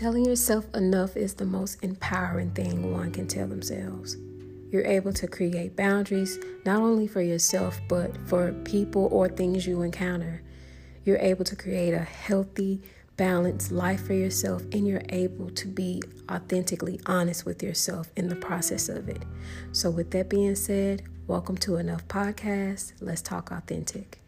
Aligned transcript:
Telling 0.00 0.24
yourself 0.24 0.64
enough 0.74 1.14
is 1.14 1.34
the 1.34 1.44
most 1.44 1.84
empowering 1.84 2.52
thing 2.52 2.90
one 2.90 3.12
can 3.12 3.26
tell 3.26 3.46
themselves. 3.46 4.16
You're 4.70 4.86
able 4.86 5.12
to 5.12 5.28
create 5.28 5.76
boundaries 5.76 6.38
not 6.64 6.80
only 6.80 7.06
for 7.06 7.20
yourself, 7.20 7.78
but 7.86 8.16
for 8.26 8.54
people 8.64 9.10
or 9.12 9.28
things 9.28 9.66
you 9.66 9.82
encounter. 9.82 10.40
You're 11.04 11.18
able 11.18 11.44
to 11.44 11.54
create 11.54 11.92
a 11.92 11.98
healthy, 11.98 12.80
balanced 13.18 13.72
life 13.72 14.06
for 14.06 14.14
yourself, 14.14 14.62
and 14.72 14.88
you're 14.88 15.02
able 15.10 15.50
to 15.50 15.68
be 15.68 16.02
authentically 16.30 16.98
honest 17.04 17.44
with 17.44 17.62
yourself 17.62 18.10
in 18.16 18.30
the 18.30 18.36
process 18.36 18.88
of 18.88 19.06
it. 19.10 19.22
So, 19.72 19.90
with 19.90 20.12
that 20.12 20.30
being 20.30 20.54
said, 20.54 21.02
welcome 21.26 21.58
to 21.58 21.76
Enough 21.76 22.08
Podcast. 22.08 22.94
Let's 23.02 23.20
talk 23.20 23.50
authentic. 23.50 24.19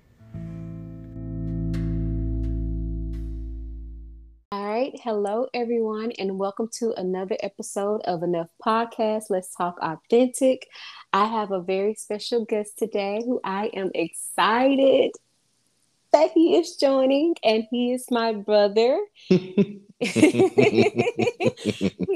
Hello, 5.04 5.48
everyone, 5.52 6.12
and 6.12 6.38
welcome 6.38 6.68
to 6.74 6.92
another 6.96 7.36
episode 7.42 8.02
of 8.02 8.22
Enough 8.22 8.50
Podcast. 8.64 9.24
Let's 9.30 9.52
talk 9.52 9.76
authentic. 9.82 10.68
I 11.12 11.24
have 11.24 11.50
a 11.50 11.60
very 11.60 11.94
special 11.94 12.44
guest 12.44 12.78
today 12.78 13.20
who 13.24 13.40
I 13.42 13.66
am 13.74 13.90
excited 13.96 15.10
that 16.12 16.30
he 16.30 16.56
is 16.56 16.76
joining, 16.76 17.34
and 17.42 17.64
he 17.68 17.90
is 17.90 18.12
my 18.12 18.32
brother. 18.32 18.96
he 19.26 19.80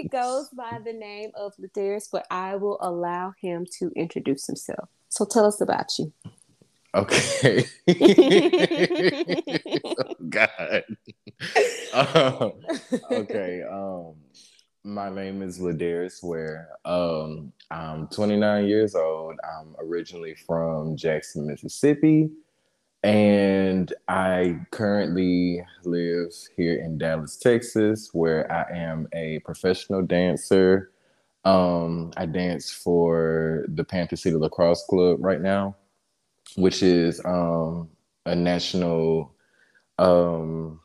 goes 0.09 0.49
by 0.51 0.79
the 0.85 0.93
name 0.93 1.33
of 1.35 1.55
LaDarris, 1.61 2.07
but 2.13 2.25
I 2.31 2.55
will 2.55 2.79
allow 2.81 3.33
him 3.43 3.67
to 3.81 3.91
introduce 3.97 4.47
himself. 4.47 4.89
So 5.09 5.25
tell 5.25 5.45
us 5.45 5.61
about 5.61 5.89
you. 5.99 6.13
Okay. 6.97 7.67
oh, 9.85 10.15
God. 10.31 10.85
Uh, 11.93 12.51
okay. 13.11 13.63
Um, 13.71 14.15
my 14.83 15.11
name 15.11 15.43
is 15.43 15.59
LaDarris 15.59 16.25
Ware. 16.25 16.71
Um, 16.87 17.53
I'm 17.71 18.09
29 18.09 18.67
years 18.67 18.95
old. 18.95 19.35
I'm 19.45 19.77
originally 19.79 20.35
from 20.35 20.97
Jackson, 20.97 21.47
Mississippi, 21.47 22.31
and 23.03 23.93
I 24.09 24.59
currently 24.71 25.63
live 25.85 26.33
here 26.57 26.81
in 26.81 26.97
Dallas, 26.97 27.37
Texas, 27.37 28.09
where 28.15 28.51
I 28.51 28.75
am 28.75 29.07
a 29.13 29.41
professional 29.41 30.01
dancer. 30.01 30.93
Um, 31.45 32.11
I 32.17 32.25
dance 32.25 32.73
for 32.73 33.67
the 33.69 33.85
Panther 33.85 34.17
City 34.17 34.37
Lacrosse 34.37 34.85
Club 34.89 35.19
right 35.21 35.43
now 35.43 35.77
which 36.55 36.83
is 36.83 37.21
um, 37.25 37.89
a 38.25 38.35
national 38.35 39.35
um, 39.99 40.81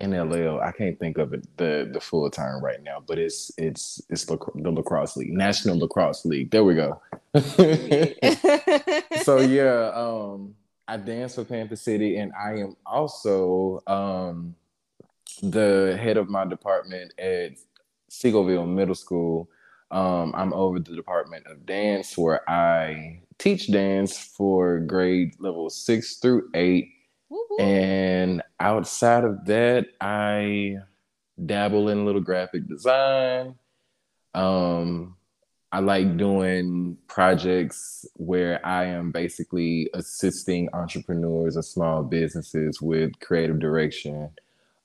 NLL. 0.00 0.62
I 0.62 0.72
can't 0.72 0.98
think 0.98 1.18
of 1.18 1.32
it 1.32 1.46
the 1.56 1.88
the 1.92 2.00
full 2.00 2.28
term 2.30 2.62
right 2.62 2.82
now, 2.82 3.02
but 3.06 3.18
it's 3.18 3.52
it's 3.56 4.02
it's 4.10 4.24
the 4.24 4.36
lacrosse 4.54 5.16
league, 5.16 5.32
National 5.32 5.78
Lacrosse 5.78 6.24
League. 6.24 6.50
There 6.50 6.64
we 6.64 6.74
go. 6.74 7.00
so 9.22 9.38
yeah, 9.38 9.90
um, 9.94 10.54
I 10.86 10.96
dance 10.96 11.34
for 11.36 11.44
Panther 11.44 11.76
City, 11.76 12.16
and 12.16 12.32
I 12.38 12.58
am 12.58 12.76
also 12.84 13.82
um, 13.86 14.54
the 15.42 15.98
head 16.00 16.16
of 16.16 16.28
my 16.28 16.44
department 16.44 17.12
at 17.18 17.52
Seagoville 18.10 18.68
Middle 18.68 18.94
School. 18.94 19.48
Um, 19.90 20.32
I'm 20.34 20.52
over 20.52 20.80
the 20.80 20.96
department 20.96 21.46
of 21.46 21.66
dance 21.66 22.16
where 22.18 22.48
I 22.50 23.20
teach 23.38 23.70
dance 23.70 24.18
for 24.18 24.80
grade 24.80 25.34
level 25.38 25.70
six 25.70 26.16
through 26.16 26.50
8 26.54 26.88
And 27.58 28.42
outside 28.58 29.24
of 29.24 29.44
that, 29.46 29.86
I 30.00 30.78
dabble 31.44 31.88
in 31.88 31.98
a 31.98 32.04
little 32.04 32.20
graphic 32.20 32.66
design. 32.68 33.54
Um, 34.34 35.16
I 35.70 35.80
like 35.80 36.16
doing 36.16 36.96
projects 37.08 38.06
where 38.14 38.64
I 38.64 38.84
am 38.86 39.10
basically 39.10 39.90
assisting 39.94 40.68
entrepreneurs 40.72 41.56
or 41.56 41.62
small 41.62 42.04
businesses 42.04 42.80
with 42.80 43.18
creative 43.20 43.58
direction, 43.58 44.30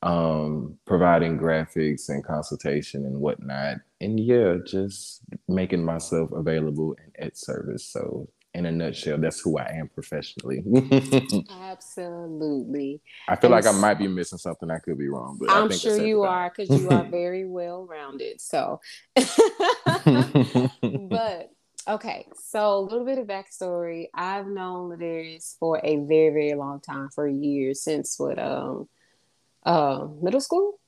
um, 0.02 0.78
providing 0.86 1.38
graphics 1.38 2.10
and 2.10 2.24
consultation 2.24 3.06
and 3.06 3.20
whatnot. 3.20 3.78
And 4.02 4.20
yeah, 4.20 4.56
just 4.66 5.22
making 5.48 5.84
myself 5.84 6.32
available 6.32 6.96
and 7.04 7.28
at 7.28 7.38
service. 7.38 7.86
So 7.86 8.30
in 8.54 8.66
a 8.66 8.72
nutshell, 8.72 9.18
that's 9.18 9.42
who 9.42 9.58
I 9.58 9.72
am 9.76 9.90
professionally. 9.90 10.64
Absolutely. 11.62 13.02
I 13.28 13.36
feel 13.36 13.54
and 13.54 13.66
like 13.66 13.74
I 13.74 13.78
might 13.78 14.00
be 14.00 14.08
missing 14.08 14.38
something. 14.38 14.72
I 14.72 14.80
could 14.80 14.98
be 14.98 15.10
wrong, 15.10 15.38
but 15.40 15.52
I'm 15.52 15.72
sure 15.72 16.04
you 16.04 16.24
are 16.24 16.52
because 16.56 16.70
you 16.81 16.90
are 16.90 17.04
very 17.04 17.46
well 17.46 17.86
rounded. 17.86 18.42
So, 18.42 18.80
but 19.16 21.52
okay, 21.88 22.28
so 22.36 22.78
a 22.78 22.81
little 22.81 23.06
bit 23.06 23.20
of 23.20 23.28
backstory. 23.28 24.08
I've 24.16 24.48
known 24.48 24.90
LaDarris 24.90 25.58
for 25.60 25.80
a 25.84 25.98
very, 25.98 26.30
very 26.30 26.56
long 26.56 26.80
time, 26.80 27.10
for 27.14 27.28
years 27.28 27.84
since 27.84 28.18
what 28.18 28.40
um 28.40 28.88
uh 29.64 30.08
middle 30.22 30.42
school. 30.42 30.80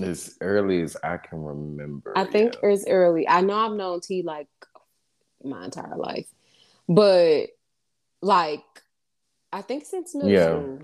As 0.00 0.36
early 0.40 0.80
as 0.80 0.96
I 1.02 1.18
can 1.18 1.42
remember. 1.42 2.12
I 2.16 2.24
think 2.24 2.56
yeah. 2.62 2.70
as 2.70 2.86
early. 2.88 3.28
I 3.28 3.42
know 3.42 3.54
I've 3.54 3.72
known 3.72 4.00
T 4.00 4.22
like 4.22 4.48
my 5.44 5.64
entire 5.64 5.96
life. 5.96 6.26
But 6.88 7.48
like, 8.22 8.64
I 9.52 9.62
think 9.62 9.84
since 9.84 10.14
middle 10.14 10.30
yeah. 10.30 10.46
school. 10.46 10.80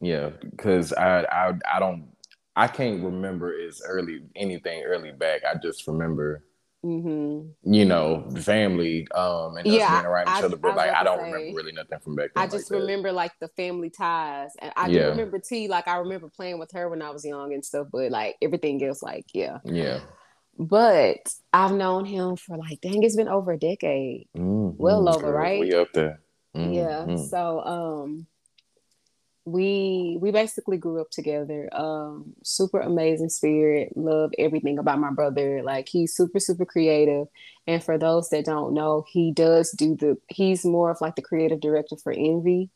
Yeah, 0.00 0.30
because 0.40 0.92
I, 0.92 1.22
I 1.22 1.52
I 1.70 1.78
don't 1.78 2.08
I 2.56 2.66
can't 2.66 3.02
remember 3.02 3.54
as 3.66 3.82
early 3.84 4.22
anything 4.36 4.82
early 4.84 5.12
back. 5.12 5.42
I 5.44 5.56
just 5.58 5.86
remember 5.86 6.44
Mm-hmm. 6.82 7.72
you 7.74 7.84
know, 7.84 8.26
family, 8.40 9.06
um, 9.14 9.58
and 9.58 9.66
yeah, 9.66 9.84
us 9.84 9.90
being 9.90 10.06
around 10.06 10.28
each 10.28 10.44
other. 10.44 10.56
But 10.56 10.72
I 10.72 10.76
like, 10.76 10.90
I 10.92 11.04
don't 11.04 11.18
say, 11.18 11.32
remember 11.32 11.56
really 11.58 11.72
nothing 11.72 11.98
from 11.98 12.16
back 12.16 12.30
then. 12.34 12.42
I 12.42 12.46
just 12.46 12.70
like 12.70 12.80
remember 12.80 13.12
like 13.12 13.32
the 13.38 13.48
family 13.48 13.90
ties, 13.90 14.52
and 14.58 14.72
I 14.76 14.86
yeah. 14.88 15.02
do 15.02 15.08
remember 15.10 15.38
T. 15.40 15.68
Like, 15.68 15.86
I 15.86 15.98
remember 15.98 16.28
playing 16.28 16.58
with 16.58 16.72
her 16.72 16.88
when 16.88 17.02
I 17.02 17.10
was 17.10 17.22
young 17.22 17.52
and 17.52 17.62
stuff. 17.62 17.88
But 17.92 18.10
like 18.10 18.36
everything 18.40 18.82
else, 18.82 19.02
like, 19.02 19.26
yeah, 19.34 19.58
yeah. 19.64 20.00
But 20.58 21.34
I've 21.52 21.72
known 21.72 22.06
him 22.06 22.36
for 22.36 22.56
like, 22.56 22.80
dang, 22.80 23.02
it's 23.02 23.16
been 23.16 23.28
over 23.28 23.52
a 23.52 23.58
decade. 23.58 24.28
Mm-hmm. 24.34 24.82
Well 24.82 25.06
over, 25.06 25.30
right? 25.30 25.60
We 25.60 25.74
up 25.74 25.92
there. 25.92 26.20
Mm-hmm. 26.56 26.72
Yeah. 26.72 27.16
So 27.16 27.60
um 27.60 28.26
we 29.50 30.18
we 30.20 30.30
basically 30.30 30.76
grew 30.76 31.00
up 31.00 31.10
together. 31.10 31.68
Um, 31.72 32.34
super 32.44 32.80
amazing 32.80 33.30
spirit. 33.30 33.96
Love 33.96 34.32
everything 34.38 34.78
about 34.78 34.98
my 34.98 35.10
brother. 35.10 35.62
Like 35.62 35.88
he's 35.88 36.14
super, 36.14 36.40
super 36.40 36.64
creative. 36.64 37.26
And 37.66 37.82
for 37.82 37.98
those 37.98 38.30
that 38.30 38.44
don't 38.44 38.74
know, 38.74 39.04
he 39.08 39.32
does 39.32 39.70
do 39.72 39.96
the 39.96 40.16
he's 40.28 40.64
more 40.64 40.90
of 40.90 41.00
like 41.00 41.16
the 41.16 41.22
creative 41.22 41.60
director 41.60 41.96
for 41.96 42.12
Envy 42.12 42.70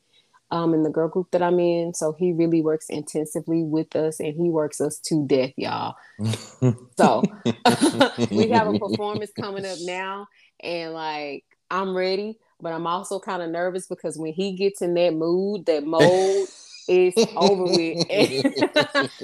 um, 0.51 0.75
in 0.75 0.83
the 0.83 0.91
girl 0.91 1.09
group 1.09 1.31
that 1.33 1.43
I'm 1.43 1.59
in. 1.59 1.95
So 1.95 2.13
he 2.13 2.33
really 2.33 2.63
works 2.63 2.87
intensively 2.89 3.63
with 3.63 3.95
us 3.97 4.21
and 4.21 4.35
he 4.35 4.51
works 4.51 4.81
us 4.81 4.99
to 5.07 5.27
death, 5.27 5.53
y'all. 5.57 5.97
so 6.97 7.23
we 8.31 8.49
have 8.51 8.69
a 8.69 8.79
performance 8.79 9.31
coming 9.39 9.67
up 9.67 9.79
now 9.83 10.27
and 10.61 10.93
like 10.93 11.45
I'm 11.71 11.97
ready, 11.97 12.39
but 12.61 12.73
I'm 12.73 12.87
also 12.87 13.19
kind 13.19 13.43
of 13.43 13.51
nervous 13.51 13.87
because 13.87 14.19
when 14.19 14.33
he 14.33 14.53
gets 14.53 14.83
in 14.83 14.95
that 14.95 15.15
mood, 15.15 15.67
that 15.67 15.85
mode 15.87 16.49
is 16.89 17.15
over 17.37 17.65
with. 17.65 18.07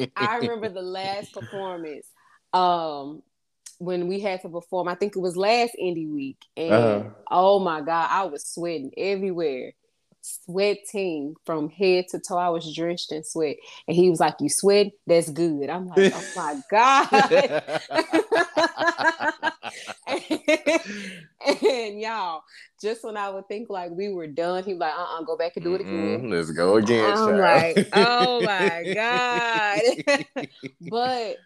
I 0.16 0.38
remember 0.38 0.68
the 0.68 0.82
last 0.82 1.32
performance 1.32 2.06
um 2.52 3.22
when 3.78 4.08
we 4.08 4.20
had 4.20 4.42
to 4.42 4.48
perform. 4.48 4.88
I 4.88 4.94
think 4.94 5.16
it 5.16 5.20
was 5.20 5.36
last 5.36 5.72
indie 5.80 6.10
week, 6.10 6.44
and 6.56 6.72
uh-huh. 6.72 7.10
oh 7.30 7.58
my 7.60 7.80
god, 7.80 8.08
I 8.10 8.24
was 8.24 8.44
sweating 8.44 8.92
everywhere 8.96 9.72
sweating 10.22 11.34
from 11.44 11.68
head 11.70 12.06
to 12.10 12.20
toe. 12.20 12.36
I 12.38 12.48
was 12.50 12.74
drenched 12.74 13.12
in 13.12 13.24
sweat. 13.24 13.56
And 13.88 13.96
he 13.96 14.10
was 14.10 14.20
like, 14.20 14.34
You 14.40 14.48
sweat? 14.48 14.88
That's 15.06 15.30
good. 15.30 15.68
I'm 15.70 15.88
like, 15.88 16.12
Oh 16.14 16.24
my 16.36 16.60
God. 16.70 17.08
and, 20.06 20.22
and, 21.66 22.00
y'all, 22.00 22.42
just 22.82 23.04
when 23.04 23.16
I 23.16 23.30
would 23.30 23.48
think 23.48 23.68
like 23.70 23.90
we 23.90 24.08
were 24.12 24.26
done, 24.26 24.64
he 24.64 24.72
was 24.74 24.80
like, 24.80 24.94
uh 24.96 25.18
uh 25.18 25.22
go 25.22 25.36
back 25.36 25.52
and 25.56 25.64
do 25.64 25.74
it 25.74 25.80
again. 25.82 26.20
Mm-hmm. 26.22 26.32
Let's 26.32 26.50
go 26.50 26.76
again. 26.76 27.04
I'm 27.10 27.38
child. 27.38 27.76
like, 27.76 27.88
Oh 27.92 28.42
my 28.42 28.92
God. 30.36 30.46
but 30.90 31.36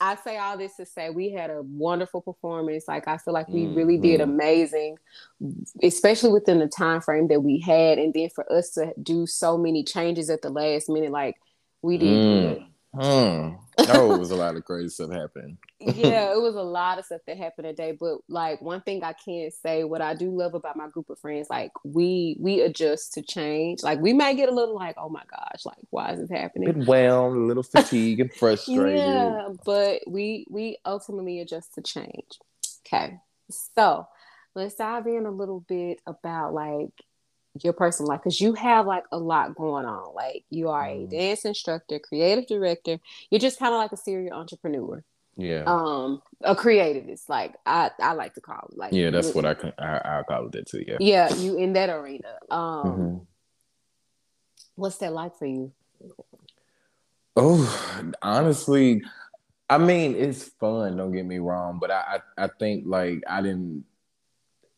I 0.00 0.16
say 0.16 0.36
all 0.38 0.58
this 0.58 0.76
to 0.76 0.86
say 0.86 1.10
we 1.10 1.30
had 1.30 1.50
a 1.50 1.62
wonderful 1.62 2.20
performance. 2.20 2.84
Like 2.88 3.08
I 3.08 3.18
feel 3.18 3.34
like 3.34 3.48
we 3.48 3.62
mm-hmm. 3.62 3.74
really 3.74 3.98
did 3.98 4.20
mm-hmm. 4.20 4.30
amazing, 4.30 4.96
especially 5.82 6.30
within 6.30 6.58
the 6.58 6.68
time 6.68 7.00
frame 7.00 7.28
that 7.28 7.40
we 7.40 7.60
had, 7.60 7.98
and 7.98 8.12
then 8.12 8.28
for 8.30 8.50
us 8.52 8.70
to 8.72 8.92
do 9.02 9.26
so 9.26 9.56
many 9.56 9.84
changes 9.84 10.30
at 10.30 10.42
the 10.42 10.50
last 10.50 10.88
minute, 10.88 11.12
like 11.12 11.36
we 11.82 11.98
did. 11.98 12.58
Mm. 12.58 12.66
Hmm. 12.96 13.56
Oh, 13.78 14.14
it 14.14 14.18
was 14.18 14.30
a 14.30 14.36
lot 14.36 14.56
of 14.56 14.64
crazy 14.64 14.88
stuff 14.88 15.10
happening. 15.10 15.58
yeah, 15.80 16.32
it 16.32 16.40
was 16.40 16.54
a 16.54 16.62
lot 16.62 16.98
of 16.98 17.04
stuff 17.04 17.20
that 17.26 17.36
happened 17.36 17.66
today. 17.66 17.92
But 17.98 18.18
like 18.28 18.62
one 18.62 18.80
thing 18.80 19.04
I 19.04 19.12
can't 19.12 19.52
say, 19.52 19.84
what 19.84 20.00
I 20.00 20.14
do 20.14 20.30
love 20.30 20.54
about 20.54 20.76
my 20.76 20.88
group 20.88 21.10
of 21.10 21.18
friends, 21.18 21.48
like 21.50 21.72
we 21.84 22.36
we 22.40 22.62
adjust 22.62 23.12
to 23.14 23.22
change. 23.22 23.82
Like 23.82 24.00
we 24.00 24.14
might 24.14 24.36
get 24.38 24.48
a 24.48 24.54
little 24.54 24.74
like, 24.74 24.96
oh 24.98 25.10
my 25.10 25.22
gosh, 25.30 25.66
like 25.66 25.76
why 25.90 26.12
is 26.12 26.20
this 26.20 26.30
happening? 26.30 26.72
Bit 26.72 26.86
well, 26.86 27.26
a 27.26 27.36
little 27.36 27.62
fatigue 27.62 28.20
and 28.20 28.32
frustrated. 28.32 28.98
yeah, 28.98 29.48
but 29.64 30.00
we 30.06 30.46
we 30.48 30.78
ultimately 30.86 31.40
adjust 31.40 31.74
to 31.74 31.82
change. 31.82 32.38
Okay, 32.86 33.18
so 33.50 34.06
let's 34.54 34.74
dive 34.74 35.06
in 35.06 35.26
a 35.26 35.30
little 35.30 35.60
bit 35.68 36.00
about 36.06 36.54
like 36.54 36.92
your 37.62 37.72
personal 37.72 38.08
life 38.08 38.20
because 38.20 38.40
you 38.40 38.54
have 38.54 38.86
like 38.86 39.04
a 39.12 39.18
lot 39.18 39.54
going 39.54 39.84
on. 39.84 40.14
Like 40.14 40.44
you 40.50 40.68
are 40.68 40.86
a 40.86 40.94
mm. 40.94 41.10
dance 41.10 41.44
instructor, 41.44 41.98
creative 41.98 42.46
director. 42.46 42.98
You're 43.30 43.40
just 43.40 43.58
kind 43.58 43.74
of 43.74 43.78
like 43.78 43.92
a 43.92 43.96
serial 43.96 44.36
entrepreneur. 44.36 45.02
Yeah. 45.36 45.64
Um, 45.66 46.22
a 46.40 46.54
creativist, 46.54 47.28
like 47.28 47.54
I, 47.66 47.90
I 48.00 48.12
like 48.14 48.34
to 48.34 48.40
call 48.40 48.68
it. 48.72 48.78
Like 48.78 48.92
yeah, 48.92 49.10
that's 49.10 49.34
what 49.34 49.44
I 49.44 49.54
can 49.54 49.72
I, 49.78 49.96
I 49.96 50.22
call 50.26 50.46
it 50.46 50.52
that 50.52 50.66
too. 50.66 50.82
Yeah. 50.86 50.96
Yeah, 50.98 51.34
you 51.34 51.58
in 51.58 51.74
that 51.74 51.90
arena. 51.90 52.38
Um, 52.50 52.60
mm-hmm. 52.60 53.16
what's 54.76 54.96
that 54.98 55.12
like 55.12 55.36
for 55.36 55.46
you? 55.46 55.72
Oh, 57.36 58.12
honestly, 58.22 59.02
I 59.68 59.76
mean 59.76 60.14
it's 60.14 60.44
fun. 60.44 60.96
Don't 60.96 61.12
get 61.12 61.26
me 61.26 61.38
wrong, 61.38 61.78
but 61.80 61.90
I 61.90 62.20
I, 62.38 62.44
I 62.44 62.48
think 62.58 62.84
like 62.86 63.22
I 63.28 63.42
didn't 63.42 63.84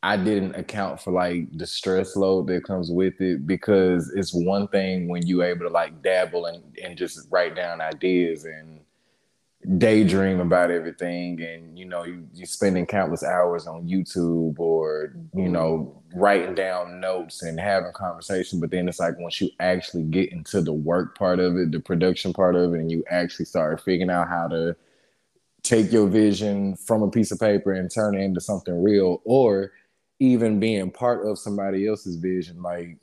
I 0.03 0.17
didn't 0.17 0.55
account 0.55 1.01
for 1.01 1.11
like 1.11 1.57
the 1.57 1.67
stress 1.67 2.15
load 2.15 2.47
that 2.49 2.65
comes 2.65 2.91
with 2.91 3.21
it 3.21 3.47
because 3.47 4.13
it's 4.15 4.33
one 4.33 4.69
thing 4.69 5.09
when 5.09 5.27
you're 5.27 5.45
able 5.45 5.67
to 5.67 5.73
like 5.73 6.03
dabble 6.03 6.47
and, 6.47 6.63
and 6.83 6.97
just 6.97 7.27
write 7.31 7.57
down 7.57 7.81
ideas 7.81 8.45
and 8.45 8.81
daydream 9.77 10.39
about 10.39 10.71
everything 10.71 11.43
and 11.43 11.77
you 11.77 11.85
know 11.85 12.05
you, 12.05 12.25
you're 12.33 12.47
spending 12.47 12.87
countless 12.87 13.25
hours 13.25 13.67
on 13.67 13.89
youtube 13.89 14.57
or 14.57 15.13
you 15.35 15.43
mm-hmm. 15.43 15.53
know 15.53 16.01
writing 16.15 16.55
down 16.55 17.01
notes 17.01 17.43
and 17.43 17.59
having 17.59 17.93
conversation 17.93 18.61
but 18.61 18.71
then 18.71 18.89
it's 18.89 19.01
like 19.01 19.19
once 19.19 19.41
you 19.41 19.51
actually 19.59 20.05
get 20.05 20.31
into 20.31 20.61
the 20.61 20.73
work 20.73 21.19
part 21.19 21.41
of 21.41 21.57
it 21.57 21.73
the 21.73 21.81
production 21.81 22.33
part 22.33 22.55
of 22.55 22.73
it 22.73 22.79
and 22.79 22.91
you 22.93 23.03
actually 23.11 23.45
start 23.45 23.81
figuring 23.81 24.11
out 24.11 24.29
how 24.29 24.47
to 24.47 24.77
take 25.65 25.91
your 25.91 26.07
vision 26.07 26.77
from 26.77 27.03
a 27.03 27.11
piece 27.11 27.33
of 27.33 27.41
paper 27.41 27.73
and 27.73 27.91
turn 27.91 28.15
it 28.15 28.23
into 28.23 28.41
something 28.41 28.81
real 28.81 29.21
or 29.25 29.73
even 30.21 30.59
being 30.61 30.91
part 30.91 31.27
of 31.27 31.39
somebody 31.39 31.87
else's 31.87 32.17
vision. 32.17 32.63
Like 32.63 32.99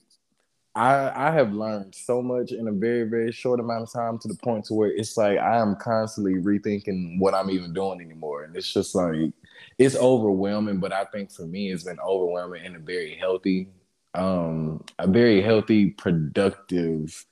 I 0.76 1.28
I 1.28 1.32
have 1.32 1.54
learned 1.54 1.96
so 1.96 2.22
much 2.22 2.52
in 2.52 2.68
a 2.68 2.72
very 2.72 3.04
very 3.04 3.32
short 3.32 3.60
amount 3.60 3.84
of 3.84 3.94
time 3.94 4.20
to 4.20 4.28
the 4.28 4.36
point 4.36 4.66
to 4.66 4.74
where 4.74 4.92
it's 4.92 5.16
like 5.16 5.40
I 5.40 5.58
am 5.58 5.76
constantly 5.78 6.36
rethinking 6.36 7.20
what 7.20 7.34
I'm 7.34 7.50
even 7.50 7.74
doing 7.74 8.02
anymore, 8.02 8.44
and 8.44 8.56
it's 8.56 8.72
just 8.72 8.94
like 8.94 9.32
it's 9.78 9.96
overwhelming. 9.96 10.80
But 10.80 10.92
I 10.92 11.06
think 11.06 11.32
for 11.32 11.46
me, 11.46 11.72
it's 11.72 11.84
been 11.84 12.00
overwhelming 12.00 12.66
in 12.66 12.76
a 12.76 12.80
very 12.80 13.16
healthy, 13.16 13.70
um, 14.14 14.84
a 15.00 15.08
very 15.08 15.42
healthy, 15.42 15.92
productive 15.92 17.26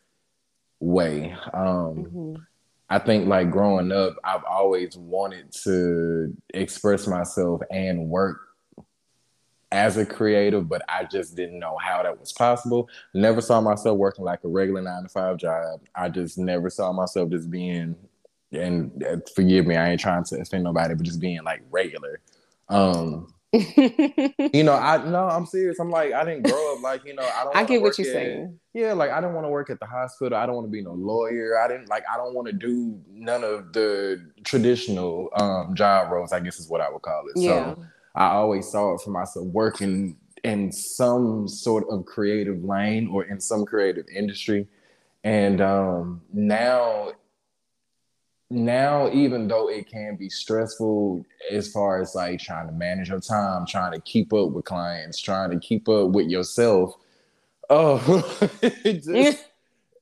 way. 0.79 1.35
Um, 1.53 2.05
mm-hmm. 2.05 2.35
I 2.89 2.99
think 2.99 3.27
like 3.27 3.51
growing 3.51 3.91
up, 3.91 4.15
I've 4.23 4.43
always 4.43 4.95
wanted 4.95 5.51
to 5.63 6.35
express 6.53 7.07
myself 7.07 7.61
and 7.71 8.07
work 8.07 8.39
as 9.73 9.97
a 9.97 10.05
creative, 10.05 10.69
but 10.69 10.83
I 10.87 11.03
just 11.03 11.35
didn't 11.35 11.57
know 11.57 11.77
how 11.77 12.03
that 12.03 12.19
was 12.19 12.31
possible. 12.31 12.87
Never 13.15 13.41
saw 13.41 13.59
myself 13.59 13.97
working 13.97 14.23
like 14.23 14.43
a 14.43 14.47
regular 14.47 14.81
nine 14.81 15.03
to 15.03 15.09
five 15.09 15.37
job. 15.37 15.81
I 15.95 16.09
just 16.09 16.37
never 16.37 16.69
saw 16.69 16.93
myself 16.93 17.31
just 17.31 17.49
being, 17.49 17.95
and 18.51 19.03
uh, 19.03 19.17
forgive 19.35 19.65
me, 19.65 19.75
I 19.75 19.89
ain't 19.89 19.99
trying 19.99 20.23
to 20.25 20.39
offend 20.39 20.63
nobody, 20.63 20.93
but 20.93 21.03
just 21.03 21.19
being 21.19 21.43
like 21.43 21.63
regular. 21.71 22.21
Um, 22.69 23.33
you 23.51 24.63
know, 24.63 24.73
I 24.73 25.03
no, 25.09 25.27
I'm 25.27 25.47
serious. 25.47 25.79
I'm 25.79 25.89
like, 25.89 26.13
I 26.13 26.23
didn't 26.23 26.43
grow 26.43 26.75
up 26.75 26.83
like, 26.83 27.03
you 27.03 27.15
know, 27.15 27.23
I 27.23 27.43
don't. 27.43 27.55
I 27.55 27.63
get 27.63 27.81
what 27.81 27.97
you're 27.97 28.07
at, 28.07 28.13
saying. 28.13 28.59
Yeah, 28.75 28.93
like 28.93 29.09
I 29.09 29.21
didn't 29.21 29.33
want 29.33 29.45
to 29.45 29.49
work 29.49 29.71
at 29.71 29.79
the 29.79 29.87
hospital. 29.87 30.37
I 30.37 30.45
don't 30.45 30.55
want 30.55 30.67
to 30.67 30.71
be 30.71 30.83
no 30.83 30.93
lawyer. 30.93 31.59
I 31.59 31.67
didn't 31.67 31.89
like. 31.89 32.03
I 32.11 32.17
don't 32.17 32.35
want 32.35 32.47
to 32.47 32.53
do 32.53 32.99
none 33.11 33.43
of 33.43 33.73
the 33.73 34.23
traditional 34.43 35.29
um, 35.35 35.73
job 35.73 36.11
roles. 36.11 36.31
I 36.31 36.39
guess 36.39 36.59
is 36.59 36.69
what 36.69 36.81
I 36.81 36.91
would 36.91 37.01
call 37.01 37.23
it. 37.27 37.39
Yeah. 37.39 37.75
So 37.75 37.85
I 38.15 38.27
always 38.27 38.69
saw 38.69 38.93
it 38.93 39.01
for 39.01 39.09
myself 39.09 39.45
working 39.47 40.17
in 40.43 40.71
some 40.71 41.47
sort 41.47 41.85
of 41.89 42.05
creative 42.05 42.63
lane 42.63 43.07
or 43.07 43.23
in 43.23 43.39
some 43.39 43.65
creative 43.65 44.05
industry. 44.13 44.67
And 45.23 45.61
um, 45.61 46.21
now, 46.33 47.13
now, 48.49 49.09
even 49.11 49.47
though 49.47 49.69
it 49.69 49.89
can 49.89 50.15
be 50.15 50.29
stressful 50.29 51.25
as 51.49 51.71
far 51.71 52.01
as 52.01 52.13
like 52.13 52.39
trying 52.39 52.67
to 52.67 52.73
manage 52.73 53.09
your 53.09 53.21
time, 53.21 53.65
trying 53.65 53.93
to 53.93 54.01
keep 54.01 54.33
up 54.33 54.51
with 54.51 54.65
clients, 54.65 55.19
trying 55.19 55.49
to 55.51 55.59
keep 55.59 55.87
up 55.89 56.09
with 56.09 56.27
yourself, 56.27 56.95
oh, 57.69 58.49
it 58.61 59.03
just, 59.03 59.45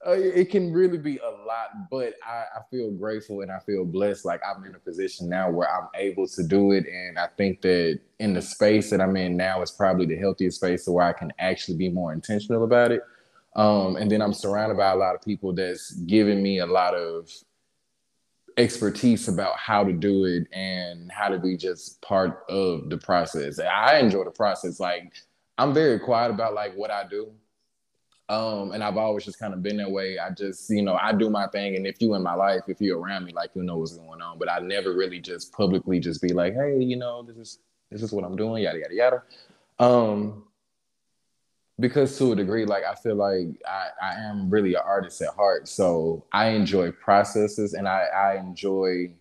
uh, 0.06 0.12
it 0.12 0.50
can 0.50 0.74
really 0.74 0.98
be 0.98 1.18
a 1.18 1.30
lot, 1.30 1.90
but 1.92 2.16
I, 2.26 2.46
I, 2.58 2.62
feel 2.72 2.90
grateful 2.92 3.42
and 3.42 3.52
I 3.52 3.60
feel 3.60 3.86
blessed. 3.86 4.26
Like 4.26 4.42
I'm 4.44 4.64
in 4.64 4.74
a 4.74 4.80
position 4.80 5.30
now 5.30 5.52
where 5.52 5.72
I'm 5.72 5.90
able 5.96 6.28
to 6.28 6.44
do 6.44 6.72
it, 6.72 6.86
and 6.88 7.20
I 7.20 7.28
think 7.38 7.62
that 7.62 8.00
in 8.20 8.34
the 8.34 8.42
space 8.42 8.90
that 8.90 9.00
I'm 9.00 9.16
in 9.16 9.38
now 9.38 9.62
is 9.62 9.70
probably 9.70 10.08
the 10.08 10.16
healthiest 10.16 10.58
space 10.58 10.88
where 10.88 11.06
I 11.06 11.14
can 11.14 11.32
actually 11.38 11.78
be 11.78 11.90
more 11.90 12.14
intentional 12.14 12.64
about 12.64 12.92
it. 12.92 13.04
Um, 13.56 13.96
and 13.96 14.10
then 14.10 14.22
I'm 14.22 14.34
surrounded 14.34 14.78
by 14.78 14.92
a 14.92 14.96
lot 14.96 15.14
of 15.14 15.22
people 15.22 15.54
that's 15.54 15.92
giving 15.92 16.42
me 16.42 16.60
a 16.60 16.66
lot 16.66 16.96
of 16.96 17.30
expertise 18.58 19.28
about 19.28 19.58
how 19.58 19.84
to 19.84 19.94
do 19.94 20.26
it 20.26 20.48
and 20.52 21.12
how 21.12 21.30
to 21.30 21.38
be 21.38 21.58
just 21.58 22.02
part 22.02 22.44
of 22.50 22.90
the 22.90 22.98
process. 22.98 23.60
I 23.60 24.00
enjoy 24.00 24.24
the 24.24 24.32
process. 24.32 24.80
Like 24.80 25.14
I'm 25.58 25.74
very 25.74 26.00
quiet 26.00 26.32
about 26.32 26.54
like 26.54 26.74
what 26.76 26.92
I 26.92 27.08
do. 27.08 27.32
Um, 28.32 28.72
and 28.72 28.82
I've 28.82 28.96
always 28.96 29.26
just 29.26 29.40
kind 29.40 29.54
of 29.54 29.62
been 29.62 29.76
that 29.78 29.92
way. 29.92 30.18
I 30.18 30.30
just, 30.30 30.70
you 30.70 30.82
know, 30.82 30.96
I 30.96 31.12
do 31.12 31.30
my 31.30 31.48
thing. 31.48 31.76
And 31.76 31.86
if 31.86 32.02
you 32.02 32.16
in 32.16 32.24
my 32.24 32.34
life, 32.34 32.62
if 32.70 32.80
you're 32.80 32.98
around 32.98 33.26
me, 33.26 33.34
like 33.34 33.50
you 33.56 33.62
know 33.62 33.76
what's 33.76 33.98
going 33.98 34.22
on. 34.22 34.40
But 34.40 34.50
I 34.50 34.60
never 34.60 34.94
really 34.94 35.20
just 35.20 35.52
publicly 35.52 36.00
just 36.00 36.22
be 36.22 36.30
like, 36.30 36.54
hey, 36.54 36.82
you 36.82 36.96
know, 36.96 37.24
this 37.24 37.36
is 37.36 37.60
this 37.90 38.02
is 38.02 38.14
what 38.14 38.24
I'm 38.24 38.38
doing, 38.38 38.64
yada 38.64 38.80
yada 38.80 38.96
yada. 38.96 39.24
Um, 39.80 40.46
because 41.78 42.18
to 42.20 42.32
a 42.32 42.36
degree, 42.38 42.64
like 42.64 42.86
I 42.86 42.96
feel 42.96 43.16
like 43.16 43.48
I, 43.68 43.90
I 44.02 44.14
am 44.14 44.50
really 44.50 44.76
an 44.76 44.82
artist 44.86 45.22
at 45.22 45.34
heart. 45.34 45.68
So 45.68 46.24
I 46.32 46.52
enjoy 46.52 46.92
processes 46.94 47.74
and 47.74 47.86
I, 47.86 48.04
I 48.16 48.38
enjoy 48.38 49.12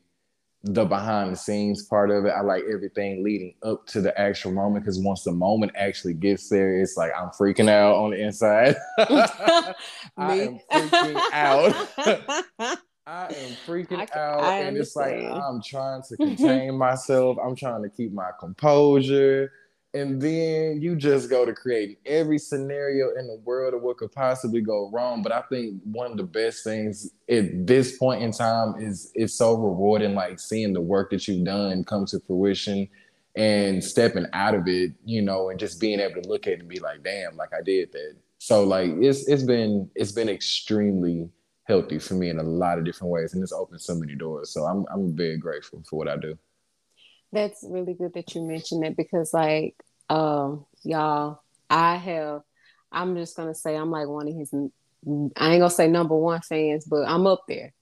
the 0.62 0.84
behind 0.84 1.32
the 1.32 1.36
scenes 1.36 1.84
part 1.84 2.10
of 2.10 2.26
it. 2.26 2.30
I 2.30 2.42
like 2.42 2.64
everything 2.70 3.24
leading 3.24 3.54
up 3.62 3.86
to 3.88 4.00
the 4.00 4.18
actual 4.20 4.52
moment 4.52 4.84
because 4.84 4.98
once 4.98 5.22
the 5.22 5.32
moment 5.32 5.72
actually 5.74 6.14
gets 6.14 6.48
there, 6.48 6.80
it's 6.80 6.96
like 6.96 7.12
I'm 7.16 7.28
freaking 7.28 7.70
out 7.70 7.94
on 7.96 8.10
the 8.10 8.22
inside. 8.22 8.76
I 8.98 9.74
am 10.18 10.60
freaking 10.70 11.20
out. 11.32 11.88
I 13.06 13.24
am 13.26 13.56
freaking 13.66 14.06
I, 14.14 14.18
out. 14.18 14.40
I 14.40 14.58
and 14.60 14.76
it's 14.76 14.94
like 14.94 15.24
I'm 15.24 15.62
trying 15.62 16.02
to 16.08 16.16
contain 16.18 16.76
myself. 16.76 17.38
I'm 17.42 17.56
trying 17.56 17.82
to 17.82 17.88
keep 17.88 18.12
my 18.12 18.30
composure 18.38 19.50
and 19.92 20.22
then 20.22 20.80
you 20.80 20.94
just 20.94 21.28
go 21.28 21.44
to 21.44 21.52
creating 21.52 21.96
every 22.06 22.38
scenario 22.38 23.10
in 23.18 23.26
the 23.26 23.40
world 23.44 23.74
of 23.74 23.82
what 23.82 23.96
could 23.96 24.12
possibly 24.12 24.60
go 24.60 24.88
wrong. 24.92 25.22
But 25.22 25.32
I 25.32 25.42
think 25.42 25.80
one 25.84 26.12
of 26.12 26.16
the 26.16 26.22
best 26.22 26.62
things 26.62 27.10
at 27.28 27.66
this 27.66 27.98
point 27.98 28.22
in 28.22 28.30
time 28.30 28.74
is 28.78 29.10
it's 29.14 29.34
so 29.34 29.54
rewarding, 29.54 30.14
like 30.14 30.38
seeing 30.38 30.72
the 30.72 30.80
work 30.80 31.10
that 31.10 31.26
you've 31.26 31.44
done 31.44 31.82
come 31.84 32.06
to 32.06 32.20
fruition 32.20 32.88
and 33.34 33.82
stepping 33.82 34.26
out 34.32 34.54
of 34.54 34.68
it, 34.68 34.92
you 35.04 35.22
know, 35.22 35.50
and 35.50 35.58
just 35.58 35.80
being 35.80 35.98
able 35.98 36.22
to 36.22 36.28
look 36.28 36.46
at 36.46 36.54
it 36.54 36.60
and 36.60 36.68
be 36.68 36.78
like, 36.78 37.02
damn, 37.02 37.36
like 37.36 37.52
I 37.52 37.62
did 37.62 37.90
that. 37.92 38.14
So 38.38 38.64
like 38.64 38.90
it's 39.00 39.28
it's 39.28 39.42
been 39.42 39.90
it's 39.96 40.12
been 40.12 40.28
extremely 40.28 41.28
healthy 41.64 41.98
for 41.98 42.14
me 42.14 42.30
in 42.30 42.38
a 42.38 42.42
lot 42.42 42.78
of 42.78 42.84
different 42.84 43.10
ways, 43.12 43.34
and 43.34 43.42
it's 43.42 43.52
opened 43.52 43.80
so 43.80 43.94
many 43.96 44.14
doors. 44.14 44.50
So 44.50 44.64
I'm 44.64 44.86
I'm 44.92 45.16
very 45.16 45.36
grateful 45.36 45.82
for 45.88 45.96
what 45.96 46.08
I 46.08 46.16
do. 46.16 46.38
That's 47.32 47.64
really 47.68 47.94
good 47.94 48.14
that 48.14 48.34
you 48.34 48.42
mentioned 48.42 48.82
that 48.82 48.96
because, 48.96 49.32
like, 49.32 49.76
um, 50.08 50.66
y'all, 50.82 51.40
I 51.68 51.96
have. 51.96 52.42
I'm 52.92 53.14
just 53.14 53.36
gonna 53.36 53.54
say 53.54 53.76
I'm 53.76 53.90
like 53.90 54.08
one 54.08 54.28
of 54.28 54.34
his. 54.34 54.52
I 54.52 54.58
ain't 55.08 55.32
gonna 55.36 55.70
say 55.70 55.88
number 55.88 56.16
one 56.16 56.40
fans, 56.40 56.84
but 56.84 57.04
I'm 57.06 57.26
up 57.26 57.44
there. 57.46 57.72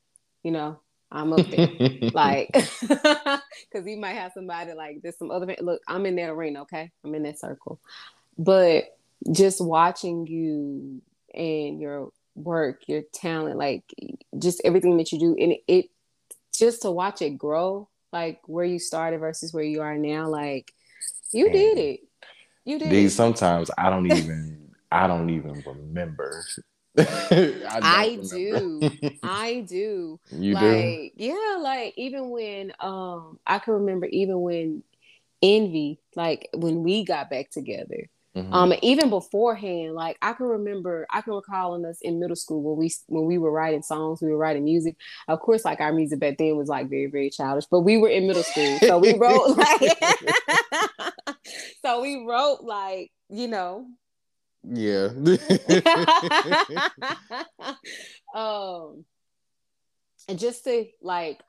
You 0.42 0.52
know, 0.52 0.80
I'm 1.10 1.32
up 1.32 1.48
there, 1.48 1.70
like, 2.12 2.50
because 2.80 3.86
he 3.86 3.96
might 3.96 4.14
have 4.14 4.32
somebody 4.32 4.74
like 4.74 5.00
there's 5.02 5.16
some 5.16 5.30
other. 5.30 5.56
Look, 5.60 5.80
I'm 5.88 6.04
in 6.04 6.16
that 6.16 6.30
arena. 6.30 6.62
Okay, 6.62 6.90
I'm 7.04 7.14
in 7.14 7.22
that 7.22 7.40
circle, 7.40 7.80
but 8.36 8.96
just 9.32 9.64
watching 9.64 10.26
you 10.26 11.00
and 11.34 11.80
your 11.80 12.10
work, 12.34 12.82
your 12.86 13.02
talent, 13.12 13.56
like 13.56 13.82
just 14.38 14.60
everything 14.64 14.98
that 14.98 15.10
you 15.10 15.18
do, 15.18 15.36
and 15.40 15.52
it, 15.52 15.60
it 15.66 15.90
just 16.52 16.82
to 16.82 16.90
watch 16.90 17.22
it 17.22 17.38
grow 17.38 17.88
like 18.12 18.40
where 18.46 18.64
you 18.64 18.78
started 18.78 19.20
versus 19.20 19.52
where 19.52 19.64
you 19.64 19.82
are 19.82 19.96
now 19.96 20.28
like 20.28 20.72
you 21.32 21.50
did 21.50 21.78
it 21.78 22.00
you 22.64 22.78
did 22.78 22.90
these 22.90 23.14
sometimes 23.14 23.70
i 23.76 23.90
don't 23.90 24.06
even 24.06 24.70
i 24.92 25.06
don't 25.06 25.30
even 25.30 25.62
remember 25.66 26.44
I, 26.98 27.80
I 27.82 28.16
do. 28.16 28.88
I 29.22 29.60
do. 29.60 30.18
You 30.32 30.54
like, 30.54 30.62
do? 30.64 31.10
Yeah, 31.16 31.58
like 31.60 31.94
even 31.96 32.30
when 32.30 32.72
um 32.80 33.38
I 33.46 33.58
can 33.60 33.74
remember 33.74 34.06
even 34.06 34.40
when 34.40 34.82
Envy, 35.40 36.00
like 36.16 36.48
when 36.54 36.82
we 36.82 37.04
got 37.04 37.30
back 37.30 37.50
together. 37.50 38.08
Mm-hmm. 38.36 38.52
Um, 38.52 38.72
even 38.82 39.10
beforehand, 39.10 39.94
like 39.94 40.18
I 40.22 40.32
can 40.32 40.46
remember, 40.46 41.06
I 41.10 41.22
can 41.22 41.32
recall 41.32 41.74
in 41.74 41.84
us 41.84 41.98
in 42.02 42.20
middle 42.20 42.36
school 42.36 42.62
when 42.62 42.76
we 42.76 42.92
when 43.06 43.24
we 43.24 43.38
were 43.38 43.50
writing 43.50 43.82
songs, 43.82 44.20
we 44.20 44.30
were 44.30 44.36
writing 44.36 44.64
music. 44.64 44.96
Of 45.26 45.40
course, 45.40 45.64
like 45.64 45.80
our 45.80 45.92
music 45.92 46.20
back 46.20 46.38
then 46.38 46.56
was 46.56 46.68
like 46.68 46.88
very 46.90 47.06
very 47.06 47.30
childish, 47.30 47.64
but 47.70 47.80
we 47.80 47.96
were 47.96 48.10
in 48.10 48.26
middle 48.26 48.42
school, 48.42 48.78
so 48.80 48.98
we 48.98 49.18
wrote 49.18 49.56
like, 49.56 49.98
so 51.82 52.02
we 52.02 52.24
wrote 52.26 52.60
like 52.62 53.10
you 53.30 53.48
know, 53.48 53.86
yeah. 54.62 55.08
um, 58.34 59.04
and 60.28 60.38
just 60.38 60.64
to 60.64 60.84
like 61.00 61.40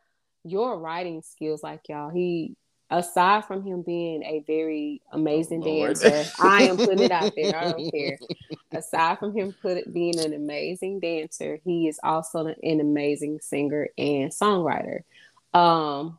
your 0.44 0.80
writing 0.80 1.22
skills, 1.24 1.62
like 1.62 1.82
y'all, 1.90 2.10
he 2.10 2.56
aside 2.89 3.46
from 3.46 3.63
him 3.63 3.81
being 3.81 4.24
a 4.24 4.43
very 4.48 5.01
amazing 5.12 5.62
oh, 5.63 5.88
dancer, 5.88 6.25
I 6.39 6.63
am 6.63 6.77
putting 6.77 7.00
it 7.00 7.12
out 7.12 7.34
there. 7.36 7.55
I 7.55 7.72
don't 7.72 7.91
care. 7.93 8.17
Aside 8.72 9.19
from 9.19 9.36
him 9.36 9.53
put 9.62 9.77
it, 9.77 9.93
being 9.93 10.19
an 10.19 10.34
amazing 10.34 11.00
dancer, 11.00 11.60
he 11.63 11.88
is 11.88 12.00
also 12.03 12.48
an 12.48 12.79
amazing 12.79 13.39
singer 13.41 13.89
and 13.98 14.31
songwriter. 14.31 15.01
Um, 15.53 16.17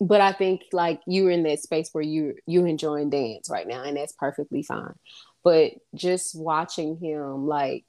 but 0.00 0.20
I 0.20 0.32
think 0.32 0.62
like 0.72 1.00
you're 1.06 1.30
in 1.30 1.42
that 1.42 1.60
space 1.60 1.90
where 1.92 2.04
you 2.04 2.36
you 2.46 2.64
enjoying 2.64 3.10
dance 3.10 3.50
right 3.50 3.66
now, 3.66 3.82
and 3.82 3.96
that's 3.96 4.12
perfectly 4.12 4.62
fine. 4.62 4.94
But 5.42 5.72
just 5.94 6.38
watching 6.38 6.96
him 6.98 7.48
like 7.48 7.84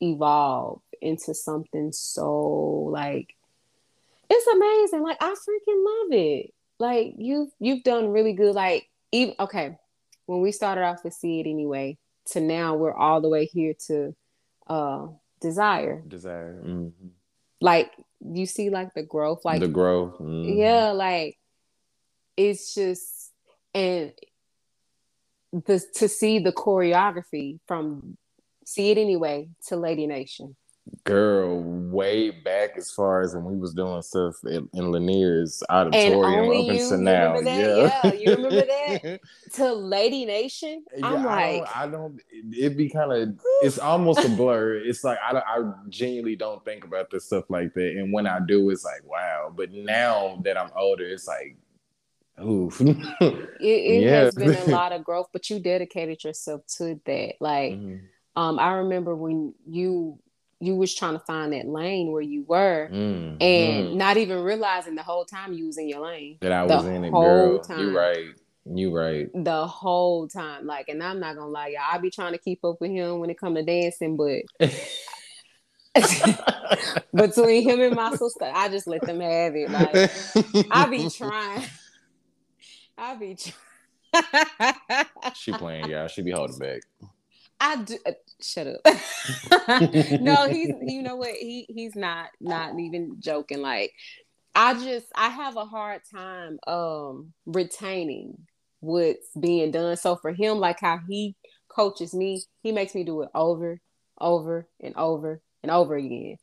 evolve 0.00 0.80
into 1.02 1.34
something 1.34 1.92
so 1.92 2.88
like 2.92 3.34
it's 4.28 4.46
amazing. 4.46 5.02
Like 5.02 5.18
I 5.20 5.30
freaking 5.34 5.84
love 5.84 6.12
it 6.12 6.54
like 6.80 7.14
you've 7.18 7.50
you've 7.60 7.84
done 7.84 8.08
really 8.08 8.32
good. 8.32 8.54
Like 8.54 8.88
even 9.12 9.34
okay, 9.38 9.76
when 10.26 10.40
we 10.40 10.50
started 10.50 10.82
off 10.82 11.04
with 11.04 11.14
see 11.14 11.40
it 11.40 11.46
anyway, 11.46 11.98
to 12.30 12.40
now 12.40 12.74
we're 12.74 12.94
all 12.94 13.20
the 13.20 13.28
way 13.28 13.44
here 13.46 13.74
to 13.86 14.14
uh 14.66 15.06
desire. 15.40 16.02
Desire. 16.08 16.60
Mm-hmm. 16.64 17.08
Like 17.60 17.92
you 18.20 18.46
see 18.46 18.70
like 18.70 18.94
the 18.94 19.02
growth, 19.02 19.44
like 19.44 19.60
the 19.60 19.68
growth. 19.68 20.14
Mm-hmm. 20.14 20.58
Yeah, 20.58 20.90
like 20.90 21.38
it's 22.36 22.74
just 22.74 23.32
and 23.74 24.12
the 25.52 25.82
to 25.96 26.08
see 26.08 26.38
the 26.38 26.52
choreography 26.52 27.60
from 27.66 28.16
see 28.64 28.90
it 28.90 28.98
anyway 28.98 29.48
to 29.66 29.76
Lady 29.76 30.06
Nation 30.06 30.56
girl 31.04 31.62
way 31.62 32.30
back 32.30 32.76
as 32.76 32.90
far 32.90 33.22
as 33.22 33.34
when 33.34 33.44
we 33.44 33.56
was 33.56 33.74
doing 33.74 34.02
stuff 34.02 34.34
in, 34.44 34.68
in 34.74 34.90
Lanier's 34.90 35.62
auditorium 35.68 36.50
up 36.50 36.70
until 36.70 36.98
now. 36.98 37.38
Yeah. 37.40 38.00
yeah, 38.04 38.12
you 38.12 38.34
remember 38.34 38.66
that 38.66 39.20
to 39.54 39.72
Lady 39.72 40.24
Nation. 40.24 40.84
Yeah, 40.96 41.06
I'm 41.06 41.26
I 41.26 41.58
like, 41.58 41.64
don't, 41.64 41.76
I 41.76 41.86
don't. 41.88 42.20
It'd 42.56 42.76
be 42.76 42.88
kind 42.88 43.12
of. 43.12 43.38
It's 43.62 43.78
almost 43.78 44.24
a 44.24 44.28
blur. 44.36 44.76
It's 44.76 45.04
like 45.04 45.18
I, 45.22 45.38
I 45.38 45.72
genuinely 45.88 46.36
don't 46.36 46.64
think 46.64 46.84
about 46.84 47.10
this 47.10 47.26
stuff 47.26 47.44
like 47.48 47.74
that, 47.74 47.96
and 47.96 48.12
when 48.12 48.26
I 48.26 48.40
do, 48.40 48.70
it's 48.70 48.84
like 48.84 49.04
wow. 49.04 49.52
But 49.54 49.72
now 49.72 50.40
that 50.44 50.58
I'm 50.58 50.70
older, 50.76 51.04
it's 51.04 51.26
like. 51.26 51.56
Oof. 52.42 52.80
it, 52.80 52.96
it 53.60 54.02
yeah. 54.02 54.10
has 54.10 54.34
been 54.34 54.54
a 54.54 54.64
lot 54.64 54.92
of 54.92 55.04
growth, 55.04 55.26
but 55.30 55.50
you 55.50 55.60
dedicated 55.60 56.24
yourself 56.24 56.62
to 56.78 56.98
that. 57.04 57.34
Like, 57.38 57.72
mm-hmm. 57.72 57.96
um, 58.34 58.58
I 58.58 58.76
remember 58.76 59.14
when 59.14 59.52
you 59.68 60.18
you 60.60 60.76
was 60.76 60.94
trying 60.94 61.14
to 61.14 61.24
find 61.24 61.52
that 61.52 61.66
lane 61.66 62.12
where 62.12 62.22
you 62.22 62.44
were 62.46 62.88
mm, 62.92 63.36
and 63.40 63.88
mm. 63.88 63.94
not 63.94 64.18
even 64.18 64.42
realizing 64.42 64.94
the 64.94 65.02
whole 65.02 65.24
time 65.24 65.54
you 65.54 65.66
was 65.66 65.78
in 65.78 65.88
your 65.88 66.00
lane. 66.00 66.36
That 66.40 66.52
I 66.52 66.64
was 66.64 66.84
in 66.84 67.04
it, 67.04 67.10
girl. 67.10 67.58
Time. 67.60 67.80
You 67.80 67.98
right. 67.98 68.26
You 68.66 68.94
right. 68.96 69.28
The 69.34 69.66
whole 69.66 70.28
time. 70.28 70.66
Like, 70.66 70.88
and 70.88 71.02
I'm 71.02 71.18
not 71.18 71.36
gonna 71.36 71.48
lie, 71.48 71.68
y'all. 71.68 71.82
I 71.90 71.98
be 71.98 72.10
trying 72.10 72.32
to 72.32 72.38
keep 72.38 72.64
up 72.64 72.80
with 72.80 72.90
him 72.90 73.20
when 73.20 73.30
it 73.30 73.40
come 73.40 73.54
to 73.54 73.62
dancing, 73.62 74.16
but 74.16 74.42
between 77.14 77.68
him 77.68 77.80
and 77.80 77.96
my 77.96 78.14
sister, 78.14 78.50
I 78.52 78.68
just 78.68 78.86
let 78.86 79.00
them 79.02 79.20
have 79.20 79.56
it. 79.56 79.70
Like 79.70 80.66
I 80.70 80.86
be 80.86 81.08
trying. 81.08 81.64
I 82.98 83.14
be 83.16 83.34
trying. 83.34 85.06
she 85.34 85.52
playing, 85.52 85.88
y'all. 85.88 86.08
She 86.08 86.22
be 86.22 86.30
holding 86.30 86.58
back. 86.58 86.82
I 87.58 87.76
do. 87.82 87.98
Shut 88.42 88.66
up. 88.66 89.82
no, 90.20 90.48
he's. 90.48 90.72
You 90.82 91.02
know 91.02 91.16
what? 91.16 91.34
He 91.34 91.66
he's 91.68 91.96
not 91.96 92.28
not 92.40 92.78
even 92.78 93.16
joking. 93.20 93.60
Like, 93.60 93.92
I 94.54 94.74
just 94.74 95.06
I 95.14 95.28
have 95.28 95.56
a 95.56 95.64
hard 95.64 96.02
time 96.12 96.58
um 96.66 97.32
retaining 97.46 98.46
what's 98.80 99.28
being 99.38 99.70
done. 99.70 99.96
So 99.96 100.16
for 100.16 100.32
him, 100.32 100.58
like 100.58 100.80
how 100.80 101.00
he 101.08 101.36
coaches 101.68 102.14
me, 102.14 102.42
he 102.62 102.72
makes 102.72 102.94
me 102.94 103.04
do 103.04 103.22
it 103.22 103.28
over, 103.34 103.80
over 104.20 104.66
and 104.80 104.96
over 104.96 105.40
and 105.62 105.70
over 105.70 105.94
again. 105.96 106.36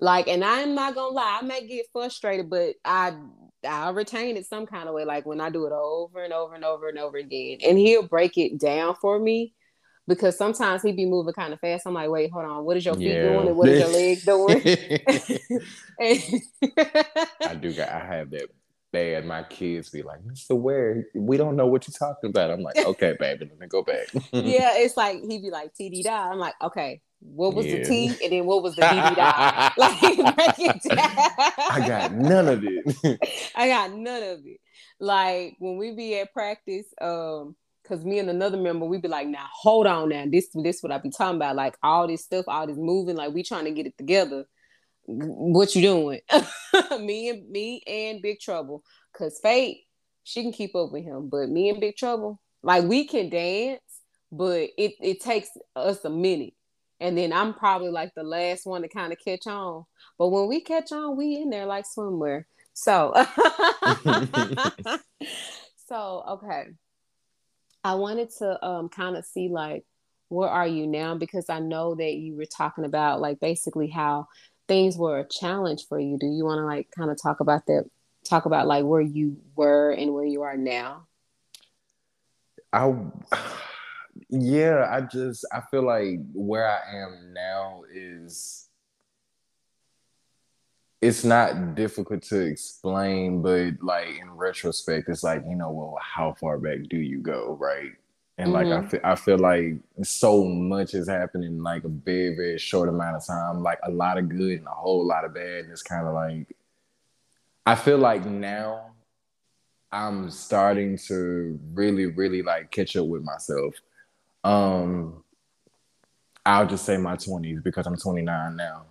Like, 0.00 0.28
and 0.28 0.44
I'm 0.44 0.74
not 0.74 0.94
gonna 0.94 1.14
lie, 1.14 1.38
I 1.40 1.44
may 1.44 1.66
get 1.66 1.86
frustrated, 1.92 2.48
but 2.48 2.74
I 2.84 3.14
I 3.66 3.90
retain 3.90 4.36
it 4.36 4.46
some 4.46 4.66
kind 4.66 4.88
of 4.88 4.94
way. 4.94 5.04
Like 5.04 5.26
when 5.26 5.40
I 5.40 5.50
do 5.50 5.66
it 5.66 5.72
over 5.72 6.24
and 6.24 6.32
over 6.32 6.54
and 6.54 6.64
over 6.64 6.88
and 6.88 6.98
over 6.98 7.18
again, 7.18 7.58
and 7.66 7.78
he'll 7.78 8.06
break 8.06 8.38
it 8.38 8.58
down 8.58 8.94
for 9.00 9.18
me 9.18 9.54
because 10.10 10.36
sometimes 10.36 10.82
he 10.82 10.90
be 10.90 11.06
moving 11.06 11.32
kind 11.32 11.52
of 11.52 11.60
fast. 11.60 11.86
I'm 11.86 11.94
like, 11.94 12.10
wait, 12.10 12.32
hold 12.32 12.44
on, 12.44 12.64
what 12.64 12.76
is 12.76 12.84
your 12.84 12.96
feet 12.96 13.12
yeah. 13.12 13.22
doing 13.22 13.46
and 13.46 13.56
what 13.56 13.68
is 13.68 13.78
your 13.78 13.88
leg 13.88 14.20
doing? 14.24 14.60
I 17.48 17.54
do 17.54 17.72
got 17.72 17.88
I 17.88 18.04
have 18.16 18.30
that 18.30 18.50
bad. 18.90 19.24
My 19.24 19.44
kids 19.44 19.88
be 19.88 20.02
like, 20.02 20.20
Mr. 20.24 20.58
Ware, 20.58 21.06
we 21.14 21.36
don't 21.36 21.54
know 21.54 21.68
what 21.68 21.86
you're 21.86 21.94
talking 21.96 22.30
about. 22.30 22.50
I'm 22.50 22.60
like, 22.60 22.76
okay, 22.76 23.14
baby, 23.20 23.46
let 23.48 23.60
me 23.60 23.68
go 23.68 23.82
back. 23.82 24.08
yeah, 24.32 24.72
it's 24.78 24.96
like 24.96 25.20
he'd 25.22 25.42
be 25.42 25.50
like 25.50 25.72
TD 25.74 26.02
da. 26.02 26.32
I'm 26.32 26.38
like, 26.38 26.54
okay, 26.60 27.00
what 27.20 27.54
was 27.54 27.66
yeah. 27.66 27.76
the 27.76 27.84
T 27.84 28.06
and 28.24 28.32
then 28.32 28.46
what 28.46 28.64
was 28.64 28.74
the 28.74 28.82
DD 28.82 29.14
da? 29.14 29.70
like 29.76 30.00
break 30.00 30.58
it 30.58 30.82
down. 30.82 31.08
I 31.70 31.84
got 31.86 32.12
none 32.14 32.48
of 32.48 32.64
it. 32.64 33.52
I 33.54 33.68
got 33.68 33.92
none 33.92 34.22
of 34.24 34.40
it. 34.44 34.60
Like 34.98 35.54
when 35.60 35.76
we 35.76 35.92
be 35.92 36.18
at 36.18 36.32
practice, 36.32 36.86
um, 37.00 37.54
Cause 37.90 38.04
me 38.04 38.20
and 38.20 38.30
another 38.30 38.56
member, 38.56 38.86
we'd 38.86 39.02
be 39.02 39.08
like, 39.08 39.26
now 39.26 39.46
hold 39.52 39.84
on 39.88 40.10
now. 40.10 40.24
This 40.30 40.48
this 40.54 40.80
what 40.80 40.92
I 40.92 40.98
be 40.98 41.10
talking 41.10 41.34
about. 41.34 41.56
Like 41.56 41.76
all 41.82 42.06
this 42.06 42.22
stuff, 42.22 42.44
all 42.46 42.68
this 42.68 42.76
moving, 42.76 43.16
like 43.16 43.34
we 43.34 43.42
trying 43.42 43.64
to 43.64 43.72
get 43.72 43.86
it 43.86 43.98
together. 43.98 44.44
What 45.06 45.74
you 45.74 45.82
doing? 45.82 46.20
me 47.00 47.30
and 47.30 47.50
me 47.50 47.82
and 47.88 48.22
Big 48.22 48.38
Trouble. 48.38 48.84
Cause 49.12 49.40
Fate, 49.42 49.78
she 50.22 50.42
can 50.42 50.52
keep 50.52 50.76
up 50.76 50.92
with 50.92 51.02
him. 51.02 51.28
But 51.28 51.48
me 51.48 51.68
and 51.68 51.80
Big 51.80 51.96
Trouble, 51.96 52.40
like 52.62 52.84
we 52.84 53.08
can 53.08 53.28
dance, 53.28 53.80
but 54.30 54.68
it, 54.78 54.92
it 55.00 55.20
takes 55.20 55.48
us 55.74 56.04
a 56.04 56.10
minute. 56.10 56.54
And 57.00 57.18
then 57.18 57.32
I'm 57.32 57.54
probably 57.54 57.90
like 57.90 58.14
the 58.14 58.22
last 58.22 58.66
one 58.66 58.82
to 58.82 58.88
kind 58.88 59.12
of 59.12 59.18
catch 59.18 59.48
on. 59.48 59.84
But 60.16 60.28
when 60.28 60.46
we 60.46 60.60
catch 60.60 60.92
on, 60.92 61.16
we 61.16 61.38
in 61.38 61.50
there 61.50 61.66
like 61.66 61.86
swimwear. 61.86 62.44
So 62.72 63.12
so 65.88 66.22
okay. 66.28 66.66
I 67.82 67.94
wanted 67.94 68.30
to 68.38 68.64
um, 68.64 68.88
kind 68.88 69.16
of 69.16 69.24
see 69.24 69.48
like 69.48 69.84
where 70.28 70.48
are 70.48 70.66
you 70.66 70.86
now 70.86 71.16
because 71.16 71.50
I 71.50 71.58
know 71.58 71.94
that 71.94 72.14
you 72.14 72.36
were 72.36 72.46
talking 72.46 72.84
about 72.84 73.20
like 73.20 73.40
basically 73.40 73.88
how 73.88 74.28
things 74.68 74.96
were 74.96 75.18
a 75.18 75.28
challenge 75.28 75.86
for 75.88 75.98
you. 75.98 76.16
Do 76.18 76.26
you 76.26 76.44
want 76.44 76.60
to 76.60 76.66
like 76.66 76.88
kind 76.96 77.10
of 77.10 77.20
talk 77.20 77.40
about 77.40 77.66
that? 77.66 77.84
Talk 78.24 78.44
about 78.44 78.66
like 78.66 78.84
where 78.84 79.00
you 79.00 79.38
were 79.56 79.90
and 79.90 80.14
where 80.14 80.24
you 80.24 80.42
are 80.42 80.56
now. 80.56 81.06
I 82.72 82.94
yeah, 84.30 84.88
I 84.90 85.00
just 85.00 85.44
I 85.52 85.60
feel 85.70 85.82
like 85.82 86.20
where 86.32 86.68
I 86.68 87.02
am 87.02 87.32
now 87.34 87.82
is 87.92 88.69
it's 91.00 91.24
not 91.24 91.74
difficult 91.74 92.22
to 92.24 92.40
explain, 92.40 93.40
but 93.40 93.82
like 93.82 94.08
in 94.20 94.30
retrospect, 94.32 95.08
it's 95.08 95.22
like 95.22 95.42
you 95.48 95.56
know, 95.56 95.70
well, 95.70 95.98
how 96.00 96.34
far 96.34 96.58
back 96.58 96.88
do 96.88 96.98
you 96.98 97.18
go, 97.18 97.56
right? 97.58 97.92
And 98.36 98.52
mm-hmm. 98.52 98.52
like 98.52 98.66
I 98.66 98.80
mm-hmm. 98.80 98.88
feel, 98.88 99.00
I 99.04 99.14
feel 99.14 99.38
like 99.38 99.74
so 100.02 100.44
much 100.44 100.94
is 100.94 101.08
happening 101.08 101.48
in 101.48 101.62
like 101.62 101.84
a 101.84 101.88
very 101.88 102.36
very 102.36 102.58
short 102.58 102.88
amount 102.88 103.16
of 103.16 103.26
time, 103.26 103.62
like 103.62 103.78
a 103.82 103.90
lot 103.90 104.18
of 104.18 104.28
good 104.28 104.58
and 104.58 104.66
a 104.66 104.70
whole 104.70 105.06
lot 105.06 105.24
of 105.24 105.34
bad. 105.34 105.64
And 105.64 105.72
it's 105.72 105.82
kind 105.82 106.06
of 106.06 106.14
like 106.14 106.54
I 107.64 107.74
feel 107.76 107.98
like 107.98 108.26
now 108.26 108.92
I'm 109.90 110.30
starting 110.30 110.98
to 111.08 111.58
really 111.72 112.06
really 112.06 112.42
like 112.42 112.70
catch 112.70 112.94
up 112.96 113.06
with 113.06 113.22
myself. 113.22 113.74
Um, 114.44 115.24
I'll 116.44 116.66
just 116.66 116.84
say 116.84 116.98
my 116.98 117.16
20s 117.16 117.62
because 117.62 117.86
I'm 117.86 117.96
29 117.96 118.56
now. 118.56 118.84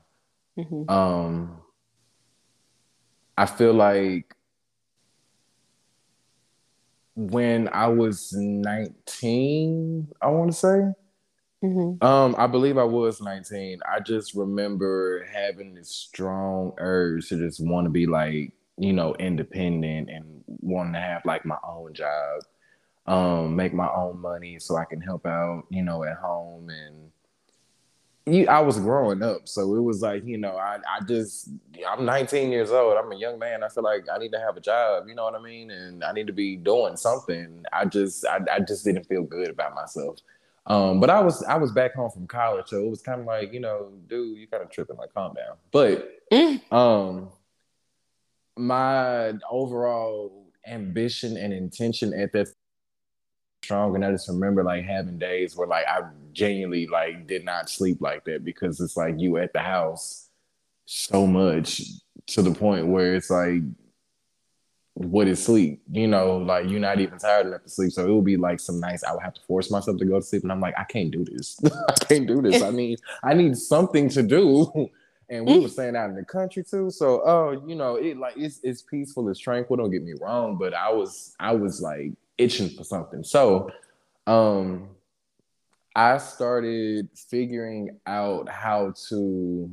Mm-hmm. 0.58 0.90
Um 0.90 1.62
I 3.40 3.46
feel 3.46 3.74
like 3.74 4.36
when 7.16 7.70
I 7.70 7.88
was 7.88 8.34
19, 8.34 10.08
I 10.22 10.28
want 10.28 10.52
to 10.52 10.58
say, 10.58 10.94
Mm-hmm. 11.64 12.06
Um, 12.06 12.36
I 12.38 12.48
believe 12.48 12.78
I 12.78 12.86
was 12.86 13.22
19. 13.22 13.80
I 13.86 14.00
just 14.00 14.34
remember 14.34 15.28
having 15.32 15.74
this 15.74 15.90
strong 15.90 16.72
urge 16.78 17.28
to 17.30 17.38
just 17.38 17.60
want 17.60 17.86
to 17.86 17.90
be 17.90 18.06
like, 18.06 18.54
you 18.78 18.94
know, 18.94 19.14
independent 19.20 20.10
and 20.10 20.42
wanting 20.48 20.94
to 20.94 21.02
have 21.02 21.22
like 21.26 21.46
my 21.46 21.58
own 21.68 21.94
job, 21.94 22.44
um, 23.08 23.58
make 23.58 23.74
my 23.74 23.90
own 23.94 24.22
money 24.22 24.58
so 24.58 24.78
I 24.78 24.86
can 24.86 25.02
help 25.02 25.26
out, 25.26 25.64
you 25.70 25.84
know, 25.84 26.06
at 26.06 26.16
home 26.16 26.70
and 26.70 27.09
you, 28.34 28.48
I 28.48 28.60
was 28.60 28.80
growing 28.80 29.22
up, 29.22 29.48
so 29.48 29.76
it 29.76 29.82
was 29.82 30.02
like 30.02 30.26
you 30.26 30.38
know, 30.38 30.58
I 30.58 30.78
I 30.90 31.04
just 31.08 31.50
I'm 31.88 32.06
19 32.06 32.52
years 32.52 32.72
old. 32.72 32.98
I'm 32.98 33.12
a 33.12 33.16
young 33.16 33.40
man. 33.40 33.64
I 33.64 33.70
feel 33.70 33.84
like 33.84 34.06
I 34.14 34.18
need 34.18 34.32
to 34.32 34.40
have 34.40 34.58
a 34.58 34.62
job. 34.62 35.08
You 35.08 35.16
know 35.16 35.26
what 35.26 35.36
I 35.36 35.42
mean? 35.42 35.72
And 35.72 36.04
I 36.04 36.12
need 36.12 36.28
to 36.28 36.34
be 36.34 36.56
doing 36.56 36.98
something. 36.98 37.64
I 37.72 37.86
just 37.86 38.26
I, 38.26 38.40
I 38.52 38.60
just 38.60 38.86
didn't 38.86 39.06
feel 39.06 39.24
good 39.24 39.50
about 39.50 39.76
myself. 39.76 40.20
Um, 40.66 41.00
but 41.00 41.10
I 41.10 41.22
was 41.22 41.44
I 41.44 41.58
was 41.58 41.72
back 41.72 41.96
home 41.96 42.12
from 42.12 42.28
college, 42.28 42.68
so 42.68 42.80
it 42.80 42.90
was 42.90 43.02
kind 43.02 43.22
of 43.22 43.28
like 43.28 43.54
you 43.54 43.60
know, 43.60 43.92
dude, 44.08 44.38
you 44.38 44.48
kind 44.48 44.64
of 44.64 44.70
tripping. 44.70 44.98
Like, 44.98 45.14
calm 45.14 45.34
down. 45.34 45.56
But 45.72 46.30
mm. 46.32 46.62
um, 46.72 47.30
my 48.56 49.34
overall 49.50 50.46
ambition 50.68 51.38
and 51.38 51.54
intention 51.54 52.14
at 52.14 52.32
that 52.34 52.50
strong 53.64 53.96
and 53.96 54.06
I 54.06 54.12
just 54.12 54.28
remember 54.28 54.64
like 54.64 54.86
having 54.86 55.18
days 55.18 55.56
where 55.56 55.68
like 55.68 55.86
I 55.88 56.02
genuinely 56.40 56.88
like 56.88 57.28
did 57.28 57.44
not 57.44 57.70
sleep 57.70 58.02
like 58.02 58.24
that 58.26 58.44
because 58.46 58.80
it's 58.80 58.98
like 58.98 59.20
you 59.20 59.38
at 59.38 59.54
the 59.54 59.60
house 59.60 60.30
so 60.86 61.28
much 61.28 61.82
to 62.28 62.42
the 62.42 62.52
point 62.52 62.88
where 62.88 63.16
it's 63.16 63.30
like 63.30 63.62
what 65.00 65.30
is 65.30 65.42
sleep? 65.42 65.82
You 65.90 66.08
know, 66.08 66.38
like 66.38 66.70
you're 66.70 66.80
not 66.82 67.00
even 67.00 67.18
tired 67.20 67.48
enough 67.48 67.64
to 67.64 67.70
sleep. 67.70 67.94
So 67.94 68.06
it 68.06 68.14
would 68.14 68.26
be 68.26 68.36
like 68.36 68.60
some 68.60 68.82
nights 68.82 69.04
I 69.06 69.14
would 69.14 69.24
have 69.24 69.34
to 69.36 69.42
force 69.48 69.72
myself 69.72 69.98
to 69.98 70.06
go 70.06 70.20
to 70.20 70.26
sleep. 70.26 70.44
And 70.44 70.52
I'm 70.52 70.60
like, 70.60 70.74
I 70.78 70.84
can't 70.84 71.10
do 71.10 71.24
this. 71.24 71.58
I 71.90 71.94
can't 72.06 72.28
do 72.28 72.42
this. 72.42 72.62
I 72.62 72.70
need 72.72 73.00
I 73.24 73.34
need 73.34 73.58
something 73.58 74.10
to 74.10 74.24
do. 74.24 74.90
And 75.32 75.46
we 75.46 75.60
were 75.60 75.68
staying 75.68 75.96
out 75.96 76.10
in 76.10 76.16
the 76.16 76.26
country 76.26 76.64
too. 76.64 76.90
So 76.90 77.22
oh, 77.24 77.64
you 77.68 77.76
know, 77.76 77.98
it 77.98 78.18
like 78.18 78.34
it's 78.36 78.60
it's 78.64 78.82
peaceful, 78.82 79.30
it's 79.30 79.40
tranquil, 79.40 79.78
don't 79.78 79.92
get 79.92 80.04
me 80.04 80.14
wrong. 80.20 80.58
But 80.58 80.74
I 80.74 80.92
was 80.92 81.36
I 81.40 81.52
was 81.52 81.84
like 81.84 82.14
itching 82.40 82.70
for 82.70 82.84
something. 82.84 83.24
So 83.24 83.70
um 84.26 84.90
I 86.00 86.18
started 86.18 87.10
figuring 87.14 88.00
out 88.08 88.48
how 88.48 88.94
to 89.10 89.70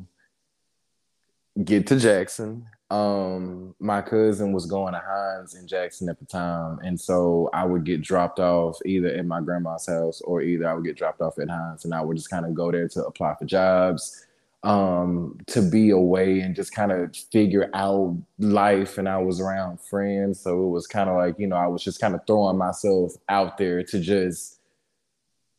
get 1.62 1.87
to 1.87 2.00
Jackson. 2.00 2.66
Um, 2.90 3.76
my 3.78 4.02
cousin 4.02 4.50
was 4.50 4.66
going 4.66 4.95
to 4.95 5.02
Hinds 5.06 5.54
in 5.54 5.68
Jackson 5.68 6.09
at 6.09 6.18
the 6.18 6.25
time, 6.25 6.80
and 6.83 7.00
so 7.00 7.49
I 7.52 7.64
would 7.64 7.85
get 7.85 8.02
dropped 8.02 8.40
off 8.40 8.76
either 8.85 9.06
at 9.06 9.25
my 9.25 9.40
grandma's 9.40 9.87
house 9.87 10.21
or 10.23 10.42
either 10.42 10.68
I 10.68 10.75
would 10.75 10.85
get 10.85 10.97
dropped 10.97 11.21
off 11.21 11.38
at 11.38 11.49
Hinds, 11.49 11.85
and 11.85 11.95
I 11.95 12.00
would 12.00 12.16
just 12.16 12.28
kind 12.28 12.45
of 12.45 12.54
go 12.54 12.73
there 12.73 12.88
to 12.88 13.06
apply 13.06 13.37
for 13.37 13.45
jobs, 13.45 14.26
um, 14.64 15.38
to 15.47 15.62
be 15.62 15.90
away 15.90 16.40
and 16.40 16.56
just 16.56 16.75
kind 16.75 16.90
of 16.90 17.16
figure 17.30 17.71
out 17.73 18.16
life. 18.40 18.99
And 18.99 19.09
I 19.09 19.18
was 19.18 19.40
around 19.40 19.80
friends, 19.80 20.40
so 20.40 20.64
it 20.64 20.71
was 20.71 20.88
kind 20.88 21.09
of 21.09 21.14
like 21.14 21.38
you 21.38 21.47
know 21.47 21.54
I 21.54 21.68
was 21.68 21.85
just 21.85 22.00
kind 22.00 22.16
of 22.16 22.26
throwing 22.26 22.59
myself 22.59 23.12
out 23.28 23.59
there 23.59 23.85
to 23.85 24.00
just 24.00 24.56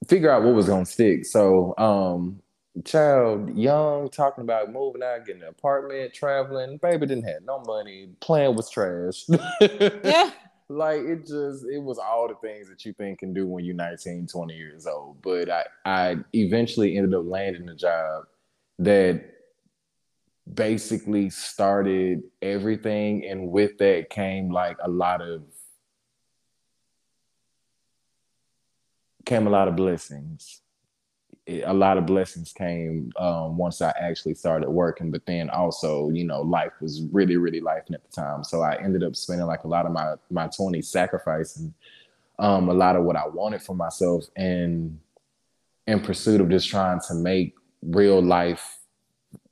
figure 0.08 0.32
out 0.32 0.44
what 0.44 0.54
was 0.54 0.68
gonna 0.68 0.86
stick. 0.86 1.26
So 1.26 1.74
um 1.78 2.42
child, 2.86 3.58
young, 3.58 4.10
talking 4.10 4.44
about 4.44 4.72
moving 4.72 5.04
out, 5.04 5.26
getting 5.26 5.42
an 5.42 5.50
apartment, 5.50 6.14
traveling. 6.14 6.78
Baby 6.78 7.08
didn't 7.08 7.26
have 7.26 7.44
no 7.44 7.60
money. 7.66 8.10
Plan 8.20 8.56
was 8.56 8.70
trash. 8.70 9.26
yeah. 9.62 10.32
Like 10.70 11.02
it 11.02 11.26
just 11.26 11.66
it 11.66 11.82
was 11.82 11.98
all 11.98 12.28
the 12.28 12.36
things 12.36 12.68
that 12.70 12.84
you 12.86 12.94
think 12.94 13.20
can 13.20 13.34
do 13.34 13.48
when 13.48 13.64
you're 13.64 13.76
19, 13.76 14.28
20 14.28 14.54
years 14.54 14.86
old. 14.86 15.22
But 15.22 15.50
I 15.50 15.66
I 15.86 16.16
eventually 16.34 16.98
ended 16.98 17.14
up 17.14 17.26
landing 17.26 17.70
a 17.70 17.76
job 17.76 18.26
that 18.80 19.24
basically 20.54 21.30
started 21.30 22.24
everything 22.42 23.26
and 23.26 23.50
with 23.50 23.78
that 23.80 24.10
came 24.10 24.50
like 24.50 24.78
a 24.82 24.90
lot 24.90 25.22
of 25.22 25.42
came 29.28 29.46
a 29.46 29.50
lot 29.50 29.68
of 29.68 29.76
blessings. 29.76 30.62
a 31.48 31.74
lot 31.74 31.98
of 31.98 32.06
blessings 32.06 32.52
came 32.52 33.12
um, 33.18 33.58
once 33.58 33.82
I 33.82 33.94
actually 34.00 34.34
started 34.34 34.70
working, 34.70 35.12
but 35.12 35.26
then 35.26 35.50
also, 35.50 36.10
you 36.10 36.24
know, 36.24 36.42
life 36.42 36.74
was 36.82 37.04
really, 37.12 37.38
really 37.38 37.62
life 37.62 37.84
at 37.92 38.02
the 38.04 38.12
time. 38.22 38.44
So 38.44 38.62
I 38.62 38.82
ended 38.82 39.04
up 39.04 39.16
spending 39.16 39.46
like 39.46 39.64
a 39.64 39.68
lot 39.68 39.86
of 39.86 39.92
my 39.92 40.16
my 40.30 40.48
20s 40.48 40.86
sacrificing 40.86 41.74
um, 42.40 42.70
a 42.70 42.74
lot 42.74 42.96
of 42.96 43.04
what 43.04 43.16
I 43.16 43.28
wanted 43.28 43.62
for 43.62 43.76
myself 43.76 44.26
and 44.36 45.00
in 45.86 46.00
pursuit 46.00 46.42
of 46.42 46.50
just 46.50 46.70
trying 46.70 47.00
to 47.08 47.14
make 47.14 47.56
real 47.82 48.22
life 48.22 48.80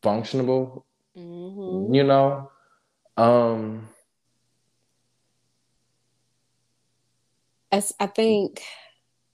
functionable. 0.03 0.83
Mm-hmm. 1.17 1.93
You 1.93 2.03
know, 2.03 2.51
um, 3.17 3.87
as 7.71 7.93
I 7.99 8.07
think 8.07 8.61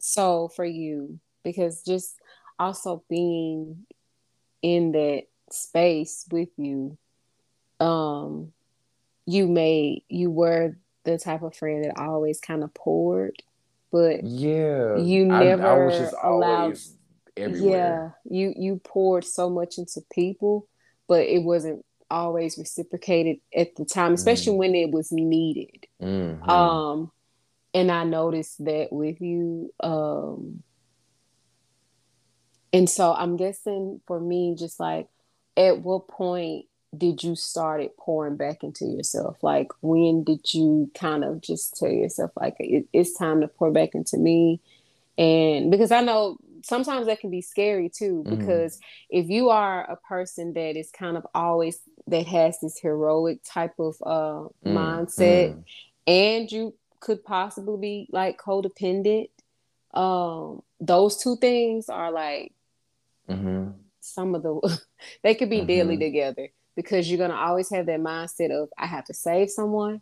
so 0.01 0.49
for 0.49 0.65
you 0.65 1.19
because 1.43 1.83
just 1.83 2.15
also 2.59 3.03
being 3.09 3.85
in 4.61 4.91
that 4.91 5.23
space 5.49 6.25
with 6.31 6.49
you 6.57 6.97
um 7.79 8.51
you 9.25 9.47
made 9.47 10.03
you 10.09 10.29
were 10.29 10.75
the 11.03 11.17
type 11.17 11.43
of 11.43 11.55
friend 11.55 11.85
that 11.85 11.97
always 11.97 12.39
kind 12.39 12.63
of 12.63 12.73
poured 12.73 13.35
but 13.91 14.23
yeah 14.23 14.97
you 14.97 15.25
never 15.25 15.65
I, 15.65 15.71
I 15.71 15.85
was 15.85 15.97
just 15.97 16.15
allowed 16.21 16.77
everywhere. 17.37 18.15
yeah 18.25 18.37
you 18.37 18.53
you 18.57 18.81
poured 18.83 19.23
so 19.23 19.49
much 19.49 19.77
into 19.77 20.01
people 20.13 20.67
but 21.07 21.21
it 21.21 21.43
wasn't 21.43 21.85
always 22.09 22.57
reciprocated 22.57 23.37
at 23.55 23.75
the 23.75 23.85
time 23.85 24.13
especially 24.13 24.53
mm. 24.53 24.57
when 24.57 24.75
it 24.75 24.91
was 24.91 25.11
needed 25.11 25.87
mm-hmm. 26.01 26.49
um 26.49 27.11
and 27.73 27.91
I 27.91 28.03
noticed 28.03 28.63
that 28.65 28.91
with 28.91 29.21
you. 29.21 29.73
Um, 29.79 30.63
and 32.73 32.89
so 32.89 33.13
I'm 33.13 33.37
guessing 33.37 34.01
for 34.07 34.19
me, 34.19 34.55
just 34.57 34.79
like 34.79 35.07
at 35.57 35.81
what 35.81 36.07
point 36.07 36.65
did 36.95 37.23
you 37.23 37.35
start 37.35 37.81
it 37.81 37.95
pouring 37.97 38.35
back 38.35 38.63
into 38.63 38.85
yourself? 38.85 39.37
Like 39.41 39.71
when 39.81 40.23
did 40.23 40.53
you 40.53 40.91
kind 40.93 41.23
of 41.23 41.41
just 41.41 41.77
tell 41.77 41.89
yourself 41.89 42.31
like 42.35 42.55
it, 42.59 42.85
it's 42.91 43.13
time 43.13 43.41
to 43.41 43.47
pour 43.47 43.71
back 43.71 43.95
into 43.95 44.17
me? 44.17 44.61
And 45.17 45.71
because 45.71 45.91
I 45.91 46.01
know 46.01 46.37
sometimes 46.63 47.05
that 47.05 47.19
can 47.19 47.29
be 47.29 47.41
scary 47.41 47.89
too, 47.89 48.23
mm-hmm. 48.25 48.37
because 48.37 48.77
mm-hmm. 48.77 49.19
if 49.19 49.29
you 49.29 49.49
are 49.49 49.89
a 49.89 49.95
person 49.95 50.53
that 50.53 50.77
is 50.77 50.91
kind 50.91 51.17
of 51.17 51.25
always 51.33 51.79
that 52.07 52.25
has 52.27 52.59
this 52.59 52.79
heroic 52.79 53.39
type 53.43 53.73
of 53.79 53.95
uh, 54.05 54.47
mm-hmm. 54.65 54.77
mindset, 54.77 55.55
mm. 55.55 55.63
and 56.07 56.51
you 56.51 56.73
could 57.01 57.23
possibly 57.25 57.77
be 57.77 58.07
like 58.11 58.39
codependent. 58.39 59.29
Um, 59.93 60.61
those 60.79 61.17
two 61.17 61.35
things 61.35 61.89
are 61.89 62.11
like 62.11 62.53
mm-hmm. 63.29 63.71
some 63.99 64.33
of 64.35 64.43
the 64.43 64.79
they 65.23 65.35
could 65.35 65.49
be 65.49 65.57
mm-hmm. 65.57 65.67
deadly 65.67 65.97
together 65.97 66.49
because 66.77 67.09
you're 67.09 67.17
gonna 67.17 67.39
always 67.39 67.69
have 67.71 67.87
that 67.87 67.99
mindset 67.99 68.51
of 68.51 68.69
I 68.77 68.85
have 68.85 69.03
to 69.05 69.13
save 69.13 69.49
someone 69.49 69.99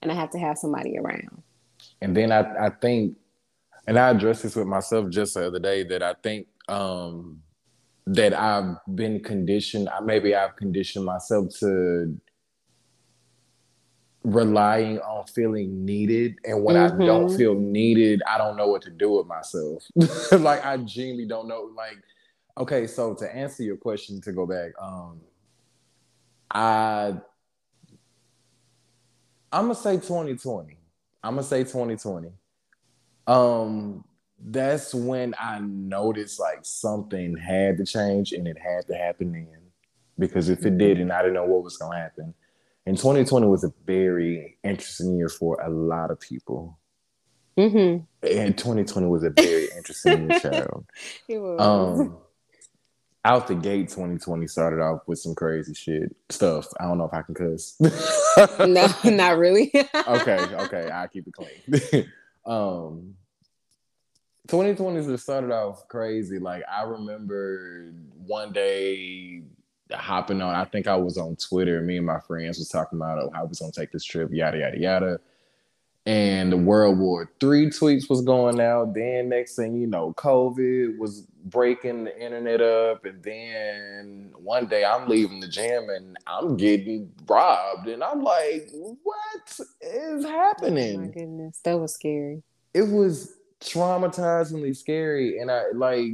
and 0.00 0.10
I 0.10 0.14
have 0.14 0.30
to 0.30 0.38
have 0.38 0.56
somebody 0.56 0.96
around. 0.96 1.42
And 2.00 2.16
then 2.16 2.32
I, 2.32 2.66
I 2.66 2.70
think 2.70 3.16
and 3.86 3.98
I 3.98 4.10
addressed 4.10 4.44
this 4.44 4.56
with 4.56 4.66
myself 4.66 5.10
just 5.10 5.34
the 5.34 5.46
other 5.48 5.58
day 5.58 5.82
that 5.84 6.02
I 6.02 6.14
think 6.14 6.46
um 6.68 7.42
that 8.06 8.32
I've 8.32 8.76
been 8.94 9.20
conditioned, 9.20 9.88
maybe 10.04 10.34
I've 10.34 10.54
conditioned 10.54 11.04
myself 11.04 11.50
to 11.58 12.16
relying 14.26 14.98
on 15.02 15.24
feeling 15.28 15.84
needed 15.84 16.34
and 16.44 16.64
when 16.64 16.74
mm-hmm. 16.74 17.00
i 17.00 17.06
don't 17.06 17.28
mm-hmm. 17.28 17.36
feel 17.36 17.54
needed 17.54 18.20
i 18.26 18.36
don't 18.36 18.56
know 18.56 18.66
what 18.66 18.82
to 18.82 18.90
do 18.90 19.12
with 19.12 19.26
myself 19.28 19.84
like 20.40 20.66
i 20.66 20.76
genuinely 20.78 21.24
don't 21.24 21.46
know 21.46 21.70
like 21.76 21.96
okay 22.58 22.88
so 22.88 23.14
to 23.14 23.32
answer 23.32 23.62
your 23.62 23.76
question 23.76 24.20
to 24.20 24.32
go 24.32 24.44
back 24.44 24.72
um 24.82 25.20
i 26.50 27.14
i'm 29.52 29.62
gonna 29.62 29.76
say 29.76 29.94
2020 29.94 30.76
i'm 31.22 31.34
gonna 31.34 31.44
say 31.44 31.62
2020 31.62 32.32
um 33.28 34.04
that's 34.46 34.92
when 34.92 35.36
i 35.38 35.60
noticed 35.60 36.40
like 36.40 36.58
something 36.62 37.36
had 37.36 37.76
to 37.78 37.86
change 37.86 38.32
and 38.32 38.48
it 38.48 38.58
had 38.58 38.84
to 38.88 38.94
happen 38.96 39.30
then 39.30 39.46
because 40.18 40.48
if 40.48 40.66
it 40.66 40.70
mm-hmm. 40.70 40.78
didn't 40.78 41.10
i 41.12 41.22
didn't 41.22 41.34
know 41.34 41.44
what 41.44 41.62
was 41.62 41.76
gonna 41.76 41.96
happen 41.96 42.34
and 42.86 42.96
2020 42.96 43.46
was 43.48 43.64
a 43.64 43.72
very 43.84 44.58
interesting 44.62 45.16
year 45.16 45.28
for 45.28 45.60
a 45.60 45.68
lot 45.68 46.10
of 46.10 46.20
people. 46.20 46.78
Mm-hmm. 47.58 48.04
And 48.26 48.56
2020 48.56 49.08
was 49.08 49.24
a 49.24 49.30
very 49.30 49.68
interesting 49.76 50.30
year, 50.30 50.40
child. 50.40 50.86
It 51.28 51.38
was. 51.38 51.60
Um, 51.60 52.18
out 53.24 53.48
the 53.48 53.56
gate, 53.56 53.88
2020 53.88 54.46
started 54.46 54.80
off 54.80 55.00
with 55.08 55.18
some 55.18 55.34
crazy 55.34 55.74
shit 55.74 56.14
stuff. 56.28 56.68
I 56.78 56.84
don't 56.84 56.98
know 56.98 57.06
if 57.06 57.12
I 57.12 57.22
can 57.22 57.34
cuss. 57.34 57.76
no, 58.60 58.86
not 59.10 59.36
really. 59.36 59.72
okay, 59.74 60.38
okay, 60.54 60.88
I 60.92 61.08
keep 61.08 61.26
it 61.26 61.32
clean. 61.32 62.12
um, 62.46 63.14
2020s 64.46 65.08
just 65.08 65.24
started 65.24 65.50
off 65.50 65.88
crazy. 65.88 66.38
Like 66.38 66.62
I 66.70 66.82
remember 66.82 67.90
one 68.14 68.52
day 68.52 69.42
hopping 69.92 70.40
on. 70.42 70.54
I 70.54 70.64
think 70.64 70.86
I 70.86 70.96
was 70.96 71.18
on 71.18 71.36
Twitter. 71.36 71.80
Me 71.80 71.96
and 71.96 72.06
my 72.06 72.20
friends 72.20 72.58
was 72.58 72.68
talking 72.68 72.98
about 72.98 73.18
oh, 73.18 73.30
how 73.32 73.42
I 73.42 73.44
was 73.44 73.60
gonna 73.60 73.72
take 73.72 73.92
this 73.92 74.04
trip, 74.04 74.30
yada 74.32 74.58
yada 74.58 74.78
yada. 74.78 75.20
And 76.04 76.52
the 76.52 76.56
World 76.56 76.98
War 76.98 77.30
Three 77.40 77.66
tweets 77.66 78.08
was 78.08 78.22
going 78.22 78.60
out. 78.60 78.94
Then 78.94 79.28
next 79.28 79.56
thing 79.56 79.74
you 79.74 79.86
know, 79.86 80.12
COVID 80.14 80.98
was 80.98 81.26
breaking 81.44 82.04
the 82.04 82.20
internet 82.20 82.60
up. 82.60 83.04
And 83.04 83.22
then 83.22 84.32
one 84.36 84.66
day 84.66 84.84
I'm 84.84 85.08
leaving 85.08 85.40
the 85.40 85.48
gym 85.48 85.88
and 85.88 86.16
I'm 86.26 86.56
getting 86.56 87.12
robbed, 87.26 87.88
and 87.88 88.02
I'm 88.02 88.22
like, 88.22 88.70
"What 88.72 89.60
is 89.80 90.24
happening?" 90.24 90.96
Oh 90.96 91.02
my 91.02 91.08
goodness, 91.08 91.60
that 91.64 91.78
was 91.78 91.94
scary. 91.94 92.42
It 92.74 92.88
was 92.88 93.34
traumatizingly 93.60 94.76
scary, 94.76 95.38
and 95.38 95.50
I 95.50 95.64
like 95.74 96.12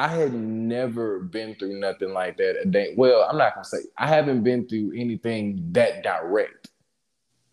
I 0.00 0.08
had 0.08 0.32
never 0.32 1.20
been 1.20 1.54
through 1.56 1.78
nothing 1.78 2.14
like 2.14 2.38
that 2.38 2.56
a 2.62 2.64
day. 2.64 2.94
Well, 2.96 3.26
I'm 3.28 3.36
not 3.36 3.54
gonna 3.54 3.66
say 3.66 3.80
I 3.98 4.06
haven't 4.06 4.42
been 4.42 4.66
through 4.66 4.94
anything 4.96 5.62
that 5.72 6.02
direct, 6.02 6.70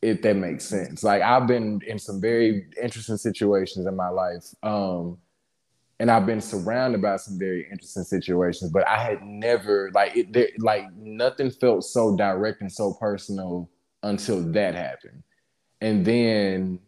if 0.01 0.21
that 0.21 0.37
makes 0.37 0.63
sense. 0.63 1.03
Like 1.03 1.21
I've 1.21 1.45
been 1.45 1.81
in 1.85 1.99
some 1.99 2.21
very 2.21 2.67
interesting 2.81 3.17
situations 3.17 3.85
in 3.85 3.97
my 3.97 4.07
life. 4.07 4.45
Um, 4.63 5.17
and 5.99 6.09
I've 6.09 6.25
been 6.25 6.39
surrounded 6.39 7.01
by 7.01 7.17
some 7.17 7.37
very 7.37 7.67
interesting 7.69 8.05
situations, 8.05 8.71
but 8.71 8.87
I 8.87 9.03
had 9.03 9.23
never 9.23 9.91
like 9.93 10.15
it 10.15 10.31
there, 10.31 10.47
like 10.59 10.85
nothing 10.95 11.51
felt 11.51 11.83
so 11.83 12.15
direct 12.15 12.61
and 12.61 12.71
so 12.71 12.93
personal 12.93 13.69
until 14.03 14.41
that 14.53 14.73
happened. 14.73 15.21
And 15.81 16.05
then 16.05 16.79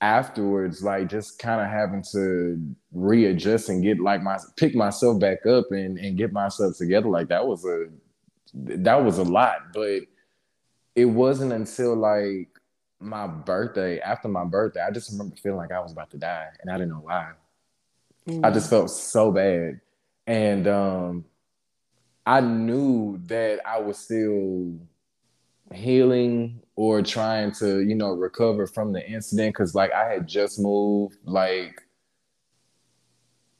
afterwards, 0.00 0.82
like 0.82 1.08
just 1.08 1.38
kind 1.38 1.60
of 1.60 1.68
having 1.68 2.04
to 2.12 2.62
readjust 2.92 3.68
and 3.68 3.82
get 3.82 4.00
like 4.00 4.22
my 4.22 4.38
pick 4.56 4.74
myself 4.74 5.20
back 5.20 5.46
up 5.46 5.66
and 5.70 5.98
and 5.98 6.16
get 6.16 6.32
myself 6.32 6.76
together. 6.76 7.08
Like 7.08 7.28
that 7.28 7.46
was 7.46 7.64
a 7.64 7.86
that 8.54 9.04
was 9.04 9.18
a 9.18 9.24
lot, 9.24 9.72
but 9.72 10.02
it 10.94 11.04
wasn't 11.04 11.52
until 11.52 11.96
like 11.96 12.48
my 13.00 13.26
birthday. 13.26 14.00
After 14.00 14.28
my 14.28 14.44
birthday, 14.44 14.80
I 14.80 14.90
just 14.90 15.10
remember 15.12 15.36
feeling 15.36 15.58
like 15.58 15.72
I 15.72 15.80
was 15.80 15.92
about 15.92 16.10
to 16.10 16.18
die, 16.18 16.48
and 16.60 16.70
I 16.70 16.74
didn't 16.74 16.90
know 16.90 17.02
why. 17.02 17.32
Mm-hmm. 18.28 18.44
I 18.44 18.50
just 18.50 18.70
felt 18.70 18.90
so 18.90 19.32
bad, 19.32 19.80
and 20.26 20.66
um, 20.66 21.24
I 22.26 22.40
knew 22.40 23.18
that 23.26 23.60
I 23.66 23.80
was 23.80 23.98
still 23.98 24.78
healing 25.72 26.60
or 26.76 27.02
trying 27.02 27.52
to 27.52 27.80
you 27.80 27.94
know 27.94 28.12
recover 28.12 28.66
from 28.66 28.92
the 28.92 29.06
incident 29.08 29.54
because 29.54 29.74
like 29.74 29.92
i 29.92 30.10
had 30.10 30.26
just 30.26 30.58
moved 30.58 31.16
like 31.24 31.80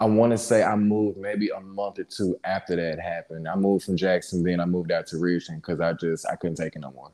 i 0.00 0.04
want 0.04 0.30
to 0.32 0.38
say 0.38 0.62
i 0.62 0.74
moved 0.76 1.18
maybe 1.18 1.48
a 1.50 1.60
month 1.60 1.98
or 1.98 2.04
two 2.04 2.38
after 2.44 2.76
that 2.76 3.00
happened. 3.00 3.48
I 3.48 3.56
moved 3.56 3.84
from 3.84 3.96
jackson 3.96 4.42
then 4.42 4.60
i 4.60 4.64
moved 4.64 4.92
out 4.92 5.06
to 5.08 5.16
ridgeland 5.16 5.56
because 5.56 5.80
i 5.80 5.92
just 5.92 6.26
i 6.26 6.36
couldn't 6.36 6.56
take 6.56 6.76
it 6.76 6.80
no 6.80 6.92
more. 6.92 7.10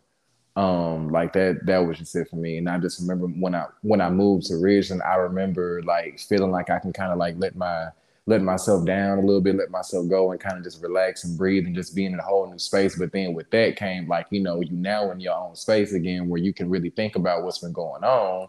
Um 0.56 1.08
like 1.08 1.32
that 1.32 1.66
that 1.66 1.78
was 1.78 1.98
just 1.98 2.14
it 2.14 2.28
for 2.28 2.36
me. 2.36 2.58
And 2.58 2.68
i 2.68 2.78
just 2.78 3.00
remember 3.00 3.26
when 3.26 3.54
i 3.54 3.66
when 3.82 4.00
i 4.00 4.10
moved 4.10 4.46
to 4.46 4.54
ridgeland 4.54 5.04
i 5.04 5.16
remember 5.16 5.82
like 5.82 6.20
feeling 6.20 6.50
like 6.52 6.70
i 6.70 6.78
can 6.78 6.92
kind 6.92 7.10
of 7.10 7.18
like 7.18 7.34
let 7.38 7.56
my 7.56 7.88
letting 8.26 8.46
myself 8.46 8.86
down 8.86 9.18
a 9.18 9.20
little 9.20 9.40
bit, 9.40 9.56
let 9.56 9.70
myself 9.70 10.08
go 10.08 10.32
and 10.32 10.40
kind 10.40 10.56
of 10.56 10.64
just 10.64 10.82
relax 10.82 11.24
and 11.24 11.36
breathe 11.36 11.66
and 11.66 11.74
just 11.74 11.94
be 11.94 12.06
in 12.06 12.18
a 12.18 12.22
whole 12.22 12.50
new 12.50 12.58
space. 12.58 12.96
But 12.98 13.12
then 13.12 13.34
with 13.34 13.50
that 13.50 13.76
came 13.76 14.08
like, 14.08 14.26
you 14.30 14.40
know, 14.40 14.60
you 14.60 14.72
now 14.72 15.10
in 15.10 15.20
your 15.20 15.34
own 15.34 15.54
space 15.56 15.92
again 15.92 16.28
where 16.28 16.40
you 16.40 16.52
can 16.54 16.70
really 16.70 16.90
think 16.90 17.16
about 17.16 17.42
what's 17.42 17.58
been 17.58 17.72
going 17.72 18.02
on. 18.02 18.48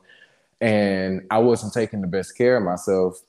And 0.62 1.28
I 1.30 1.40
wasn't 1.40 1.74
taking 1.74 2.00
the 2.00 2.08
best 2.08 2.38
care 2.38 2.56
of 2.56 2.64
myself, 2.64 3.22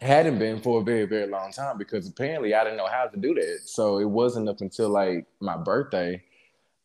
hadn't 0.00 0.38
been 0.38 0.60
for 0.60 0.80
a 0.80 0.84
very, 0.84 1.04
very 1.04 1.26
long 1.26 1.52
time 1.52 1.76
because 1.76 2.08
apparently 2.08 2.54
I 2.54 2.64
didn't 2.64 2.78
know 2.78 2.86
how 2.86 3.04
to 3.06 3.16
do 3.18 3.34
that. 3.34 3.60
So 3.64 3.98
it 3.98 4.08
wasn't 4.08 4.48
up 4.48 4.62
until 4.62 4.88
like 4.88 5.26
my 5.40 5.58
birthday. 5.58 6.22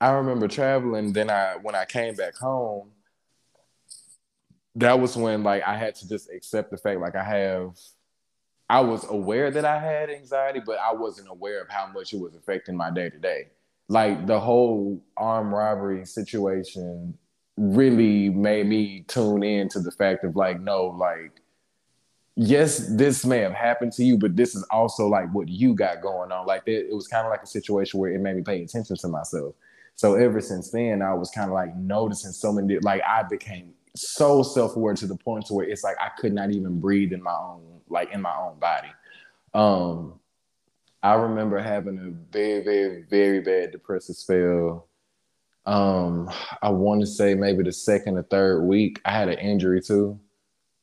I 0.02 0.12
remember 0.12 0.48
traveling, 0.50 1.14
then 1.14 1.30
I 1.30 1.56
when 1.62 1.76
I 1.76 1.86
came 1.86 2.16
back 2.16 2.36
home, 2.36 2.92
that 4.76 5.00
was 5.00 5.16
when 5.16 5.44
like 5.44 5.64
I 5.64 5.78
had 5.78 5.96
to 5.96 6.08
just 6.08 6.30
accept 6.30 6.72
the 6.72 6.78
fact 6.78 7.00
like 7.00 7.16
I 7.16 7.24
have 7.24 7.78
I 8.70 8.82
was 8.82 9.04
aware 9.10 9.50
that 9.50 9.66
I 9.66 9.80
had 9.80 10.12
anxiety, 10.12 10.62
but 10.64 10.78
I 10.78 10.94
wasn't 10.94 11.30
aware 11.30 11.62
of 11.62 11.70
how 11.70 11.88
much 11.88 12.14
it 12.14 12.20
was 12.20 12.36
affecting 12.36 12.76
my 12.76 12.92
day 12.92 13.10
to 13.10 13.18
day. 13.18 13.48
Like 13.88 14.28
the 14.28 14.40
whole 14.40 15.02
armed 15.18 15.52
robbery 15.52 16.06
situation 16.06 17.18
really 17.58 18.30
made 18.30 18.68
me 18.68 19.04
tune 19.08 19.42
in 19.42 19.70
to 19.70 19.80
the 19.80 19.92
fact 19.92 20.24
of 20.24 20.36
like, 20.36 20.62
no, 20.62 20.86
like, 20.86 21.42
yes, 22.36 22.88
this 22.96 23.26
may 23.26 23.40
have 23.40 23.54
happened 23.54 23.92
to 23.94 24.04
you, 24.04 24.20
but 24.20 24.36
this 24.36 24.54
is 24.54 24.64
also 24.70 25.08
like 25.08 25.34
what 25.34 25.50
you 25.50 25.74
got 25.74 26.02
going 26.02 26.32
on. 26.32 26.46
Like 26.46 26.62
it, 26.68 26.88
it 26.92 26.94
was 26.94 27.08
kind 27.08 27.26
of 27.26 27.32
like 27.32 27.42
a 27.42 27.48
situation 27.48 28.00
where 28.00 28.12
it 28.12 28.22
made 28.22 28.36
me 28.36 28.44
pay 28.44 28.62
attention 28.62 28.96
to 28.98 29.08
myself. 29.08 29.56
So 29.96 30.14
ever 30.14 30.40
since 30.40 30.70
then, 30.70 31.02
I 31.02 31.16
was 31.16 31.32
kind 31.32 31.50
of 31.50 31.54
like 31.54 31.76
noticing 31.76 32.32
so 32.32 32.54
many, 32.54 32.78
like 32.80 33.02
I 33.02 33.24
became 33.24 33.74
so 33.96 34.44
self-aware 34.44 34.94
to 34.94 35.08
the 35.08 35.18
point 35.18 35.48
to 35.48 35.56
where 35.56 35.68
it's 35.68 35.84
like 35.84 35.98
I 36.00 36.10
could 36.20 36.34
not 36.34 36.52
even 36.52 36.80
breathe 36.80 37.12
in 37.12 37.24
my 37.24 37.34
own 37.34 37.79
like 37.90 38.12
in 38.12 38.22
my 38.22 38.36
own 38.36 38.60
body. 38.60 38.90
Um, 39.54 40.20
I 41.02 41.14
remember 41.14 41.60
having 41.60 41.98
a 41.98 42.32
very, 42.32 42.64
very, 42.64 43.04
very 43.10 43.40
bad 43.42 43.72
depressive 43.72 44.16
spell. 44.16 44.88
Um, 45.66 46.30
I 46.62 46.70
want 46.70 47.02
to 47.02 47.08
say 47.08 47.36
maybe 47.36 47.64
the 47.64 47.72
second 47.72 48.18
or 48.18 48.24
third 48.24 48.64
week. 48.64 49.00
I 49.06 49.12
had 49.12 49.30
an 49.30 49.40
injury 49.40 49.82
too. 49.82 50.20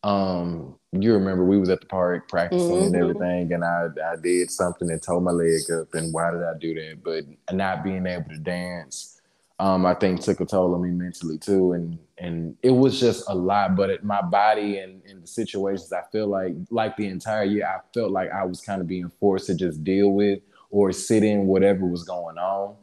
Um, 0.02 0.78
you 0.92 1.12
remember 1.12 1.44
we 1.44 1.58
was 1.58 1.68
at 1.68 1.80
the 1.80 1.86
park 1.86 2.28
practicing 2.28 2.70
mm-hmm. 2.70 2.94
and 2.94 2.96
everything, 2.96 3.52
and 3.52 3.64
I 3.64 3.88
I 4.12 4.16
did 4.16 4.50
something 4.50 4.90
and 4.90 5.02
tore 5.02 5.20
my 5.20 5.32
leg 5.32 5.62
up. 5.72 5.92
And 5.94 6.14
why 6.14 6.30
did 6.30 6.44
I 6.44 6.56
do 6.58 6.74
that? 6.74 7.02
But 7.02 7.24
not 7.54 7.82
being 7.82 8.06
able 8.06 8.30
to 8.30 8.38
dance 8.38 9.15
um, 9.58 9.86
I 9.86 9.94
think 9.94 10.20
took 10.20 10.40
a 10.40 10.44
toll 10.44 10.74
on 10.74 10.82
me 10.82 10.90
mentally 10.90 11.38
too. 11.38 11.72
And 11.72 11.98
and 12.18 12.56
it 12.62 12.70
was 12.70 12.98
just 13.00 13.24
a 13.28 13.34
lot. 13.34 13.76
But 13.76 13.90
it, 13.90 14.04
my 14.04 14.22
body 14.22 14.78
and, 14.78 15.02
and 15.08 15.22
the 15.22 15.26
situations, 15.26 15.92
I 15.92 16.02
feel 16.12 16.26
like 16.26 16.54
like 16.70 16.96
the 16.96 17.06
entire 17.06 17.44
year, 17.44 17.66
I 17.66 17.80
felt 17.94 18.10
like 18.10 18.30
I 18.30 18.44
was 18.44 18.60
kind 18.60 18.80
of 18.80 18.86
being 18.86 19.10
forced 19.20 19.46
to 19.46 19.54
just 19.54 19.82
deal 19.84 20.10
with 20.10 20.40
or 20.70 20.92
sit 20.92 21.22
in 21.22 21.46
whatever 21.46 21.86
was 21.86 22.04
going 22.04 22.38
on. 22.38 22.76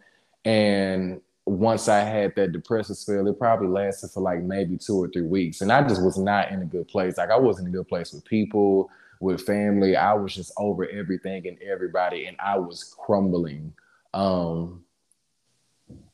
And 0.45 1.21
once 1.45 1.87
I 1.89 1.99
had 1.99 2.35
that 2.35 2.53
depressive 2.53 2.97
spell, 2.97 3.27
it 3.27 3.37
probably 3.37 3.67
lasted 3.67 4.11
for 4.11 4.21
like 4.21 4.41
maybe 4.41 4.77
two 4.77 5.01
or 5.03 5.09
three 5.09 5.23
weeks. 5.23 5.61
And 5.61 5.71
I 5.71 5.85
just 5.87 6.01
was 6.01 6.17
not 6.17 6.51
in 6.51 6.61
a 6.61 6.65
good 6.65 6.87
place. 6.87 7.17
Like 7.17 7.31
I 7.31 7.37
wasn't 7.37 7.67
in 7.67 7.73
a 7.73 7.77
good 7.77 7.87
place 7.87 8.13
with 8.13 8.25
people, 8.25 8.89
with 9.19 9.41
family. 9.41 9.95
I 9.95 10.13
was 10.13 10.33
just 10.33 10.51
over 10.57 10.87
everything 10.87 11.47
and 11.47 11.57
everybody, 11.61 12.25
and 12.25 12.37
I 12.39 12.57
was 12.57 12.95
crumbling. 12.97 13.73
Um, 14.13 14.82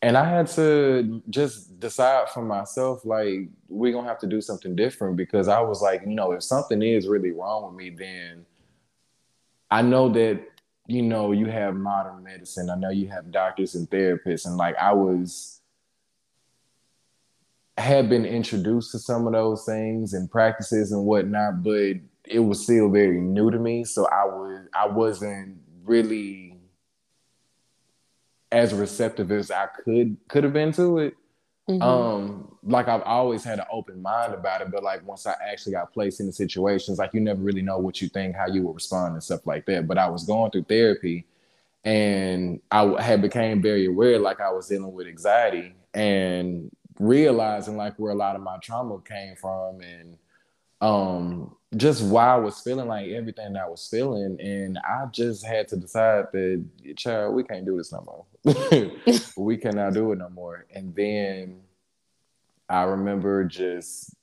and 0.02 0.18
I 0.18 0.30
had 0.30 0.48
to 0.48 1.22
just 1.30 1.80
decide 1.80 2.30
for 2.30 2.42
myself, 2.42 3.04
like, 3.04 3.50
we're 3.68 3.92
gonna 3.92 4.08
have 4.08 4.20
to 4.20 4.28
do 4.28 4.40
something 4.42 4.76
different 4.76 5.18
because 5.18 5.48
I 5.48 5.60
was 5.60 5.82
like, 5.82 6.02
you 6.02 6.16
know, 6.16 6.32
if 6.32 6.44
something 6.44 6.82
is 6.82 7.08
really 7.08 7.32
wrong 7.32 7.66
with 7.66 7.76
me, 7.76 7.90
then 7.90 8.46
I 9.70 9.82
know 9.82 10.10
that, 10.10 10.42
you 10.88 11.02
know, 11.02 11.32
you 11.34 11.48
have 11.48 11.76
modern 11.76 12.24
medicine. 12.24 12.70
I 12.70 12.76
know 12.76 12.90
you 12.90 13.10
have 13.10 13.32
doctors 13.32 13.76
and 13.76 13.90
therapists. 13.90 14.46
And 14.46 14.58
like 14.58 14.76
I 14.78 14.94
was 14.94 15.62
had 17.78 18.10
been 18.10 18.26
introduced 18.26 18.92
to 18.92 19.00
some 19.00 19.26
of 19.28 19.34
those 19.34 19.66
things 19.66 20.14
and 20.14 20.30
practices 20.30 20.92
and 20.92 21.06
whatnot, 21.06 21.64
but 21.64 21.96
it 22.26 22.40
was 22.40 22.64
still 22.64 22.90
very 22.90 23.20
new 23.20 23.52
to 23.52 23.60
me. 23.60 23.84
So 23.84 24.08
I 24.08 24.26
was 24.26 24.68
I 24.74 24.88
wasn't 24.88 25.58
really 25.84 26.49
as 28.52 28.74
receptive 28.74 29.32
as 29.32 29.52
I 29.52 29.68
could 29.68 30.18
could 30.28 30.44
have 30.44 30.54
been 30.54 30.72
to 30.74 31.00
it. 31.00 31.16
Mm-hmm. 31.70 31.84
Um, 31.84 32.58
like 32.64 32.88
I've 32.88 33.04
always 33.04 33.44
had 33.44 33.60
an 33.60 33.66
open 33.72 34.02
mind 34.02 34.34
about 34.34 34.62
it, 34.62 34.72
but 34.72 34.84
like 34.84 35.06
once 35.08 35.28
I 35.28 35.36
actually 35.52 35.74
got 35.74 35.94
placed 35.94 36.20
in 36.20 36.26
the 36.26 36.34
situations, 36.34 36.98
like 36.98 37.14
you 37.14 37.22
never 37.22 37.42
really 37.42 37.62
know 37.62 37.78
what 37.78 38.02
you 38.02 38.10
think, 38.10 38.36
how 38.36 38.48
you 38.48 38.64
will 38.64 38.74
respond, 38.74 39.14
and 39.14 39.24
stuff 39.24 39.46
like 39.46 39.66
that. 39.68 39.88
But 39.88 40.00
I 40.00 40.10
was 40.10 40.26
going 40.26 40.50
through 40.50 40.64
therapy, 40.64 41.28
and 41.84 42.60
I 42.72 43.02
had 43.02 43.22
became 43.22 43.62
very 43.62 43.86
aware, 43.86 44.18
like 44.18 44.42
I 44.42 44.52
was 44.52 44.68
dealing 44.68 44.94
with 44.94 45.08
anxiety 45.08 45.76
and 45.94 46.72
realizing 47.00 47.78
like 47.78 47.96
where 47.98 48.12
a 48.12 48.16
lot 48.16 48.36
of 48.36 48.42
my 48.42 48.58
trauma 48.58 49.00
came 49.02 49.36
from, 49.36 49.82
and 49.82 50.18
um 50.82 51.56
just 51.76 52.04
why 52.04 52.34
I 52.34 52.38
was 52.38 52.62
feeling 52.62 52.88
like 52.88 53.10
everything 53.10 53.56
I 53.56 53.68
was 53.68 53.88
feeling, 53.88 54.40
and 54.42 54.80
I 54.80 55.06
just 55.12 55.46
had 55.46 55.68
to 55.70 55.78
decide 55.78 56.26
that, 56.32 56.66
child, 56.96 57.36
we 57.36 57.44
can't 57.44 57.66
do 57.66 57.78
this 57.78 57.92
no 57.92 58.26
more. 58.44 58.92
we 59.38 59.58
cannot 59.58 59.94
do 59.94 60.12
it 60.12 60.18
no 60.18 60.30
more. 60.30 60.66
And 60.74 60.96
then 60.96 61.62
I 62.68 62.84
remember 62.84 63.44
just 63.44 64.16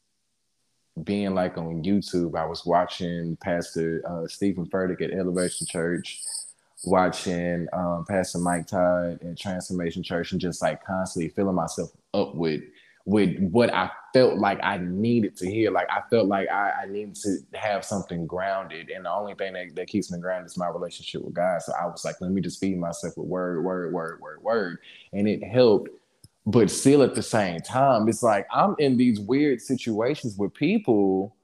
being 1.04 1.34
like 1.34 1.56
on 1.56 1.84
YouTube. 1.84 2.36
I 2.36 2.46
was 2.46 2.66
watching 2.66 3.36
Pastor 3.36 4.02
uh, 4.06 4.26
Steven 4.26 4.66
Furtick 4.66 5.02
at 5.02 5.12
Elevation 5.12 5.66
Church, 5.68 6.22
watching 6.84 7.68
um, 7.72 8.04
Pastor 8.08 8.38
Mike 8.38 8.66
Todd 8.66 9.20
at 9.22 9.38
Transformation 9.38 10.02
Church, 10.02 10.32
and 10.32 10.40
just 10.40 10.62
like 10.62 10.84
constantly 10.84 11.28
filling 11.28 11.54
myself 11.54 11.90
up 12.12 12.34
with 12.34 12.62
with 13.06 13.38
what 13.38 13.72
I 13.72 13.88
felt 14.12 14.36
like 14.38 14.58
I 14.64 14.78
needed 14.78 15.36
to 15.36 15.50
hear. 15.50 15.70
Like 15.70 15.88
I 15.88 16.02
felt 16.10 16.26
like 16.26 16.48
I, 16.50 16.72
I 16.82 16.86
needed 16.86 17.14
to 17.16 17.38
have 17.54 17.84
something 17.84 18.26
grounded. 18.26 18.90
And 18.90 19.04
the 19.04 19.10
only 19.10 19.34
thing 19.34 19.52
that, 19.52 19.76
that 19.76 19.86
keeps 19.86 20.10
me 20.10 20.18
grounded 20.18 20.50
is 20.50 20.58
my 20.58 20.68
relationship 20.68 21.22
with 21.22 21.32
God. 21.32 21.62
So 21.62 21.72
I 21.80 21.86
was 21.86 22.04
like, 22.04 22.20
let 22.20 22.32
me 22.32 22.40
just 22.40 22.58
feed 22.58 22.78
myself 22.78 23.16
with 23.16 23.28
word, 23.28 23.62
word, 23.62 23.92
word, 23.92 24.20
word, 24.20 24.42
word. 24.42 24.78
And 25.12 25.28
it 25.28 25.42
helped. 25.42 25.88
But 26.46 26.68
still 26.70 27.02
at 27.02 27.14
the 27.14 27.22
same 27.22 27.60
time, 27.60 28.08
it's 28.08 28.22
like 28.22 28.46
I'm 28.52 28.74
in 28.78 28.96
these 28.96 29.20
weird 29.20 29.60
situations 29.60 30.36
with 30.36 30.52
people 30.52 31.36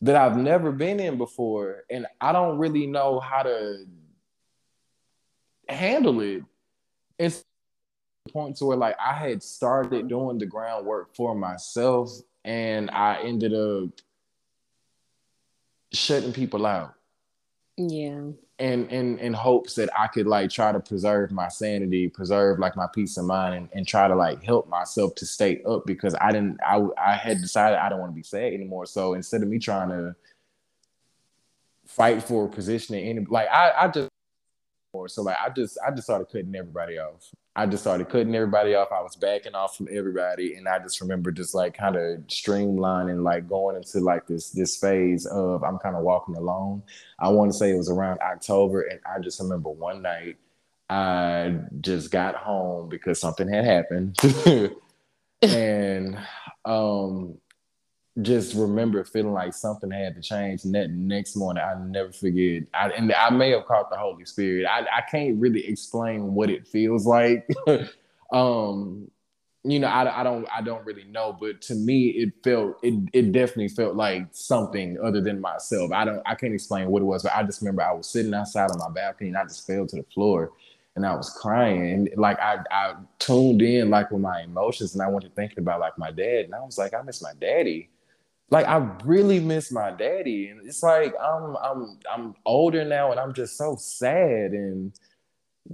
that 0.00 0.16
I've 0.16 0.36
never 0.38 0.72
been 0.72 0.98
in 0.98 1.18
before. 1.18 1.84
And 1.90 2.06
I 2.22 2.32
don't 2.32 2.58
really 2.58 2.86
know 2.86 3.20
how 3.20 3.42
to 3.42 3.84
handle 5.68 6.20
it. 6.20 6.42
It's 7.18 7.44
point 8.32 8.56
to 8.56 8.66
where 8.66 8.76
like 8.76 8.96
I 9.00 9.14
had 9.14 9.42
started 9.42 10.08
doing 10.08 10.38
the 10.38 10.46
groundwork 10.46 11.14
for 11.14 11.34
myself 11.34 12.10
and 12.44 12.90
I 12.90 13.20
ended 13.22 13.54
up 13.54 13.90
shutting 15.92 16.32
people 16.32 16.66
out. 16.66 16.94
Yeah. 17.76 18.30
And 18.58 18.90
in 18.90 19.18
in 19.18 19.32
hopes 19.32 19.74
that 19.76 19.88
I 19.98 20.06
could 20.06 20.26
like 20.26 20.50
try 20.50 20.70
to 20.70 20.80
preserve 20.80 21.30
my 21.30 21.48
sanity, 21.48 22.08
preserve 22.08 22.58
like 22.58 22.76
my 22.76 22.86
peace 22.94 23.16
of 23.16 23.24
mind 23.24 23.54
and, 23.54 23.68
and 23.72 23.88
try 23.88 24.06
to 24.06 24.14
like 24.14 24.42
help 24.42 24.68
myself 24.68 25.14
to 25.16 25.26
stay 25.26 25.62
up 25.66 25.86
because 25.86 26.14
I 26.20 26.30
didn't 26.30 26.58
I 26.66 26.86
I 26.98 27.14
had 27.14 27.40
decided 27.40 27.78
I 27.78 27.88
don't 27.88 28.00
want 28.00 28.12
to 28.12 28.16
be 28.16 28.22
sad 28.22 28.52
anymore. 28.52 28.84
So 28.84 29.14
instead 29.14 29.42
of 29.42 29.48
me 29.48 29.58
trying 29.58 29.88
to 29.88 30.14
fight 31.86 32.22
for 32.22 32.44
a 32.44 32.48
position 32.48 32.94
in 32.94 33.04
any 33.04 33.26
like 33.26 33.48
I, 33.48 33.72
I 33.76 33.88
just 33.88 34.10
so 35.06 35.22
like 35.22 35.36
I 35.44 35.50
just 35.50 35.78
I 35.86 35.90
just 35.90 36.04
started 36.04 36.26
cutting 36.26 36.54
everybody 36.54 36.98
off. 36.98 37.30
I 37.54 37.66
just 37.66 37.82
started 37.82 38.08
cutting 38.08 38.34
everybody 38.34 38.74
off. 38.74 38.88
I 38.92 39.02
was 39.02 39.16
backing 39.16 39.54
off 39.54 39.76
from 39.76 39.88
everybody, 39.90 40.54
and 40.54 40.68
I 40.68 40.78
just 40.78 41.00
remember 41.00 41.30
just 41.30 41.54
like 41.54 41.76
kind 41.76 41.96
of 41.96 42.20
streamlining, 42.26 43.22
like 43.22 43.48
going 43.48 43.76
into 43.76 44.00
like 44.00 44.26
this 44.26 44.50
this 44.50 44.76
phase 44.76 45.26
of 45.26 45.62
I'm 45.62 45.78
kind 45.78 45.96
of 45.96 46.02
walking 46.02 46.36
alone. 46.36 46.82
I 47.18 47.28
want 47.28 47.52
to 47.52 47.58
say 47.58 47.70
it 47.70 47.76
was 47.76 47.90
around 47.90 48.20
October, 48.20 48.82
and 48.82 49.00
I 49.06 49.20
just 49.20 49.40
remember 49.40 49.70
one 49.70 50.02
night 50.02 50.36
I 50.88 51.56
just 51.80 52.10
got 52.10 52.34
home 52.34 52.88
because 52.88 53.20
something 53.20 53.48
had 53.48 53.64
happened, 53.64 54.18
and 55.42 56.18
um 56.64 57.38
just 58.22 58.54
remember 58.54 59.04
feeling 59.04 59.32
like 59.32 59.54
something 59.54 59.90
had 59.90 60.14
to 60.16 60.22
change. 60.22 60.64
And 60.64 60.74
that 60.74 60.90
next 60.90 61.36
morning, 61.36 61.62
I 61.62 61.74
never 61.82 62.12
forget. 62.12 62.64
I, 62.74 62.90
and 62.90 63.12
I 63.12 63.30
may 63.30 63.50
have 63.50 63.66
caught 63.66 63.90
the 63.90 63.96
Holy 63.96 64.24
Spirit. 64.24 64.66
I, 64.66 64.80
I 64.80 65.02
can't 65.10 65.40
really 65.40 65.66
explain 65.66 66.34
what 66.34 66.50
it 66.50 66.66
feels 66.66 67.06
like. 67.06 67.48
um, 68.32 69.10
you 69.62 69.78
know, 69.78 69.88
I, 69.88 70.20
I 70.20 70.22
don't 70.22 70.46
I 70.50 70.62
don't 70.62 70.84
really 70.86 71.04
know, 71.04 71.36
but 71.38 71.60
to 71.62 71.74
me, 71.74 72.08
it 72.08 72.32
felt 72.42 72.78
it 72.82 72.94
it 73.12 73.32
definitely 73.32 73.68
felt 73.68 73.94
like 73.94 74.28
something 74.30 74.98
other 75.02 75.20
than 75.20 75.40
myself. 75.40 75.92
I 75.92 76.04
don't 76.04 76.22
I 76.24 76.34
can't 76.34 76.54
explain 76.54 76.88
what 76.88 77.02
it 77.02 77.06
was, 77.06 77.22
but 77.22 77.34
I 77.34 77.42
just 77.42 77.60
remember 77.60 77.82
I 77.82 77.92
was 77.92 78.08
sitting 78.08 78.32
outside 78.32 78.70
on 78.70 78.78
my 78.78 78.88
balcony 78.88 79.28
and 79.28 79.36
I 79.36 79.44
just 79.44 79.66
fell 79.66 79.86
to 79.86 79.96
the 79.96 80.02
floor 80.14 80.52
and 80.96 81.04
I 81.04 81.14
was 81.14 81.28
crying. 81.30 81.92
And 81.92 82.10
like 82.16 82.40
I 82.40 82.58
I 82.70 82.94
tuned 83.18 83.60
in 83.60 83.90
like 83.90 84.10
with 84.10 84.22
my 84.22 84.42
emotions 84.42 84.94
and 84.94 85.02
I 85.02 85.08
went 85.08 85.24
to 85.24 85.30
thinking 85.30 85.58
about 85.58 85.80
like 85.80 85.98
my 85.98 86.10
dad 86.10 86.46
and 86.46 86.54
I 86.54 86.60
was 86.60 86.78
like, 86.78 86.94
I 86.94 87.02
miss 87.02 87.22
my 87.22 87.32
daddy 87.38 87.90
like 88.50 88.66
I 88.66 88.76
really 89.04 89.38
miss 89.38 89.70
my 89.70 89.92
daddy, 89.92 90.48
and 90.48 90.66
it's 90.66 90.82
like 90.82 91.14
I'm 91.22 91.56
I'm 91.56 91.98
I'm 92.12 92.34
older 92.44 92.84
now, 92.84 93.12
and 93.12 93.20
I'm 93.20 93.32
just 93.32 93.56
so 93.56 93.76
sad, 93.76 94.50
and 94.52 94.92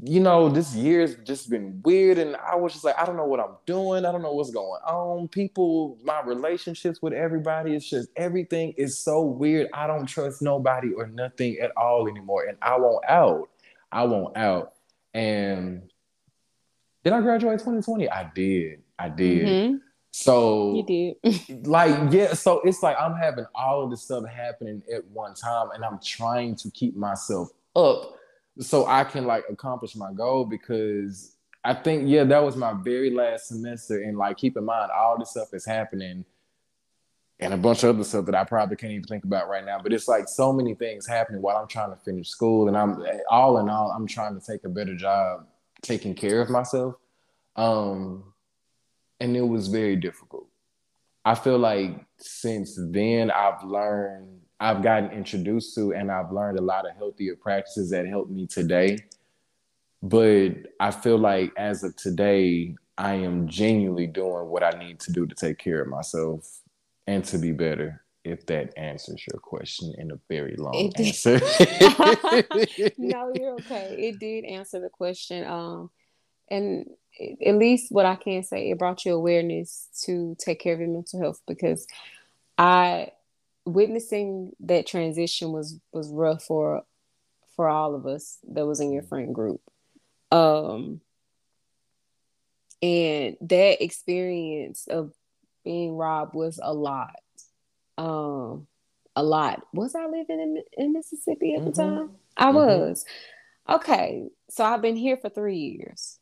you 0.02 0.20
know 0.20 0.50
this 0.50 0.74
year's 0.74 1.16
just 1.24 1.48
been 1.48 1.80
weird, 1.84 2.18
and 2.18 2.36
I 2.36 2.54
was 2.54 2.74
just 2.74 2.84
like 2.84 2.98
I 2.98 3.06
don't 3.06 3.16
know 3.16 3.24
what 3.24 3.40
I'm 3.40 3.56
doing, 3.64 4.04
I 4.04 4.12
don't 4.12 4.20
know 4.20 4.34
what's 4.34 4.50
going 4.50 4.82
on. 4.82 5.28
People, 5.28 5.98
my 6.04 6.20
relationships 6.20 7.00
with 7.00 7.14
everybody, 7.14 7.74
it's 7.74 7.88
just 7.88 8.10
everything 8.14 8.74
is 8.76 8.98
so 8.98 9.22
weird. 9.22 9.68
I 9.72 9.86
don't 9.86 10.06
trust 10.06 10.42
nobody 10.42 10.92
or 10.92 11.06
nothing 11.06 11.56
at 11.58 11.72
all 11.78 12.06
anymore, 12.08 12.44
and 12.44 12.58
I 12.60 12.76
want 12.76 13.04
out. 13.08 13.48
I 13.90 14.04
want 14.04 14.36
out, 14.36 14.74
and 15.14 15.90
did 17.04 17.14
I 17.14 17.22
graduate 17.22 17.60
2020? 17.60 18.10
I 18.10 18.30
did. 18.34 18.82
I 18.98 19.08
did. 19.08 19.46
Mm-hmm. 19.46 19.76
So 20.18 20.74
you 20.74 20.82
did. 21.22 21.66
like, 21.66 22.10
yeah, 22.10 22.32
so 22.32 22.62
it's 22.62 22.82
like 22.82 22.96
I'm 22.98 23.14
having 23.14 23.44
all 23.54 23.84
of 23.84 23.90
this 23.90 24.00
stuff 24.00 24.24
happening 24.26 24.82
at 24.90 25.04
one 25.08 25.34
time 25.34 25.72
and 25.74 25.84
I'm 25.84 25.98
trying 26.02 26.56
to 26.56 26.70
keep 26.70 26.96
myself 26.96 27.50
up 27.76 28.14
so 28.58 28.86
I 28.86 29.04
can 29.04 29.26
like 29.26 29.44
accomplish 29.50 29.94
my 29.94 30.14
goal 30.14 30.46
because 30.46 31.36
I 31.62 31.74
think, 31.74 32.08
yeah, 32.08 32.24
that 32.24 32.42
was 32.42 32.56
my 32.56 32.72
very 32.72 33.10
last 33.10 33.48
semester. 33.48 34.00
And 34.00 34.16
like 34.16 34.38
keep 34.38 34.56
in 34.56 34.64
mind 34.64 34.90
all 34.90 35.18
this 35.18 35.32
stuff 35.32 35.52
is 35.52 35.66
happening 35.66 36.24
and 37.38 37.52
a 37.52 37.58
bunch 37.58 37.84
of 37.84 37.94
other 37.94 38.04
stuff 38.04 38.24
that 38.24 38.34
I 38.34 38.44
probably 38.44 38.76
can't 38.76 38.92
even 38.92 39.04
think 39.04 39.24
about 39.24 39.50
right 39.50 39.66
now. 39.66 39.80
But 39.82 39.92
it's 39.92 40.08
like 40.08 40.30
so 40.30 40.50
many 40.50 40.72
things 40.72 41.06
happening 41.06 41.42
while 41.42 41.58
I'm 41.58 41.68
trying 41.68 41.90
to 41.90 41.96
finish 41.96 42.30
school. 42.30 42.68
And 42.68 42.76
I'm 42.78 43.04
all 43.30 43.58
in 43.58 43.68
all, 43.68 43.90
I'm 43.90 44.06
trying 44.06 44.40
to 44.40 44.44
take 44.44 44.64
a 44.64 44.70
better 44.70 44.96
job 44.96 45.46
taking 45.82 46.14
care 46.14 46.40
of 46.40 46.48
myself. 46.48 46.94
Um, 47.54 48.32
and 49.20 49.36
it 49.36 49.42
was 49.42 49.68
very 49.68 49.96
difficult. 49.96 50.48
I 51.24 51.34
feel 51.34 51.58
like 51.58 52.04
since 52.18 52.78
then 52.90 53.30
I've 53.30 53.62
learned, 53.64 54.40
I've 54.60 54.82
gotten 54.82 55.10
introduced 55.10 55.74
to, 55.74 55.92
and 55.92 56.10
I've 56.10 56.30
learned 56.30 56.58
a 56.58 56.62
lot 56.62 56.88
of 56.88 56.96
healthier 56.96 57.36
practices 57.36 57.90
that 57.90 58.06
help 58.06 58.30
me 58.30 58.46
today. 58.46 58.98
But 60.02 60.52
I 60.78 60.90
feel 60.90 61.18
like 61.18 61.52
as 61.56 61.82
of 61.82 61.96
today, 61.96 62.76
I 62.96 63.14
am 63.14 63.48
genuinely 63.48 64.06
doing 64.06 64.46
what 64.46 64.62
I 64.62 64.70
need 64.78 65.00
to 65.00 65.12
do 65.12 65.26
to 65.26 65.34
take 65.34 65.58
care 65.58 65.82
of 65.82 65.88
myself 65.88 66.60
and 67.06 67.24
to 67.24 67.38
be 67.38 67.52
better. 67.52 68.02
If 68.24 68.46
that 68.46 68.76
answers 68.76 69.24
your 69.30 69.40
question 69.40 69.94
in 69.98 70.10
a 70.10 70.18
very 70.28 70.56
long 70.56 70.92
answer. 70.96 71.34
no, 72.98 73.32
you're 73.34 73.52
okay. 73.54 73.94
It 73.96 74.18
did 74.18 74.44
answer 74.44 74.80
the 74.80 74.88
question. 74.90 75.46
Um, 75.46 75.90
and 76.50 76.86
at 77.44 77.56
least 77.56 77.92
what 77.92 78.06
I 78.06 78.16
can 78.16 78.42
say, 78.42 78.70
it 78.70 78.78
brought 78.78 79.04
you 79.04 79.14
awareness 79.14 79.88
to 80.04 80.36
take 80.38 80.60
care 80.60 80.74
of 80.74 80.80
your 80.80 80.88
mental 80.88 81.20
health 81.20 81.40
because 81.46 81.86
I 82.58 83.12
witnessing 83.64 84.52
that 84.60 84.86
transition 84.86 85.52
was 85.52 85.78
was 85.92 86.10
rough 86.10 86.44
for 86.44 86.82
for 87.56 87.68
all 87.68 87.94
of 87.94 88.06
us 88.06 88.38
that 88.48 88.66
was 88.66 88.80
in 88.80 88.92
your 88.92 89.02
friend 89.02 89.34
group. 89.34 89.60
Um 90.30 91.00
and 92.82 93.36
that 93.40 93.82
experience 93.82 94.86
of 94.86 95.12
being 95.64 95.96
robbed 95.96 96.34
was 96.34 96.60
a 96.62 96.72
lot. 96.72 97.20
Um 97.98 98.66
a 99.16 99.22
lot. 99.22 99.62
Was 99.72 99.94
I 99.94 100.06
living 100.06 100.40
in, 100.40 100.62
in 100.76 100.92
Mississippi 100.92 101.54
at 101.54 101.60
mm-hmm. 101.60 101.70
the 101.70 101.76
time? 101.76 102.10
I 102.36 102.46
mm-hmm. 102.46 102.56
was. 102.56 103.04
Okay, 103.68 104.28
so 104.48 104.64
I've 104.64 104.82
been 104.82 104.96
here 104.96 105.16
for 105.16 105.28
three 105.28 105.56
years. 105.56 106.18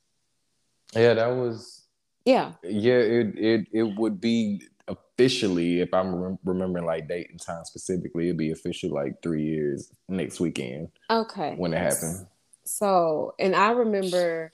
Yeah, 0.95 1.15
that 1.15 1.29
was. 1.29 1.87
Yeah. 2.25 2.53
Yeah, 2.63 2.95
it 2.95 3.39
it 3.39 3.67
it 3.73 3.83
would 3.83 4.21
be 4.21 4.63
officially, 4.89 5.81
if 5.81 5.93
I'm 5.93 6.15
re- 6.15 6.39
remembering 6.45 6.87
like 6.87 7.09
date 7.09 7.31
and 7.31 7.41
time 7.41 7.65
specifically, 7.65 8.27
it'd 8.27 8.37
be 8.37 8.51
official 8.51 8.91
like 8.91 9.23
three 9.23 9.45
years 9.45 9.93
next 10.09 10.41
weekend. 10.41 10.89
Okay. 11.11 11.55
When 11.57 11.75
it 11.75 11.79
happened. 11.79 12.27
So, 12.65 13.35
and 13.39 13.55
I 13.55 13.73
remember, 13.73 14.53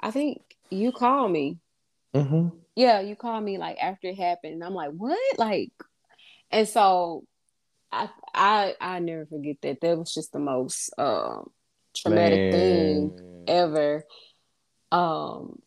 I 0.00 0.10
think 0.10 0.42
you 0.70 0.92
called 0.92 1.30
me. 1.30 1.58
Mm-hmm. 2.14 2.56
Yeah, 2.74 3.00
you 3.00 3.16
called 3.16 3.44
me 3.44 3.58
like 3.58 3.78
after 3.80 4.08
it 4.08 4.18
happened. 4.18 4.54
And 4.54 4.64
I'm 4.64 4.74
like, 4.74 4.90
what? 4.90 5.38
Like, 5.38 5.72
and 6.50 6.68
so 6.68 7.24
I 7.90 8.08
I 8.34 8.74
I 8.80 8.98
never 8.98 9.26
forget 9.26 9.56
that. 9.62 9.80
That 9.80 9.98
was 9.98 10.12
just 10.12 10.32
the 10.32 10.38
most 10.38 10.90
um, 10.98 11.50
traumatic 11.94 12.40
Man. 12.40 12.52
thing 12.52 13.44
ever. 13.46 14.04
Um, 14.90 15.60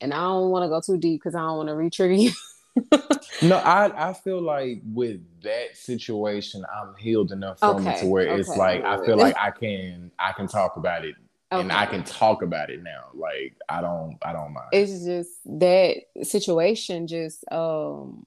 and 0.00 0.14
I 0.14 0.18
don't 0.18 0.50
want 0.50 0.64
to 0.64 0.68
go 0.68 0.80
too 0.80 0.98
deep 0.98 1.20
because 1.20 1.34
I 1.34 1.40
don't 1.40 1.56
want 1.58 1.68
to 1.68 1.74
re-trigger 1.74 2.14
you. 2.14 2.32
no, 3.42 3.56
I 3.56 4.10
I 4.10 4.12
feel 4.12 4.40
like 4.40 4.80
with 4.84 5.20
that 5.42 5.76
situation, 5.76 6.64
I'm 6.74 6.94
healed 6.96 7.32
enough 7.32 7.58
from 7.58 7.86
okay, 7.86 7.96
it 7.96 8.00
to 8.00 8.06
where 8.06 8.28
okay. 8.28 8.40
it's 8.40 8.48
like 8.48 8.84
I 8.84 9.04
feel 9.04 9.16
like 9.18 9.36
I 9.38 9.50
can 9.50 10.10
I 10.18 10.32
can 10.32 10.46
talk 10.46 10.76
about 10.76 11.04
it 11.04 11.16
okay. 11.52 11.60
and 11.60 11.72
I 11.72 11.86
can 11.86 12.04
talk 12.04 12.42
about 12.42 12.70
it 12.70 12.82
now. 12.82 13.06
Like 13.14 13.56
I 13.68 13.80
don't 13.80 14.18
I 14.22 14.32
don't 14.32 14.52
mind. 14.52 14.68
It's 14.72 15.04
just 15.04 15.30
that 15.58 15.96
situation 16.22 17.06
just 17.06 17.44
um 17.50 18.26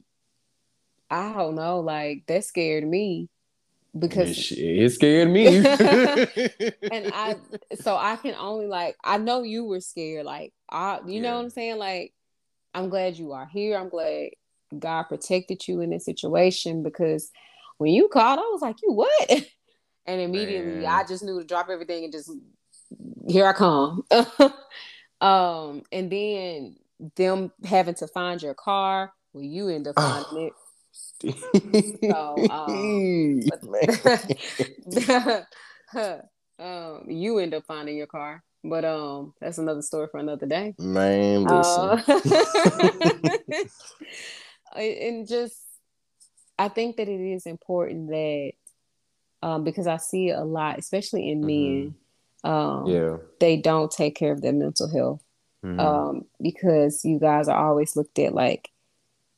I 1.09 1.33
don't 1.33 1.55
know, 1.55 1.79
like 1.79 2.23
that 2.27 2.43
scared 2.43 2.87
me 2.87 3.29
because 3.97 4.51
it 4.51 4.91
scared 4.91 5.29
me. 5.29 5.45
and 5.57 7.11
I 7.13 7.35
so 7.81 7.95
I 7.95 8.15
can 8.15 8.35
only 8.35 8.67
like 8.67 8.95
I 9.03 9.17
know 9.17 9.43
you 9.43 9.65
were 9.65 9.81
scared. 9.81 10.25
Like 10.25 10.53
I 10.69 10.99
you 11.05 11.15
yeah. 11.15 11.21
know 11.21 11.35
what 11.35 11.43
I'm 11.43 11.49
saying? 11.49 11.77
Like 11.77 12.13
I'm 12.73 12.89
glad 12.89 13.17
you 13.17 13.33
are 13.33 13.45
here. 13.45 13.77
I'm 13.77 13.89
glad 13.89 14.29
God 14.77 15.03
protected 15.03 15.67
you 15.67 15.81
in 15.81 15.91
this 15.91 16.05
situation 16.05 16.83
because 16.83 17.29
when 17.77 17.91
you 17.91 18.07
called, 18.07 18.39
I 18.39 18.43
was 18.43 18.61
like, 18.61 18.77
you 18.81 18.93
what? 18.93 19.45
And 20.05 20.19
immediately 20.19 20.83
Man. 20.83 20.85
I 20.85 21.05
just 21.07 21.23
knew 21.23 21.39
to 21.39 21.45
drop 21.45 21.69
everything 21.69 22.03
and 22.03 22.11
just 22.11 22.29
here 23.25 23.47
I 23.47 23.53
come. 23.53 24.03
um, 25.21 25.83
and 25.93 26.11
then 26.11 26.75
them 27.15 27.53
having 27.63 27.95
to 27.95 28.07
find 28.07 28.41
your 28.41 28.53
car, 28.53 29.13
well, 29.31 29.45
you 29.45 29.69
end 29.69 29.87
up 29.87 29.95
finding 29.95 30.47
it. 30.47 30.53
so, 32.03 32.35
um, 32.49 33.41
um, 36.59 37.05
you 37.07 37.39
end 37.39 37.53
up 37.53 37.65
finding 37.65 37.97
your 37.97 38.07
car. 38.07 38.43
But 38.63 38.85
um, 38.85 39.33
that's 39.41 39.57
another 39.57 39.81
story 39.81 40.07
for 40.09 40.19
another 40.19 40.45
day. 40.45 40.73
Man, 40.79 41.45
uh, 41.49 42.01
and 44.75 45.27
just, 45.27 45.57
I 46.57 46.69
think 46.69 46.95
that 46.95 47.09
it 47.09 47.19
is 47.19 47.45
important 47.45 48.09
that, 48.09 48.51
um, 49.41 49.65
because 49.65 49.85
I 49.85 49.97
see 49.97 50.29
a 50.29 50.45
lot, 50.45 50.79
especially 50.79 51.29
in 51.29 51.41
mm-hmm. 51.41 51.87
men, 51.87 51.95
um, 52.45 52.85
yeah, 52.85 53.17
they 53.41 53.57
don't 53.57 53.91
take 53.91 54.15
care 54.15 54.31
of 54.31 54.41
their 54.41 54.53
mental 54.53 54.89
health, 54.89 55.21
mm-hmm. 55.65 55.79
um, 55.81 56.25
because 56.41 57.03
you 57.03 57.19
guys 57.19 57.49
are 57.49 57.67
always 57.67 57.97
looked 57.97 58.17
at 58.19 58.33
like 58.33 58.69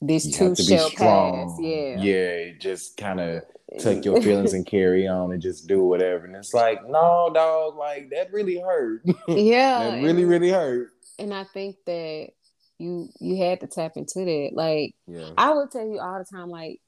this 0.02 0.38
too 0.38 0.56
shall 0.56 0.90
pass. 0.92 1.58
Yeah, 1.60 2.02
yeah, 2.02 2.52
just 2.60 2.98
kind 2.98 3.20
of 3.20 3.44
take 3.80 4.06
your 4.06 4.22
feelings 4.22 4.54
and 4.54 4.66
carry 4.66 5.08
on 5.08 5.32
and 5.32 5.42
just 5.42 5.68
do 5.68 5.84
whatever. 5.84 6.26
And 6.26 6.36
it's 6.36 6.54
like, 6.54 6.88
no, 6.88 7.32
dog, 7.34 7.76
like 7.76 8.10
that 8.12 8.32
really 8.32 8.60
hurt. 8.60 9.02
Yeah. 9.28 9.80
that 9.80 9.96
really, 10.04 10.22
and, 10.22 10.30
really 10.30 10.50
hurt. 10.50 10.92
And 11.18 11.34
I 11.34 11.46
think 11.46 11.78
that 11.86 12.30
you 12.78 13.10
you 13.20 13.38
had 13.38 13.62
to 13.62 13.68
tap 13.68 13.94
into 13.96 14.26
that. 14.26 14.50
Like 14.54 14.96
yeah. 15.08 15.32
I 15.38 15.54
would 15.54 15.72
tell 15.72 15.88
you 15.88 16.00
all 16.00 16.20
the 16.20 16.26
time, 16.26 16.50
like, 16.50 16.82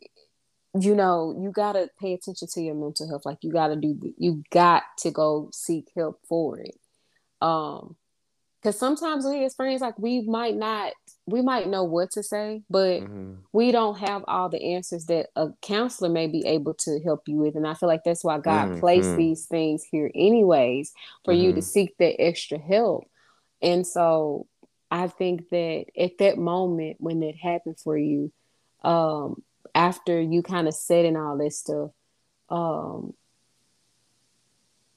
you 0.80 0.96
know, 0.96 1.36
you 1.42 1.52
gotta 1.52 1.90
pay 2.00 2.14
attention 2.14 2.48
to 2.54 2.62
your 2.62 2.76
mental 2.76 3.08
health. 3.08 3.26
Like 3.26 3.40
you 3.42 3.52
gotta 3.52 3.76
do 3.76 3.98
you 4.18 4.44
got 4.52 4.84
to 5.00 5.12
go 5.12 5.50
seek 5.54 5.90
help 5.96 6.20
for 6.28 6.60
it. 6.60 6.76
Um 7.42 7.96
because 8.62 8.78
sometimes 8.78 9.26
we 9.26 9.46
as 9.46 9.56
friends, 9.56 9.82
like 9.82 9.98
we 10.00 10.22
might 10.22 10.56
not 10.56 10.94
we 11.26 11.42
might 11.42 11.68
know 11.68 11.84
what 11.84 12.12
to 12.12 12.24
say, 12.24 12.64
but 12.70 13.02
mm-hmm. 13.02 13.34
we 13.52 13.72
don't 13.72 13.98
have 14.00 14.24
all 14.28 14.50
the 14.50 14.74
answers 14.74 15.06
that 15.06 15.28
a 15.36 15.50
counselor 15.62 16.10
may 16.10 16.28
be 16.28 16.46
able 16.46 16.74
to 16.74 17.00
help 17.04 17.28
you 17.28 17.36
with. 17.36 17.56
And 17.56 17.68
I 17.68 17.74
feel 17.74 17.90
like 17.90 18.04
that's 18.04 18.24
why 18.24 18.40
God 18.40 18.70
mm-hmm. 18.70 18.80
placed 18.80 19.16
these 19.18 19.46
things 19.46 19.84
here, 19.84 20.10
anyways, 20.16 20.94
for 21.26 21.34
mm-hmm. 21.34 21.44
you 21.44 21.52
to 21.52 21.60
mm-hmm. 21.60 21.66
seek 21.66 21.98
that 21.98 22.22
extra 22.22 22.58
help. 22.58 23.06
And 23.62 23.86
so 23.86 24.48
I 24.90 25.08
think 25.08 25.50
that 25.50 25.86
at 26.00 26.18
that 26.20 26.38
moment 26.38 26.98
when 27.00 27.20
that 27.20 27.36
happened 27.36 27.78
for 27.78 27.98
you, 27.98 28.32
um, 28.84 29.44
after 29.76 30.20
you 30.20 30.42
kind 30.42 30.68
of 30.68 30.74
said 30.74 31.06
and 31.06 31.18
all 31.18 31.38
this 31.38 31.60
stuff, 31.60 31.92
um, 32.50 33.14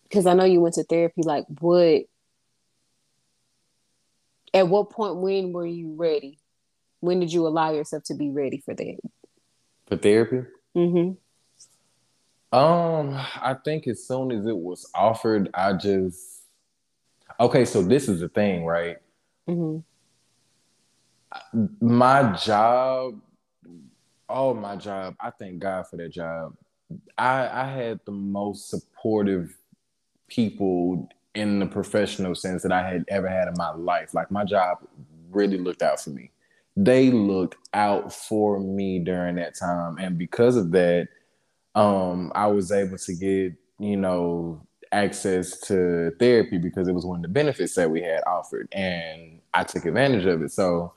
because 0.04 0.26
I 0.26 0.34
know 0.34 0.44
you 0.44 0.60
went 0.60 0.74
to 0.74 0.84
therapy, 0.84 1.22
like 1.22 1.44
what 1.60 2.04
at 4.52 4.68
what 4.68 4.90
point 4.90 5.16
when 5.16 5.52
were 5.52 5.66
you 5.66 5.94
ready? 5.96 6.38
When 7.00 7.20
did 7.20 7.32
you 7.32 7.46
allow 7.46 7.72
yourself 7.72 8.04
to 8.04 8.14
be 8.14 8.30
ready 8.30 8.62
for 8.64 8.74
that? 8.74 8.98
For 9.88 9.96
therapy? 9.96 10.48
Mm-hmm. 10.76 11.12
Um, 12.56 13.14
I 13.40 13.54
think 13.64 13.86
as 13.86 14.06
soon 14.06 14.32
as 14.32 14.44
it 14.46 14.56
was 14.56 14.90
offered, 14.94 15.50
I 15.54 15.72
just 15.74 16.42
okay. 17.38 17.64
So 17.64 17.82
this 17.82 18.08
is 18.08 18.20
the 18.20 18.28
thing, 18.28 18.64
right? 18.64 18.96
Mm-hmm. 19.48 19.78
My 21.80 22.32
job, 22.32 23.20
oh 24.28 24.54
my 24.54 24.74
job. 24.76 25.14
I 25.20 25.30
thank 25.30 25.60
God 25.60 25.86
for 25.86 25.96
that 25.96 26.10
job. 26.10 26.56
I 27.16 27.48
I 27.48 27.66
had 27.66 28.00
the 28.04 28.12
most 28.12 28.68
supportive 28.68 29.56
people 30.26 31.08
in 31.34 31.58
the 31.58 31.66
professional 31.66 32.34
sense 32.34 32.62
that 32.62 32.72
I 32.72 32.88
had 32.88 33.04
ever 33.08 33.28
had 33.28 33.48
in 33.48 33.54
my 33.56 33.72
life. 33.74 34.14
Like 34.14 34.30
my 34.30 34.44
job 34.44 34.78
really 35.30 35.58
looked 35.58 35.82
out 35.82 36.00
for 36.00 36.10
me. 36.10 36.30
They 36.76 37.10
looked 37.10 37.56
out 37.74 38.12
for 38.12 38.58
me 38.58 38.98
during 38.98 39.36
that 39.36 39.56
time. 39.56 39.98
And 39.98 40.18
because 40.18 40.56
of 40.56 40.70
that, 40.72 41.08
um, 41.74 42.32
I 42.34 42.46
was 42.46 42.72
able 42.72 42.98
to 42.98 43.14
get, 43.14 43.52
you 43.78 43.96
know, 43.96 44.66
access 44.92 45.58
to 45.60 46.10
therapy 46.18 46.58
because 46.58 46.88
it 46.88 46.92
was 46.92 47.06
one 47.06 47.18
of 47.18 47.22
the 47.22 47.28
benefits 47.28 47.74
that 47.74 47.90
we 47.90 48.02
had 48.02 48.22
offered. 48.26 48.68
And 48.72 49.40
I 49.54 49.64
took 49.64 49.84
advantage 49.84 50.26
of 50.26 50.42
it. 50.42 50.52
So 50.52 50.92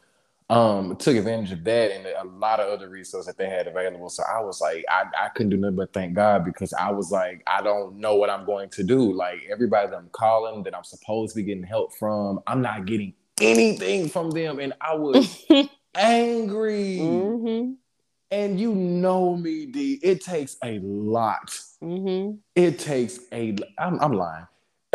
um, 0.50 0.96
took 0.98 1.16
advantage 1.16 1.52
of 1.52 1.64
that 1.64 1.92
and 1.92 2.06
a 2.06 2.24
lot 2.38 2.60
of 2.60 2.70
other 2.70 2.90
resources 2.90 3.28
that 3.28 3.38
they 3.38 3.50
had 3.50 3.68
available. 3.68 4.10
So 4.10 4.24
I 4.24 4.40
was 4.42 4.62
like, 4.62 4.84
I, 4.90 5.06
I 5.18 5.30
couldn't 5.30 5.52
do 5.52 5.58
nothing 5.58 5.76
but 5.76 5.94
thank 5.94 6.14
God 6.14 6.46
because 6.46 6.74
I 6.74 6.92
was 6.92 7.12
like, 7.12 7.44
I 7.48 7.62
don't 7.62 7.98
know 7.98 8.16
what 8.16 8.30
I'm 8.30 8.46
going 8.46 8.70
to 8.72 8.84
do. 8.84 9.14
Like 9.14 9.44
everybody 9.50 9.90
that 9.90 9.96
I'm 9.96 10.10
calling 10.12 10.64
that 10.64 10.76
I'm 10.76 10.84
supposed 10.84 11.34
to 11.34 11.42
be 11.42 11.44
getting 11.44 11.64
help 11.64 11.94
from, 11.94 12.40
I'm 12.48 12.62
not 12.62 12.86
getting 12.86 13.14
anything 13.42 14.10
from 14.10 14.32
them. 14.32 14.60
And 14.60 14.74
I 14.82 14.96
was 14.96 15.46
angry. 15.96 17.00
Mm-hmm. 17.02 17.74
And 18.32 18.60
you 18.60 18.74
know 18.74 19.36
me, 19.36 19.68
D. 19.68 20.00
It 20.02 20.22
takes 20.22 20.58
a 20.64 20.80
lot. 20.80 21.52
Mm-hmm. 21.84 22.38
It 22.56 22.80
takes 22.80 23.20
a. 23.32 23.56
I'm, 23.78 24.00
I'm 24.00 24.14
lying. 24.14 24.48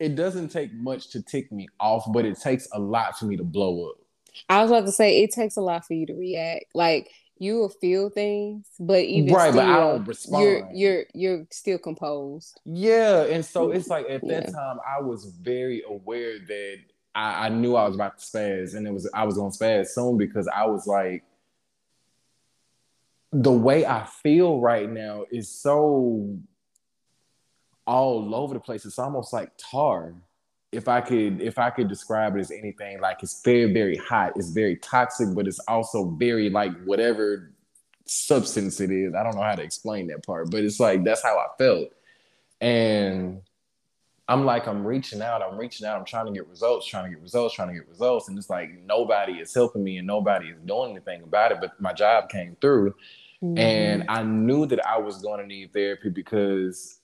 it 0.00 0.16
doesn't 0.16 0.48
take 0.48 0.72
much 0.74 1.10
to 1.10 1.22
tick 1.22 1.52
me 1.52 1.68
off, 1.78 2.06
but 2.12 2.24
it 2.24 2.40
takes 2.40 2.66
a 2.72 2.78
lot 2.78 3.16
for 3.16 3.26
me 3.26 3.36
to 3.36 3.44
blow 3.44 3.90
up. 3.90 3.99
I 4.48 4.62
was 4.62 4.70
about 4.70 4.86
to 4.86 4.92
say 4.92 5.22
it 5.22 5.32
takes 5.32 5.56
a 5.56 5.60
lot 5.60 5.86
for 5.86 5.94
you 5.94 6.06
to 6.06 6.14
react. 6.14 6.66
Like 6.74 7.10
you 7.38 7.56
will 7.56 7.70
feel 7.70 8.10
things, 8.10 8.66
but 8.78 9.00
even 9.00 9.32
right, 9.32 9.50
still, 9.50 9.62
but 9.62 9.70
I 9.70 9.80
don't 9.80 10.04
respond. 10.06 10.44
You're 10.44 10.68
you're 10.72 11.04
you're 11.14 11.46
still 11.50 11.78
composed. 11.78 12.60
Yeah, 12.64 13.22
and 13.24 13.44
so 13.44 13.70
it's 13.70 13.88
like 13.88 14.08
at 14.10 14.20
that 14.28 14.44
yeah. 14.44 14.52
time 14.52 14.78
I 14.86 15.00
was 15.00 15.24
very 15.24 15.82
aware 15.88 16.38
that 16.38 16.76
I, 17.14 17.46
I, 17.46 17.48
knew 17.48 17.76
I 17.76 17.86
was 17.86 17.94
about 17.94 18.18
to 18.18 18.24
spaz, 18.24 18.74
and 18.74 18.86
it 18.86 18.92
was 18.92 19.08
I 19.14 19.24
was 19.24 19.36
gonna 19.36 19.50
spaz 19.50 19.88
soon 19.88 20.18
because 20.18 20.48
I 20.48 20.66
was 20.66 20.86
like, 20.86 21.24
the 23.32 23.52
way 23.52 23.86
I 23.86 24.04
feel 24.04 24.60
right 24.60 24.88
now 24.88 25.24
is 25.30 25.48
so 25.48 26.38
all 27.86 28.34
over 28.34 28.52
the 28.52 28.60
place. 28.60 28.84
It's 28.84 28.98
almost 28.98 29.32
like 29.32 29.50
tar 29.56 30.14
if 30.72 30.86
I 30.86 31.00
could 31.00 31.40
if 31.40 31.58
I 31.58 31.70
could 31.70 31.88
describe 31.88 32.36
it 32.36 32.40
as 32.40 32.50
anything, 32.50 33.00
like 33.00 33.22
it's 33.22 33.42
very 33.42 33.72
very 33.72 33.96
hot, 33.96 34.32
it's 34.36 34.50
very 34.50 34.76
toxic, 34.76 35.34
but 35.34 35.48
it's 35.48 35.58
also 35.60 36.10
very 36.10 36.48
like 36.48 36.72
whatever 36.84 37.52
substance 38.06 38.80
it 38.80 38.90
is. 38.90 39.14
I 39.14 39.22
don't 39.22 39.34
know 39.34 39.42
how 39.42 39.56
to 39.56 39.62
explain 39.62 40.06
that 40.08 40.24
part, 40.24 40.50
but 40.50 40.62
it's 40.62 40.78
like 40.78 41.04
that's 41.04 41.22
how 41.22 41.38
I 41.38 41.46
felt, 41.58 41.88
and 42.60 43.42
I'm 44.28 44.44
like 44.44 44.68
I'm 44.68 44.86
reaching 44.86 45.22
out, 45.22 45.42
I'm 45.42 45.58
reaching 45.58 45.86
out, 45.88 45.98
I'm 45.98 46.04
trying 46.04 46.26
to 46.26 46.32
get 46.32 46.46
results, 46.46 46.86
trying 46.86 47.04
to 47.06 47.10
get 47.10 47.20
results, 47.20 47.54
trying 47.54 47.68
to 47.68 47.74
get 47.74 47.88
results, 47.88 48.28
and 48.28 48.38
it's 48.38 48.48
like 48.48 48.70
nobody 48.86 49.34
is 49.34 49.52
helping 49.52 49.82
me 49.82 49.98
and 49.98 50.06
nobody 50.06 50.50
is 50.50 50.60
doing 50.64 50.92
anything 50.92 51.22
about 51.24 51.50
it. 51.50 51.58
But 51.60 51.80
my 51.80 51.92
job 51.92 52.28
came 52.28 52.56
through, 52.60 52.94
mm-hmm. 53.42 53.58
and 53.58 54.04
I 54.08 54.22
knew 54.22 54.66
that 54.66 54.86
I 54.86 54.98
was 54.98 55.20
going 55.20 55.40
to 55.40 55.46
need 55.46 55.72
therapy 55.72 56.10
because 56.10 56.99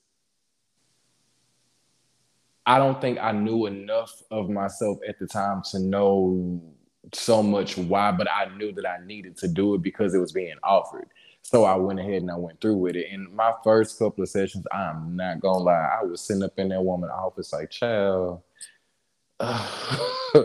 I 2.67 2.79
don't 2.79 2.99
think 2.99 3.17
I 3.21 3.31
knew 3.31 3.65
enough 3.65 4.11
of 4.29 4.49
myself 4.49 4.97
at 5.07 5.17
the 5.19 5.25
time 5.25 5.61
to 5.71 5.79
know 5.79 6.61
so 7.13 7.41
much 7.41 7.77
why, 7.77 8.11
but 8.11 8.27
I 8.29 8.53
knew 8.57 8.73
that 8.73 8.85
I 8.85 8.97
needed 9.05 9.37
to 9.37 9.47
do 9.47 9.73
it 9.75 9.81
because 9.81 10.13
it 10.13 10.19
was 10.19 10.33
being 10.33 10.57
offered. 10.65 11.07
So 11.43 11.63
I 11.63 11.75
went 11.75 12.01
ahead 12.01 12.23
and 12.23 12.29
I 12.29 12.35
went 12.35 12.59
through 12.59 12.75
with 12.75 12.97
it. 12.97 13.07
And 13.09 13.33
my 13.33 13.53
first 13.63 13.97
couple 13.97 14.21
of 14.21 14.27
sessions, 14.27 14.65
I'm 14.69 15.15
not 15.15 15.39
gonna 15.39 15.59
lie, 15.59 15.97
I 16.01 16.03
was 16.03 16.19
sitting 16.19 16.43
up 16.43 16.59
in 16.59 16.67
that 16.67 16.83
woman's 16.83 17.13
office 17.13 17.53
like, 17.53 17.69
child, 17.69 18.41
uh, 19.39 19.65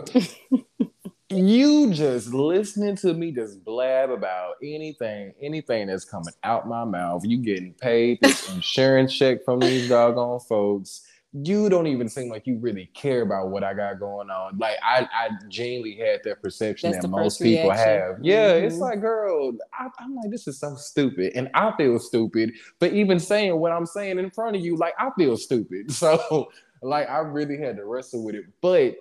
you 1.29 1.91
just 1.91 2.33
listening 2.33 2.95
to 2.97 3.13
me 3.13 3.33
just 3.33 3.65
blab 3.65 4.11
about 4.11 4.53
anything, 4.63 5.33
anything 5.41 5.87
that's 5.87 6.05
coming 6.05 6.33
out 6.45 6.69
my 6.69 6.85
mouth. 6.85 7.25
You 7.25 7.39
getting 7.39 7.73
paid 7.73 8.19
this 8.21 8.49
insurance 8.53 9.13
check 9.13 9.43
from 9.43 9.59
these 9.59 9.89
doggone 9.89 10.39
folks 10.39 11.05
you 11.33 11.67
don't 11.67 11.87
even 11.87 12.07
seem 12.07 12.29
like 12.29 12.45
you 12.45 12.57
really 12.57 12.85
care 12.93 13.23
about 13.23 13.49
what 13.49 13.63
I 13.63 13.73
got 13.73 13.99
going 13.99 14.29
on. 14.29 14.57
Like 14.59 14.77
I, 14.83 15.07
I 15.11 15.29
genuinely 15.47 15.95
had 15.95 16.21
that 16.25 16.43
perception 16.43 16.91
That's 16.91 17.03
that 17.03 17.07
most 17.07 17.41
people 17.41 17.71
reaction. 17.71 17.87
have. 17.87 18.17
Yeah, 18.21 18.53
mm-hmm. 18.53 18.67
it's 18.67 18.77
like, 18.77 19.01
girl, 19.01 19.53
I, 19.73 19.87
am 20.03 20.15
like, 20.15 20.29
this 20.29 20.47
is 20.47 20.59
so 20.59 20.75
stupid, 20.75 21.33
and 21.35 21.49
I 21.55 21.75
feel 21.75 21.97
stupid. 21.97 22.53
But 22.79 22.93
even 22.93 23.19
saying 23.19 23.57
what 23.57 23.71
I'm 23.71 23.87
saying 23.87 24.19
in 24.19 24.29
front 24.29 24.55
of 24.55 24.61
you, 24.63 24.77
like 24.77 24.93
I 24.99 25.09
feel 25.17 25.37
stupid. 25.37 25.91
So, 26.03 26.51
like, 26.81 27.09
I 27.09 27.19
really 27.19 27.57
had 27.57 27.77
to 27.77 27.85
wrestle 27.85 28.25
with 28.25 28.35
it. 28.35 28.43
But 28.59 28.95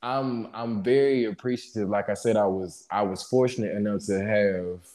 I'm, 0.00 0.48
I'm 0.54 0.80
very 0.80 1.24
appreciative. 1.24 1.88
Like 1.88 2.08
I 2.08 2.14
said, 2.14 2.36
I 2.36 2.46
was, 2.46 2.86
I 2.88 3.02
was 3.02 3.24
fortunate 3.24 3.74
enough 3.74 4.04
to 4.06 4.24
have 4.24 4.86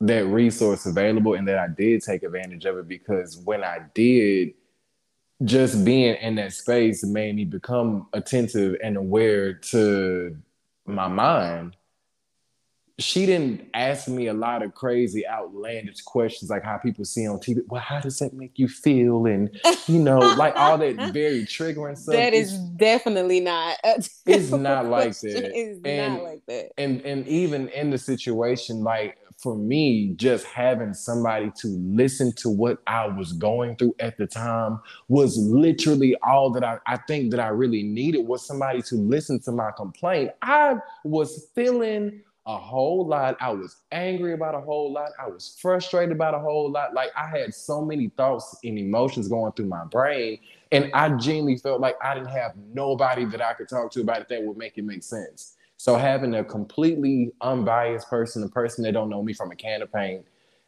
that 0.00 0.26
resource 0.26 0.86
available, 0.86 1.34
and 1.34 1.46
that 1.46 1.58
I 1.58 1.68
did 1.68 2.02
take 2.02 2.24
advantage 2.24 2.64
of 2.64 2.78
it 2.78 2.88
because 2.88 3.36
when 3.36 3.62
I 3.62 3.82
did 3.94 4.54
just 5.44 5.84
being 5.84 6.16
in 6.16 6.34
that 6.36 6.52
space 6.52 7.04
made 7.04 7.34
me 7.34 7.44
become 7.44 8.06
attentive 8.12 8.76
and 8.82 8.96
aware 8.96 9.54
to 9.54 10.36
my 10.86 11.08
mind 11.08 11.76
she 13.00 13.26
didn't 13.26 13.68
ask 13.74 14.08
me 14.08 14.26
a 14.26 14.34
lot 14.34 14.62
of 14.62 14.74
crazy 14.74 15.26
outlandish 15.26 16.02
questions 16.02 16.50
like 16.50 16.62
how 16.62 16.76
people 16.76 17.04
see 17.04 17.26
on 17.26 17.38
TV. 17.38 17.60
Well, 17.66 17.80
how 17.80 18.00
does 18.00 18.18
that 18.18 18.34
make 18.34 18.58
you 18.58 18.68
feel? 18.68 19.26
And 19.26 19.58
you 19.86 19.98
know, 19.98 20.18
like 20.18 20.54
all 20.56 20.78
that 20.78 20.96
very 21.12 21.44
triggering 21.44 21.96
stuff. 21.96 22.14
That 22.14 22.34
is 22.34 22.56
definitely 22.76 23.40
not. 23.40 23.78
It's 23.84 24.50
not 24.50 24.86
like 24.86 25.18
that. 25.20 25.56
It's 25.56 25.80
and, 25.84 26.14
not 26.14 26.22
like 26.22 26.46
that. 26.46 26.72
And 26.78 27.00
and 27.02 27.26
even 27.26 27.68
in 27.68 27.90
the 27.90 27.98
situation, 27.98 28.84
like 28.84 29.18
for 29.40 29.56
me, 29.56 30.12
just 30.16 30.44
having 30.44 30.92
somebody 30.92 31.50
to 31.60 31.68
listen 31.68 32.32
to 32.36 32.50
what 32.50 32.82
I 32.86 33.06
was 33.06 33.32
going 33.32 33.76
through 33.76 33.94
at 33.98 34.18
the 34.18 34.26
time 34.26 34.80
was 35.08 35.38
literally 35.38 36.14
all 36.22 36.50
that 36.50 36.64
I, 36.64 36.78
I 36.86 36.98
think 37.08 37.30
that 37.30 37.40
I 37.40 37.48
really 37.48 37.82
needed 37.82 38.26
was 38.26 38.46
somebody 38.46 38.82
to 38.82 38.96
listen 38.96 39.40
to 39.40 39.52
my 39.52 39.70
complaint. 39.76 40.32
I 40.42 40.76
was 41.04 41.48
feeling 41.54 42.20
a 42.46 42.56
whole 42.56 43.06
lot. 43.06 43.36
I 43.40 43.50
was 43.50 43.76
angry 43.92 44.32
about 44.32 44.54
a 44.54 44.60
whole 44.60 44.92
lot. 44.92 45.10
I 45.18 45.28
was 45.28 45.56
frustrated 45.60 46.12
about 46.12 46.34
a 46.34 46.38
whole 46.38 46.70
lot. 46.70 46.94
Like 46.94 47.10
I 47.16 47.26
had 47.26 47.54
so 47.54 47.84
many 47.84 48.08
thoughts 48.16 48.58
and 48.64 48.78
emotions 48.78 49.28
going 49.28 49.52
through 49.52 49.66
my 49.66 49.84
brain. 49.84 50.38
And 50.72 50.90
I 50.94 51.08
genuinely 51.10 51.58
felt 51.58 51.80
like 51.80 51.96
I 52.02 52.14
didn't 52.14 52.30
have 52.30 52.52
nobody 52.72 53.24
that 53.26 53.40
I 53.40 53.54
could 53.54 53.68
talk 53.68 53.90
to 53.92 54.00
about 54.00 54.20
it 54.20 54.28
that 54.28 54.42
would 54.42 54.56
make 54.56 54.78
it 54.78 54.84
make 54.84 55.02
sense. 55.02 55.56
So 55.80 55.96
having 55.96 56.34
a 56.34 56.44
completely 56.44 57.32
unbiased 57.40 58.10
person, 58.10 58.42
a 58.42 58.48
person 58.50 58.84
that 58.84 58.92
don't 58.92 59.08
know 59.08 59.22
me 59.22 59.32
from 59.32 59.50
a 59.50 59.56
can 59.56 59.80
of 59.80 59.90
paint, 59.90 60.26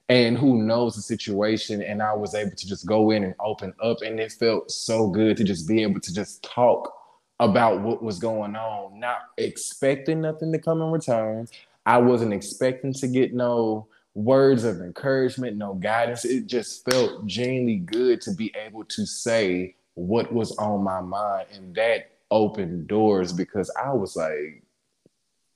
and 0.09 0.39
who 0.39 0.63
knows 0.63 0.97
the 0.97 1.03
situation, 1.03 1.83
and 1.83 2.03
I 2.03 2.15
was 2.15 2.35
able 2.35 2.57
to 2.57 2.67
just 2.67 2.87
go 2.87 3.11
in 3.11 3.23
and 3.23 3.35
open 3.39 3.75
up, 3.83 3.99
and 4.01 4.19
it 4.19 4.33
felt 4.33 4.71
so 4.71 5.11
good 5.11 5.37
to 5.37 5.45
just 5.45 5.69
be 5.69 5.83
able 5.83 6.01
to 6.01 6.15
just 6.15 6.43
talk 6.43 6.95
about 7.41 7.83
what 7.83 8.03
was 8.03 8.19
going 8.19 8.57
on, 8.57 8.99
not 8.99 9.19
expecting 9.37 10.23
nothing 10.23 10.51
to 10.51 10.59
come 10.59 10.81
in 10.81 10.91
return. 10.91 11.47
I 11.85 11.99
wasn't 11.99 12.33
expecting 12.33 12.95
to 12.95 13.07
get 13.07 13.35
no 13.35 13.89
words 14.15 14.65
of 14.65 14.81
encouragement, 14.81 15.59
no 15.59 15.75
guidance. 15.75 16.25
It 16.25 16.47
just 16.47 16.91
felt 16.91 17.27
genuinely 17.27 17.81
good 17.81 18.23
to 18.23 18.31
be 18.31 18.51
able 18.57 18.85
to 18.85 19.05
say 19.05 19.75
what 19.93 20.33
was 20.33 20.57
on 20.57 20.83
my 20.83 21.03
mind. 21.03 21.49
And 21.53 21.75
that 21.75 22.13
opened 22.31 22.89
doors 22.89 23.31
because 23.35 23.71
I 23.79 23.93
was 23.93 24.17
like, 24.17 24.63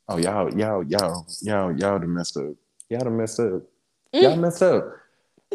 oh, 0.09 0.18
y'all, 0.18 0.54
y'all, 0.57 0.82
y'all, 0.84 1.26
y'all, 1.42 1.78
y'all 1.78 1.98
done 1.98 2.14
messed 2.14 2.36
up. 2.36 2.54
Y'all 2.88 3.00
done 3.00 3.16
messed 3.16 3.40
up. 3.40 3.62
Mm. 4.14 4.22
Y'all 4.22 4.36
messed 4.36 4.62
up. 4.62 4.84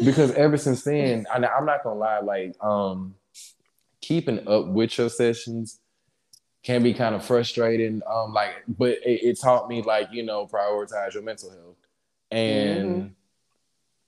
Because 0.02 0.32
ever 0.32 0.56
since 0.56 0.82
then, 0.84 1.26
I, 1.32 1.36
I'm 1.36 1.66
not 1.66 1.84
gonna 1.84 1.98
lie, 1.98 2.20
like, 2.20 2.54
um, 2.62 3.14
keeping 4.00 4.46
up 4.48 4.66
with 4.66 4.98
your 4.98 5.08
sessions 5.08 5.78
can 6.62 6.82
be 6.82 6.94
kind 6.94 7.14
of 7.14 7.24
frustrating. 7.24 8.02
Um, 8.06 8.32
like, 8.32 8.52
but 8.68 8.98
it, 9.04 9.22
it, 9.24 9.40
taught 9.40 9.68
me 9.68 9.82
like 9.82 10.08
you 10.12 10.22
know 10.22 10.46
prioritize 10.46 11.14
your 11.14 11.22
mental 11.22 11.50
health, 11.50 11.76
and 12.30 12.88
mm-hmm. 12.90 13.08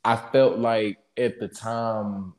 I 0.04 0.16
felt 0.16 0.58
like 0.58 0.98
at 1.16 1.38
the 1.40 1.48
time, 1.48 2.34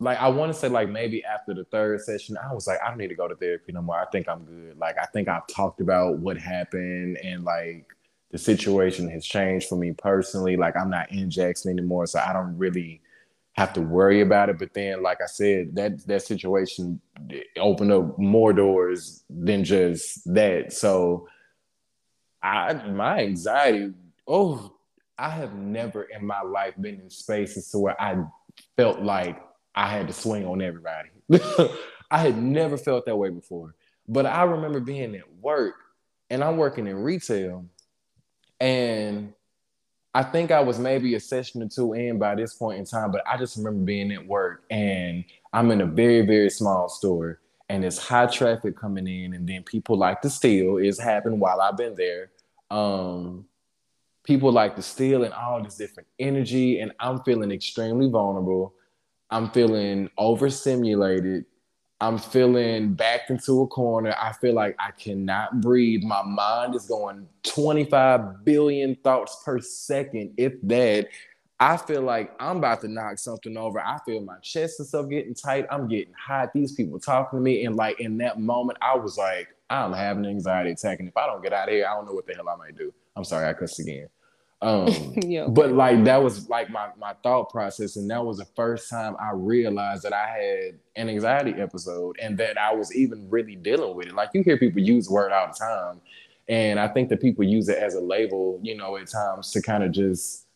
like 0.00 0.18
I 0.18 0.28
want 0.28 0.52
to 0.52 0.58
say 0.58 0.68
like 0.68 0.88
maybe 0.88 1.24
after 1.24 1.54
the 1.54 1.64
third 1.64 2.00
session, 2.00 2.36
I 2.36 2.52
was 2.52 2.66
like 2.66 2.78
I 2.84 2.88
don't 2.88 2.98
need 2.98 3.08
to 3.08 3.14
go 3.14 3.28
to 3.28 3.36
therapy 3.36 3.72
no 3.72 3.82
more. 3.82 4.00
I 4.00 4.06
think 4.06 4.28
I'm 4.28 4.44
good. 4.44 4.76
Like 4.78 4.98
I 4.98 5.06
think 5.06 5.28
I've 5.28 5.46
talked 5.46 5.80
about 5.80 6.18
what 6.18 6.36
happened 6.36 7.18
and 7.18 7.44
like 7.44 7.86
the 8.30 8.38
situation 8.38 9.08
has 9.10 9.24
changed 9.24 9.68
for 9.68 9.76
me 9.76 9.92
personally. 9.92 10.56
Like 10.56 10.76
I'm 10.76 10.90
not 10.90 11.12
in 11.12 11.30
Jackson 11.30 11.70
anymore, 11.70 12.06
so 12.06 12.18
I 12.18 12.32
don't 12.32 12.58
really 12.58 13.00
have 13.52 13.72
to 13.74 13.80
worry 13.80 14.20
about 14.20 14.48
it. 14.48 14.58
But 14.58 14.74
then, 14.74 15.02
like 15.02 15.20
I 15.22 15.26
said, 15.26 15.76
that 15.76 16.04
that 16.06 16.22
situation 16.22 17.00
opened 17.56 17.92
up 17.92 18.18
more 18.18 18.52
doors 18.52 19.24
than 19.30 19.62
just 19.62 20.22
that. 20.34 20.72
So, 20.72 21.28
I 22.42 22.72
my 22.74 23.20
anxiety. 23.20 23.92
Oh, 24.26 24.74
I 25.16 25.30
have 25.30 25.54
never 25.54 26.02
in 26.02 26.26
my 26.26 26.42
life 26.42 26.74
been 26.80 27.00
in 27.00 27.10
spaces 27.10 27.70
to 27.70 27.78
where 27.78 28.00
I 28.02 28.24
felt 28.76 29.00
like 29.00 29.40
I 29.74 29.88
had 29.88 30.06
to 30.06 30.12
swing 30.12 30.46
on 30.46 30.62
everybody. 30.62 31.10
I 32.10 32.18
had 32.18 32.40
never 32.40 32.76
felt 32.76 33.06
that 33.06 33.16
way 33.16 33.30
before. 33.30 33.74
But 34.06 34.26
I 34.26 34.42
remember 34.44 34.80
being 34.80 35.14
at 35.16 35.32
work, 35.40 35.76
and 36.30 36.44
I'm 36.44 36.56
working 36.56 36.86
in 36.86 36.96
retail, 37.02 37.64
and 38.60 39.32
I 40.14 40.22
think 40.22 40.50
I 40.50 40.60
was 40.60 40.78
maybe 40.78 41.14
a 41.14 41.20
session 41.20 41.62
or 41.62 41.68
two 41.68 41.94
in 41.94 42.18
by 42.18 42.34
this 42.34 42.54
point 42.54 42.78
in 42.78 42.84
time, 42.84 43.10
but 43.10 43.22
I 43.26 43.36
just 43.36 43.56
remember 43.56 43.84
being 43.84 44.12
at 44.12 44.24
work 44.24 44.62
and 44.70 45.24
I'm 45.52 45.72
in 45.72 45.80
a 45.80 45.86
very, 45.86 46.24
very 46.24 46.50
small 46.50 46.88
store 46.88 47.40
and 47.68 47.84
it's 47.84 47.98
high 47.98 48.26
traffic 48.26 48.76
coming 48.76 49.06
in, 49.06 49.34
and 49.34 49.48
then 49.48 49.62
people 49.62 49.96
like 49.96 50.20
to 50.22 50.30
steal. 50.30 50.76
It's 50.76 51.00
happened 51.00 51.40
while 51.40 51.60
I've 51.60 51.76
been 51.76 51.94
there. 51.94 52.30
Um, 52.70 53.46
people 54.22 54.52
like 54.52 54.76
to 54.76 54.82
steal 54.82 55.24
and 55.24 55.32
all 55.32 55.62
this 55.62 55.76
different 55.76 56.08
energy, 56.18 56.80
and 56.80 56.92
I'm 57.00 57.22
feeling 57.22 57.50
extremely 57.50 58.08
vulnerable. 58.08 58.74
I'm 59.30 59.50
feeling 59.50 60.10
overstimulated. 60.18 61.46
I'm 62.00 62.18
feeling 62.18 62.94
backed 62.94 63.30
into 63.30 63.62
a 63.62 63.66
corner. 63.66 64.14
I 64.20 64.32
feel 64.32 64.54
like 64.54 64.76
I 64.78 64.90
cannot 64.90 65.60
breathe. 65.60 66.02
My 66.02 66.22
mind 66.22 66.74
is 66.74 66.86
going 66.86 67.26
25 67.44 68.44
billion 68.44 68.96
thoughts 68.96 69.38
per 69.44 69.60
second, 69.60 70.34
if 70.36 70.54
that. 70.64 71.08
I 71.60 71.76
feel 71.76 72.02
like 72.02 72.34
I'm 72.40 72.58
about 72.58 72.80
to 72.80 72.88
knock 72.88 73.18
something 73.18 73.56
over. 73.56 73.80
I 73.80 73.98
feel 74.04 74.20
my 74.20 74.38
chest 74.40 74.80
and 74.80 74.88
stuff 74.88 75.08
getting 75.08 75.34
tight. 75.34 75.66
I'm 75.70 75.88
getting 75.88 76.12
hot. 76.12 76.52
These 76.52 76.72
people 76.72 76.98
talking 76.98 77.38
to 77.38 77.42
me. 77.42 77.64
And 77.64 77.76
like 77.76 78.00
in 78.00 78.18
that 78.18 78.40
moment, 78.40 78.76
I 78.82 78.96
was 78.96 79.16
like, 79.16 79.48
I'm 79.70 79.92
having 79.92 80.24
an 80.24 80.30
anxiety 80.30 80.72
attack. 80.72 80.98
And 80.98 81.08
if 81.08 81.16
I 81.16 81.26
don't 81.26 81.42
get 81.42 81.52
out 81.52 81.68
of 81.68 81.74
here, 81.74 81.86
I 81.86 81.94
don't 81.94 82.06
know 82.06 82.12
what 82.12 82.26
the 82.26 82.34
hell 82.34 82.48
I 82.48 82.56
might 82.56 82.76
do. 82.76 82.92
I'm 83.16 83.24
sorry, 83.24 83.48
I 83.48 83.52
cussed 83.54 83.78
again. 83.78 84.08
Um. 84.64 85.14
But 85.48 85.72
like 85.72 86.04
that 86.04 86.22
was 86.22 86.48
like 86.48 86.70
my 86.70 86.88
my 86.98 87.14
thought 87.22 87.50
process, 87.50 87.96
and 87.96 88.10
that 88.10 88.24
was 88.24 88.38
the 88.38 88.46
first 88.56 88.88
time 88.88 89.14
I 89.20 89.30
realized 89.32 90.04
that 90.04 90.12
I 90.12 90.26
had 90.26 90.78
an 90.96 91.08
anxiety 91.08 91.52
episode, 91.60 92.18
and 92.20 92.38
that 92.38 92.58
I 92.58 92.74
was 92.74 92.94
even 92.94 93.28
really 93.28 93.56
dealing 93.56 93.94
with 93.94 94.06
it. 94.06 94.14
Like 94.14 94.30
you 94.32 94.42
hear 94.42 94.56
people 94.56 94.80
use 94.80 95.06
the 95.06 95.12
word 95.12 95.32
all 95.32 95.48
the 95.48 95.52
time, 95.52 96.00
and 96.48 96.80
I 96.80 96.88
think 96.88 97.10
that 97.10 97.20
people 97.20 97.44
use 97.44 97.68
it 97.68 97.78
as 97.78 97.94
a 97.94 98.00
label, 98.00 98.58
you 98.62 98.76
know, 98.76 98.96
at 98.96 99.08
times 99.08 99.50
to 99.52 99.60
kind 99.60 99.84
of 99.84 99.92
just 99.92 100.46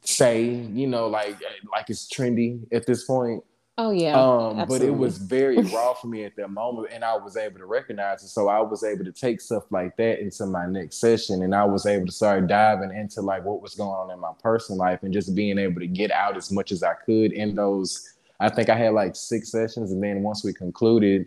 say, 0.00 0.44
you 0.44 0.86
know, 0.86 1.08
like 1.08 1.36
like 1.70 1.90
it's 1.90 2.08
trendy 2.08 2.62
at 2.72 2.86
this 2.86 3.04
point. 3.04 3.44
Oh 3.80 3.92
yeah. 3.92 4.20
Um, 4.20 4.66
but 4.66 4.82
it 4.82 4.90
was 4.90 5.18
very 5.18 5.56
raw 5.72 5.94
for 5.94 6.08
me 6.08 6.24
at 6.24 6.34
that 6.34 6.50
moment, 6.50 6.88
and 6.92 7.04
I 7.04 7.16
was 7.16 7.36
able 7.36 7.60
to 7.60 7.66
recognize 7.66 8.24
it. 8.24 8.28
So 8.28 8.48
I 8.48 8.60
was 8.60 8.82
able 8.82 9.04
to 9.04 9.12
take 9.12 9.40
stuff 9.40 9.70
like 9.70 9.96
that 9.98 10.20
into 10.20 10.46
my 10.46 10.66
next 10.66 10.96
session, 10.96 11.44
and 11.44 11.54
I 11.54 11.64
was 11.64 11.86
able 11.86 12.06
to 12.06 12.12
start 12.12 12.48
diving 12.48 12.90
into 12.90 13.20
like 13.20 13.44
what 13.44 13.62
was 13.62 13.76
going 13.76 13.90
on 13.90 14.10
in 14.10 14.18
my 14.18 14.32
personal 14.42 14.80
life, 14.80 15.04
and 15.04 15.12
just 15.12 15.32
being 15.32 15.58
able 15.58 15.78
to 15.80 15.86
get 15.86 16.10
out 16.10 16.36
as 16.36 16.50
much 16.50 16.72
as 16.72 16.82
I 16.82 16.94
could 16.94 17.32
in 17.32 17.54
those. 17.54 18.14
I 18.40 18.48
think 18.48 18.68
I 18.68 18.76
had 18.76 18.94
like 18.94 19.14
six 19.14 19.52
sessions, 19.52 19.92
and 19.92 20.02
then 20.02 20.24
once 20.24 20.44
we 20.44 20.52
concluded, 20.52 21.26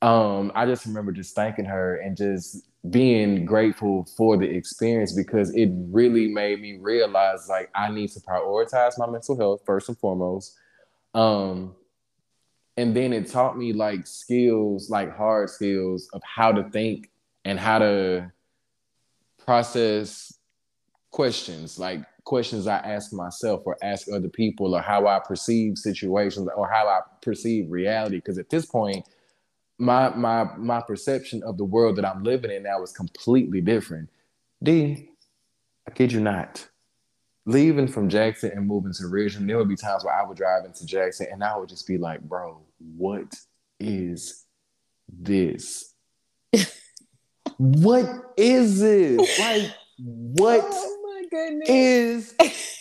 um, 0.00 0.52
I 0.54 0.66
just 0.66 0.86
remember 0.86 1.10
just 1.10 1.34
thanking 1.34 1.64
her 1.64 1.96
and 1.96 2.16
just 2.16 2.68
being 2.88 3.44
grateful 3.44 4.06
for 4.16 4.36
the 4.36 4.48
experience 4.48 5.12
because 5.12 5.50
it 5.56 5.70
really 5.90 6.28
made 6.28 6.60
me 6.60 6.78
realize 6.78 7.48
like 7.48 7.68
I 7.74 7.90
need 7.90 8.10
to 8.12 8.20
prioritize 8.20 8.96
my 8.96 9.06
mental 9.06 9.36
health 9.36 9.62
first 9.66 9.88
and 9.88 9.98
foremost. 9.98 10.56
Um, 11.14 11.74
and 12.76 12.94
then 12.94 13.12
it 13.12 13.28
taught 13.28 13.58
me 13.58 13.72
like 13.72 14.06
skills 14.06 14.90
like 14.90 15.14
hard 15.16 15.50
skills 15.50 16.08
of 16.12 16.22
how 16.24 16.52
to 16.52 16.68
think 16.70 17.10
and 17.44 17.58
how 17.58 17.78
to 17.78 18.30
process 19.44 20.38
questions 21.10 21.78
like 21.78 22.04
questions 22.24 22.66
i 22.66 22.76
ask 22.78 23.12
myself 23.12 23.62
or 23.64 23.76
ask 23.82 24.06
other 24.12 24.28
people 24.28 24.74
or 24.74 24.80
how 24.80 25.06
i 25.06 25.18
perceive 25.18 25.76
situations 25.76 26.48
or 26.56 26.70
how 26.70 26.86
i 26.86 27.00
perceive 27.20 27.70
reality. 27.70 28.16
Because 28.16 28.38
at 28.38 28.50
this 28.50 28.66
point 28.66 29.06
my 29.78 30.10
my 30.10 30.44
my 30.56 30.80
perception 30.80 31.42
of 31.42 31.56
the 31.56 31.64
world 31.64 31.96
that 31.96 32.04
i'm 32.04 32.22
living 32.22 32.50
in 32.50 32.62
now 32.62 32.82
is 32.82 32.92
completely 32.92 33.60
different. 33.60 34.08
D 34.62 35.10
i 35.88 35.90
kid 35.90 36.12
you 36.12 36.20
not 36.20 36.69
leaving 37.46 37.88
from 37.88 38.08
Jackson 38.08 38.52
and 38.54 38.66
moving 38.66 38.92
to 38.94 39.06
Richmond, 39.06 39.48
there 39.48 39.58
would 39.58 39.68
be 39.68 39.76
times 39.76 40.04
where 40.04 40.14
I 40.14 40.26
would 40.26 40.36
drive 40.36 40.64
into 40.64 40.86
Jackson 40.86 41.26
and 41.30 41.42
I 41.42 41.56
would 41.56 41.68
just 41.68 41.86
be 41.86 41.98
like, 41.98 42.20
bro, 42.20 42.60
what 42.78 43.34
is 43.78 44.44
this? 45.08 45.94
what 47.56 48.06
is 48.36 48.80
this? 48.80 49.38
Like, 49.38 49.70
what 49.98 50.64
oh 50.64 50.96
is 51.32 52.34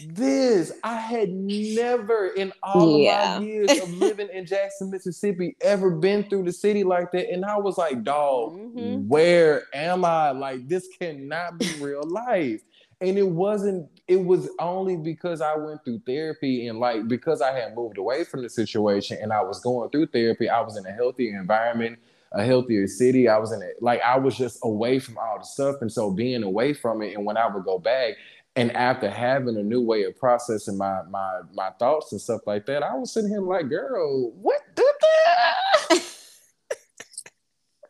this? 0.06 0.72
I 0.84 0.96
had 0.96 1.30
never 1.30 2.28
in 2.28 2.52
all 2.64 3.00
yeah. 3.00 3.36
of 3.36 3.42
my 3.42 3.48
years 3.48 3.72
of 3.80 3.94
living 3.98 4.30
in 4.34 4.46
Jackson, 4.46 4.90
Mississippi, 4.90 5.56
ever 5.62 5.92
been 5.92 6.24
through 6.24 6.44
the 6.44 6.54
city 6.54 6.84
like 6.84 7.12
that. 7.12 7.32
And 7.32 7.46
I 7.46 7.58
was 7.58 7.78
like, 7.78 8.04
dog, 8.04 8.54
mm-hmm. 8.54 9.08
where 9.08 9.64
am 9.74 10.04
I? 10.04 10.32
Like, 10.32 10.68
this 10.68 10.88
cannot 11.00 11.60
be 11.60 11.70
real 11.80 12.04
life 12.04 12.62
and 13.02 13.18
it 13.18 13.28
wasn't 13.28 13.88
it 14.10 14.24
was 14.24 14.50
only 14.60 14.98
because 14.98 15.40
i 15.40 15.56
went 15.56 15.84
through 15.86 16.02
therapy 16.06 16.68
and 16.68 16.80
like 16.80 17.08
because 17.08 17.42
i 17.42 17.52
had 17.52 17.76
moved 17.76 17.98
away 17.98 18.26
from 18.26 18.42
the 18.42 18.50
situation 18.50 19.18
and 19.22 19.32
i 19.32 19.42
was 19.42 19.62
going 19.62 19.90
through 19.90 20.08
therapy 20.08 20.50
i 20.50 20.60
was 20.60 20.76
in 20.76 20.86
a 20.86 20.92
healthy 20.92 21.30
environment 21.30 21.98
a 22.34 22.44
healthier 22.44 22.88
city. 22.88 23.28
I 23.28 23.38
was 23.38 23.52
in 23.52 23.62
it 23.62 23.78
like 23.82 24.02
I 24.02 24.18
was 24.18 24.38
just 24.38 24.60
away 24.64 25.00
from 25.00 25.18
all 25.18 25.40
the 25.40 25.46
stuff, 25.46 25.78
and 25.82 25.92
so 25.92 26.12
being 26.12 26.44
away 26.44 26.74
from 26.74 27.02
it, 27.02 27.16
and 27.16 27.26
when 27.26 27.38
I 27.38 27.48
would 27.48 27.66
go 27.66 27.80
back, 27.80 28.16
and 28.56 28.72
after 28.76 29.10
having 29.10 29.58
a 29.58 29.64
new 29.64 29.82
way 29.82 30.04
of 30.04 30.18
processing 30.18 30.78
my 30.78 31.02
my 31.10 31.42
my 31.54 31.72
thoughts 31.80 32.12
and 32.12 32.22
stuff 32.22 32.42
like 32.46 32.66
that, 32.68 32.84
I 32.84 32.94
was 32.96 33.14
sitting 33.14 33.30
here 33.30 33.42
like, 33.42 33.70
girl, 33.70 34.32
what 34.32 34.62
did 34.76 34.86
that? 35.02 35.56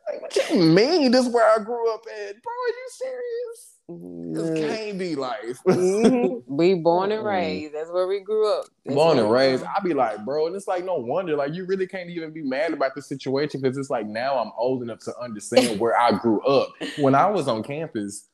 like, 0.08 0.22
what 0.22 0.50
you 0.50 0.56
mean? 0.56 1.12
This 1.12 1.26
is 1.26 1.34
where 1.34 1.60
I 1.60 1.64
grew 1.64 1.94
up 1.94 2.02
at, 2.08 2.42
bro? 2.42 2.54
Are 2.54 2.68
you 2.68 2.88
serious? 2.90 3.69
This 3.92 4.60
can't 4.60 5.00
be 5.00 5.16
life. 5.16 5.60
mm-hmm. 5.66 6.40
We 6.56 6.76
born 6.76 7.12
and 7.12 7.26
raised. 7.26 7.74
That's 7.74 7.90
where 7.90 8.08
we 8.08 8.20
grew 8.20 8.48
up. 8.54 8.66
That's 8.86 8.96
born 8.96 9.18
and 9.18 9.32
raised. 9.32 9.64
I'd 9.64 9.84
be 9.84 9.96
like, 9.96 10.24
bro, 10.26 10.46
and 10.46 10.56
it's 10.56 10.68
like 10.68 10.86
no 10.86 10.96
wonder. 10.96 11.36
Like 11.36 11.56
you 11.56 11.66
really 11.66 11.88
can't 11.88 12.10
even 12.10 12.32
be 12.32 12.44
mad 12.44 12.74
about 12.74 12.94
the 12.94 13.02
situation 13.02 13.62
because 13.62 13.78
it's 13.78 13.90
like 13.90 14.06
now 14.06 14.38
I'm 14.38 14.52
old 14.58 14.84
enough 14.84 15.00
to 15.06 15.18
understand 15.20 15.80
where 15.80 16.00
I 16.00 16.12
grew 16.12 16.42
up. 16.42 16.70
When 17.00 17.16
I 17.16 17.26
was 17.32 17.48
on 17.48 17.64
campus, 17.64 18.28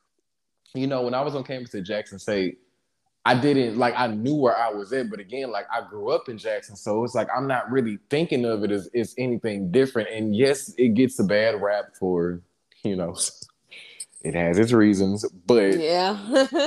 you 0.74 0.88
know, 0.88 1.04
when 1.04 1.14
I 1.14 1.22
was 1.22 1.36
on 1.36 1.44
campus 1.46 1.74
at 1.74 1.84
Jackson 1.84 2.20
State, 2.20 2.58
I 3.24 3.34
didn't 3.34 3.78
like 3.78 3.94
I 3.96 4.08
knew 4.08 4.36
where 4.36 4.58
I 4.58 4.70
was 4.72 4.92
at, 4.92 5.10
but 5.10 5.22
again, 5.22 5.52
like 5.52 5.68
I 5.72 5.88
grew 5.88 6.12
up 6.12 6.28
in 6.28 6.38
Jackson, 6.38 6.76
so 6.76 7.04
it's 7.06 7.16
like 7.16 7.30
I'm 7.36 7.48
not 7.48 7.72
really 7.72 7.98
thinking 8.10 8.44
of 8.44 8.64
it 8.66 8.72
as, 8.72 8.90
as 8.94 9.16
anything 9.18 9.72
different. 9.72 10.10
And 10.10 10.36
yes, 10.36 10.74
it 10.78 10.96
gets 10.96 11.18
a 11.20 11.24
bad 11.24 11.62
rap 11.62 11.96
for, 11.98 12.42
you 12.84 12.98
know, 12.98 13.16
it 14.26 14.34
has 14.34 14.58
its 14.58 14.72
reasons, 14.72 15.24
but 15.46 15.80
yeah, 15.80 16.18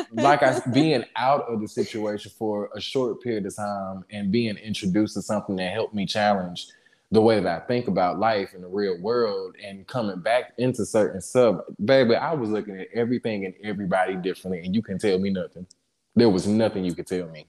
like 0.12 0.44
I 0.44 0.60
being 0.72 1.04
out 1.16 1.42
of 1.48 1.60
the 1.60 1.66
situation 1.66 2.30
for 2.38 2.70
a 2.74 2.80
short 2.80 3.20
period 3.20 3.46
of 3.46 3.56
time 3.56 4.04
and 4.10 4.30
being 4.30 4.56
introduced 4.56 5.14
to 5.14 5.22
something 5.22 5.56
that 5.56 5.72
helped 5.72 5.92
me 5.92 6.06
challenge 6.06 6.68
the 7.10 7.20
way 7.20 7.40
that 7.40 7.62
I 7.62 7.66
think 7.66 7.88
about 7.88 8.20
life 8.20 8.54
in 8.54 8.60
the 8.60 8.68
real 8.68 9.00
world 9.00 9.56
and 9.64 9.86
coming 9.86 10.20
back 10.20 10.52
into 10.58 10.84
certain 10.84 11.20
sub, 11.20 11.62
baby, 11.84 12.14
I 12.14 12.32
was 12.34 12.50
looking 12.50 12.78
at 12.78 12.88
everything 12.94 13.44
and 13.44 13.54
everybody 13.64 14.14
differently, 14.14 14.64
and 14.64 14.74
you 14.74 14.82
can 14.82 14.98
tell 14.98 15.18
me 15.18 15.30
nothing. 15.30 15.66
There 16.14 16.28
was 16.28 16.46
nothing 16.46 16.84
you 16.84 16.94
could 16.94 17.06
tell 17.06 17.26
me. 17.28 17.46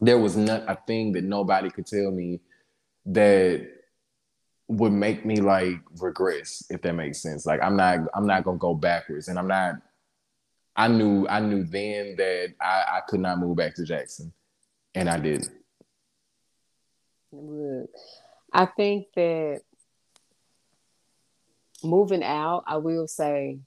There 0.00 0.18
was 0.18 0.36
not 0.36 0.64
a 0.66 0.78
thing 0.86 1.12
that 1.12 1.24
nobody 1.24 1.70
could 1.70 1.86
tell 1.86 2.10
me 2.10 2.40
that 3.06 3.70
would 4.68 4.92
make 4.92 5.24
me 5.24 5.36
like 5.40 5.80
regress 6.00 6.64
if 6.70 6.82
that 6.82 6.94
makes 6.94 7.22
sense. 7.22 7.46
Like 7.46 7.62
i'm 7.62 7.76
not 7.76 8.00
i'm 8.14 8.26
not 8.26 8.44
gonna 8.44 8.58
go 8.58 8.74
backwards 8.74 9.28
and 9.28 9.38
i'm 9.38 9.48
not 9.48 9.76
i 10.76 10.88
knew 10.88 11.26
i 11.28 11.40
knew 11.40 11.64
then 11.64 12.14
that 12.16 12.54
i 12.60 12.84
i 12.96 13.00
could 13.08 13.20
not 13.20 13.38
move 13.38 13.56
back 13.56 13.74
to 13.74 13.84
jackson 13.84 14.32
and 14.94 15.08
i 15.08 15.18
did 15.18 15.48
i 18.52 18.66
think 18.66 19.06
that 19.14 19.60
moving 21.82 22.22
out 22.22 22.64
i 22.66 22.76
will 22.76 23.08
say 23.08 23.58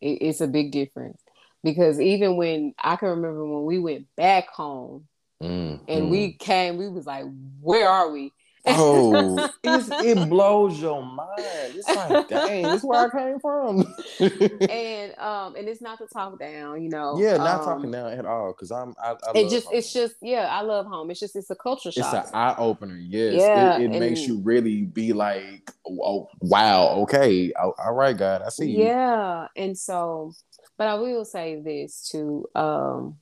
it, 0.00 0.18
it's 0.22 0.40
a 0.40 0.46
big 0.46 0.70
difference 0.70 1.20
because 1.64 2.00
even 2.00 2.36
when 2.36 2.74
i 2.82 2.96
can 2.96 3.08
remember 3.08 3.44
when 3.44 3.64
we 3.64 3.78
went 3.78 4.06
back 4.16 4.48
home 4.48 5.06
mm, 5.42 5.80
and 5.88 6.04
mm. 6.06 6.10
we 6.10 6.32
came 6.32 6.76
we 6.76 6.88
was 6.88 7.06
like 7.06 7.24
where 7.60 7.88
are 7.88 8.10
we 8.10 8.32
Oh, 8.70 9.50
it 9.64 10.28
blows 10.28 10.80
your 10.80 11.02
mind. 11.02 11.28
It's 11.38 11.88
like, 11.88 12.28
dang, 12.28 12.62
this 12.64 12.76
is 12.76 12.84
where 12.84 13.06
I 13.06 13.10
came 13.10 13.40
from. 13.40 13.94
and 14.20 15.18
um, 15.18 15.56
and 15.56 15.68
it's 15.68 15.80
not 15.80 15.98
to 15.98 16.06
talk 16.06 16.38
down, 16.38 16.82
you 16.82 16.88
know. 16.88 17.18
Yeah, 17.18 17.36
not 17.36 17.60
um, 17.60 17.64
talking 17.64 17.90
down 17.90 18.12
at 18.12 18.26
all. 18.26 18.52
Cause 18.52 18.70
I'm, 18.70 18.94
I, 19.02 19.12
I 19.12 19.32
it 19.34 19.50
just, 19.50 19.66
home. 19.66 19.76
it's 19.76 19.92
just, 19.92 20.16
yeah, 20.20 20.48
I 20.50 20.62
love 20.62 20.86
home. 20.86 21.10
It's 21.10 21.20
just, 21.20 21.36
it's 21.36 21.50
a 21.50 21.56
culture 21.56 21.92
shock. 21.92 22.14
It's 22.14 22.30
an 22.30 22.34
eye 22.34 22.54
opener. 22.58 22.96
Yes, 22.96 23.34
yeah, 23.40 23.76
it, 23.76 23.82
it 23.82 23.90
and, 23.90 24.00
makes 24.00 24.20
you 24.20 24.40
really 24.40 24.82
be 24.84 25.12
like, 25.12 25.70
oh, 25.86 26.28
wow, 26.40 26.88
okay, 27.02 27.52
all 27.52 27.94
right, 27.94 28.16
God, 28.16 28.42
I 28.42 28.48
see 28.50 28.70
you. 28.70 28.84
Yeah, 28.84 29.48
and 29.56 29.76
so, 29.76 30.32
but 30.76 30.88
I 30.88 30.94
will 30.94 31.24
say 31.24 31.60
this 31.60 32.08
too. 32.10 32.46
Um, 32.54 33.16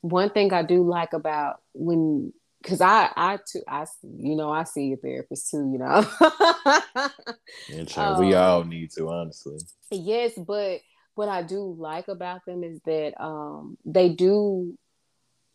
one 0.00 0.30
thing 0.30 0.52
I 0.52 0.62
do 0.62 0.82
like 0.82 1.12
about 1.12 1.60
when 1.74 2.32
because 2.62 2.80
I 2.80 3.10
I 3.16 3.38
too 3.50 3.62
I 3.68 3.86
you 4.02 4.36
know 4.36 4.50
I 4.50 4.64
see 4.64 4.92
a 4.92 4.96
therapist 4.96 5.50
too 5.50 5.68
you 5.72 5.78
know. 5.78 6.04
um, 7.96 8.18
we 8.18 8.34
all 8.34 8.64
need 8.64 8.90
to 8.92 9.08
honestly. 9.08 9.58
Yes, 9.90 10.32
but 10.36 10.80
what 11.14 11.28
I 11.28 11.42
do 11.42 11.74
like 11.78 12.08
about 12.08 12.44
them 12.46 12.62
is 12.62 12.80
that 12.84 13.14
um, 13.20 13.78
they 13.84 14.10
do 14.10 14.76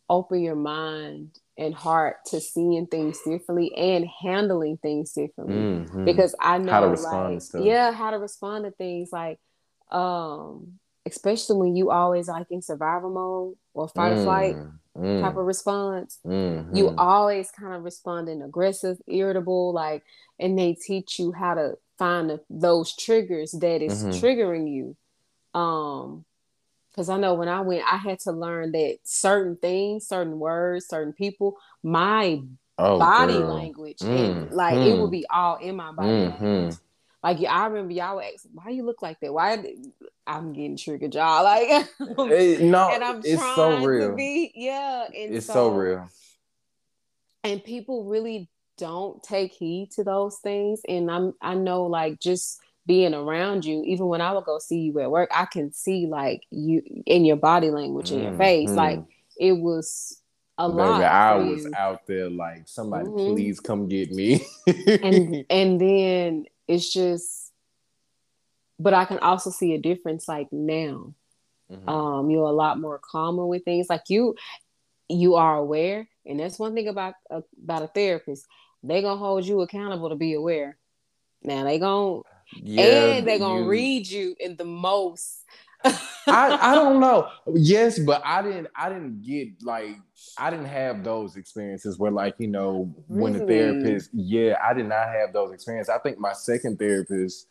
open 0.08 0.42
your 0.42 0.56
mind 0.56 1.30
and 1.56 1.74
heart 1.74 2.16
to 2.26 2.40
seeing 2.40 2.86
things 2.86 3.18
differently 3.24 3.72
and 3.74 4.06
handling 4.22 4.76
things 4.78 5.12
differently 5.12 5.56
mm-hmm. 5.56 6.04
because 6.04 6.34
I 6.40 6.58
know 6.58 6.72
how 6.72 6.80
to 6.80 6.88
respond 6.88 7.42
like, 7.54 7.64
yeah 7.64 7.92
how 7.92 8.10
to 8.10 8.18
respond 8.18 8.64
to 8.64 8.70
things 8.72 9.10
like 9.12 9.38
um 9.90 10.78
especially 11.06 11.56
when 11.56 11.76
you 11.76 11.90
always 11.90 12.28
like 12.28 12.46
in 12.50 12.62
survival 12.62 13.10
mode 13.10 13.54
or 13.74 13.88
fight 13.88 14.12
mm. 14.12 14.18
or 14.18 14.24
flight 14.24 14.56
mm. 14.96 15.20
type 15.20 15.36
of 15.36 15.44
response. 15.44 16.18
Mm-hmm. 16.26 16.76
You 16.76 16.94
always 16.96 17.50
kind 17.50 17.74
of 17.74 17.84
responding 17.84 18.42
aggressive, 18.42 18.98
irritable, 19.06 19.72
like, 19.72 20.04
and 20.38 20.58
they 20.58 20.74
teach 20.74 21.18
you 21.18 21.32
how 21.32 21.54
to 21.54 21.78
find 21.98 22.30
the, 22.30 22.40
those 22.50 22.94
triggers 22.96 23.52
that 23.52 23.82
is 23.82 24.04
mm-hmm. 24.04 24.10
triggering 24.10 24.72
you. 24.72 24.96
Um, 25.58 26.24
because 26.90 27.08
I 27.08 27.16
know 27.16 27.34
when 27.34 27.48
I 27.48 27.60
went, 27.60 27.84
I 27.90 27.96
had 27.96 28.20
to 28.20 28.32
learn 28.32 28.72
that 28.72 28.98
certain 29.02 29.56
things, 29.56 30.06
certain 30.06 30.38
words, 30.38 30.86
certain 30.86 31.14
people, 31.14 31.56
my 31.82 32.42
oh, 32.76 32.98
body 32.98 33.38
girl. 33.38 33.54
language, 33.54 34.02
and 34.02 34.50
like 34.50 34.74
it 34.74 34.92
would 34.92 35.04
mm-hmm. 35.04 35.10
be 35.10 35.26
all 35.30 35.56
in 35.56 35.76
my 35.76 35.92
body 35.92 36.08
mm-hmm. 36.08 36.44
language. 36.44 36.76
Like 37.22 37.38
I 37.48 37.66
remember 37.66 37.92
y'all 37.92 38.20
ask, 38.20 38.46
why 38.52 38.70
you 38.72 38.84
look 38.84 39.00
like 39.00 39.20
that? 39.20 39.32
Why 39.32 39.64
I'm 40.26 40.52
getting 40.52 40.76
triggered, 40.76 41.14
y'all? 41.14 41.44
Like 41.44 41.88
it, 42.32 42.60
no, 42.60 42.90
and 42.92 43.02
I'm 43.02 43.18
it's 43.24 43.40
trying 43.40 43.56
so 43.56 43.84
real. 43.84 44.10
to 44.10 44.16
be, 44.16 44.52
yeah. 44.54 45.04
And 45.06 45.34
it's 45.34 45.46
so, 45.46 45.52
so 45.52 45.68
real. 45.70 46.08
And 47.44 47.62
people 47.62 48.04
really 48.04 48.48
don't 48.78 49.22
take 49.22 49.52
heed 49.52 49.90
to 49.92 50.04
those 50.04 50.38
things. 50.38 50.80
And 50.88 51.10
I'm 51.10 51.34
I 51.40 51.54
know 51.54 51.84
like 51.84 52.20
just 52.20 52.60
being 52.86 53.14
around 53.14 53.64
you, 53.64 53.82
even 53.84 54.06
when 54.06 54.20
I 54.20 54.32
would 54.32 54.44
go 54.44 54.58
see 54.58 54.80
you 54.80 55.00
at 55.00 55.10
work, 55.10 55.30
I 55.34 55.46
can 55.46 55.72
see 55.72 56.06
like 56.06 56.42
you 56.50 56.82
in 57.06 57.24
your 57.24 57.36
body 57.36 57.70
language 57.70 58.10
in 58.10 58.22
your 58.22 58.36
face. 58.36 58.68
Mm-hmm. 58.68 58.78
Like 58.78 59.00
it 59.38 59.52
was 59.52 60.20
a 60.58 60.68
Baby, 60.68 60.78
lot. 60.78 61.02
I 61.02 61.34
was 61.36 61.64
you. 61.64 61.72
out 61.76 62.06
there 62.06 62.30
like 62.30 62.62
somebody 62.66 63.08
mm-hmm. 63.08 63.34
please 63.34 63.60
come 63.60 63.88
get 63.88 64.12
me. 64.12 64.46
and 64.66 65.44
and 65.50 65.80
then 65.80 66.44
it's 66.68 66.92
just 66.92 67.41
but 68.78 68.94
I 68.94 69.04
can 69.04 69.18
also 69.18 69.50
see 69.50 69.74
a 69.74 69.78
difference 69.78 70.28
like 70.28 70.48
now. 70.52 71.14
Mm-hmm. 71.70 71.88
Um, 71.88 72.30
you're 72.30 72.44
a 72.44 72.52
lot 72.52 72.80
more 72.80 72.98
calmer 72.98 73.46
with 73.46 73.64
things. 73.64 73.86
Like 73.88 74.04
you 74.08 74.34
you 75.08 75.36
are 75.36 75.56
aware, 75.56 76.08
and 76.26 76.40
that's 76.40 76.58
one 76.58 76.74
thing 76.74 76.88
about 76.88 77.14
uh, 77.30 77.40
about 77.62 77.82
a 77.82 77.88
therapist. 77.88 78.46
They 78.82 79.00
gonna 79.00 79.18
hold 79.18 79.46
you 79.46 79.60
accountable 79.62 80.10
to 80.10 80.16
be 80.16 80.34
aware. 80.34 80.76
Now 81.42 81.64
they 81.64 81.78
gonna 81.78 82.22
yeah, 82.54 83.14
and 83.14 83.26
they 83.26 83.38
gonna 83.38 83.62
you... 83.62 83.68
read 83.68 84.06
you 84.06 84.36
in 84.38 84.56
the 84.56 84.64
most 84.64 85.42
I, 85.84 86.58
I 86.60 86.74
don't 86.74 87.00
know. 87.00 87.28
Yes, 87.54 87.98
but 87.98 88.22
I 88.24 88.42
didn't 88.42 88.68
I 88.76 88.88
didn't 88.88 89.22
get 89.22 89.48
like 89.62 89.96
I 90.38 90.50
didn't 90.50 90.66
have 90.66 91.02
those 91.04 91.36
experiences 91.36 91.98
where 91.98 92.10
like, 92.10 92.34
you 92.38 92.48
know, 92.48 92.94
really? 93.08 93.22
when 93.22 93.32
the 93.32 93.46
therapist, 93.46 94.10
yeah, 94.12 94.58
I 94.62 94.74
did 94.74 94.86
not 94.88 95.08
have 95.08 95.32
those 95.32 95.52
experiences. 95.52 95.90
I 95.90 95.98
think 95.98 96.18
my 96.18 96.32
second 96.32 96.78
therapist 96.78 97.46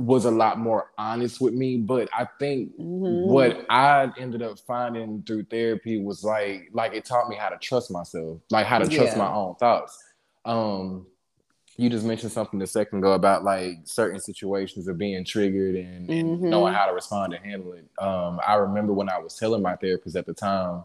was 0.00 0.24
a 0.24 0.30
lot 0.30 0.58
more 0.58 0.90
honest 0.98 1.40
with 1.40 1.54
me, 1.54 1.76
but 1.76 2.08
I 2.12 2.26
think 2.38 2.72
mm-hmm. 2.76 3.30
what 3.30 3.66
I 3.68 4.10
ended 4.18 4.42
up 4.42 4.58
finding 4.60 5.22
through 5.26 5.44
therapy 5.44 6.02
was 6.02 6.24
like 6.24 6.70
like 6.72 6.94
it 6.94 7.04
taught 7.04 7.28
me 7.28 7.36
how 7.36 7.48
to 7.48 7.58
trust 7.58 7.90
myself, 7.90 8.38
like 8.50 8.66
how 8.66 8.78
to 8.78 8.88
trust 8.88 9.12
yeah. 9.12 9.18
my 9.18 9.32
own 9.32 9.54
thoughts. 9.56 9.98
Um 10.44 11.06
you 11.76 11.88
just 11.88 12.04
mentioned 12.04 12.32
something 12.32 12.60
a 12.60 12.66
second 12.66 12.98
ago 12.98 13.12
about 13.12 13.42
like 13.42 13.78
certain 13.84 14.20
situations 14.20 14.86
of 14.86 14.98
being 14.98 15.24
triggered 15.24 15.76
and, 15.76 16.10
and 16.10 16.28
mm-hmm. 16.28 16.50
knowing 16.50 16.74
how 16.74 16.84
to 16.84 16.92
respond 16.92 17.32
and 17.32 17.42
handle 17.42 17.72
it. 17.72 17.86
Um, 17.98 18.38
I 18.46 18.56
remember 18.56 18.92
when 18.92 19.08
I 19.08 19.18
was 19.18 19.34
telling 19.36 19.62
my 19.62 19.76
therapist 19.76 20.14
at 20.14 20.26
the 20.26 20.34
time 20.34 20.84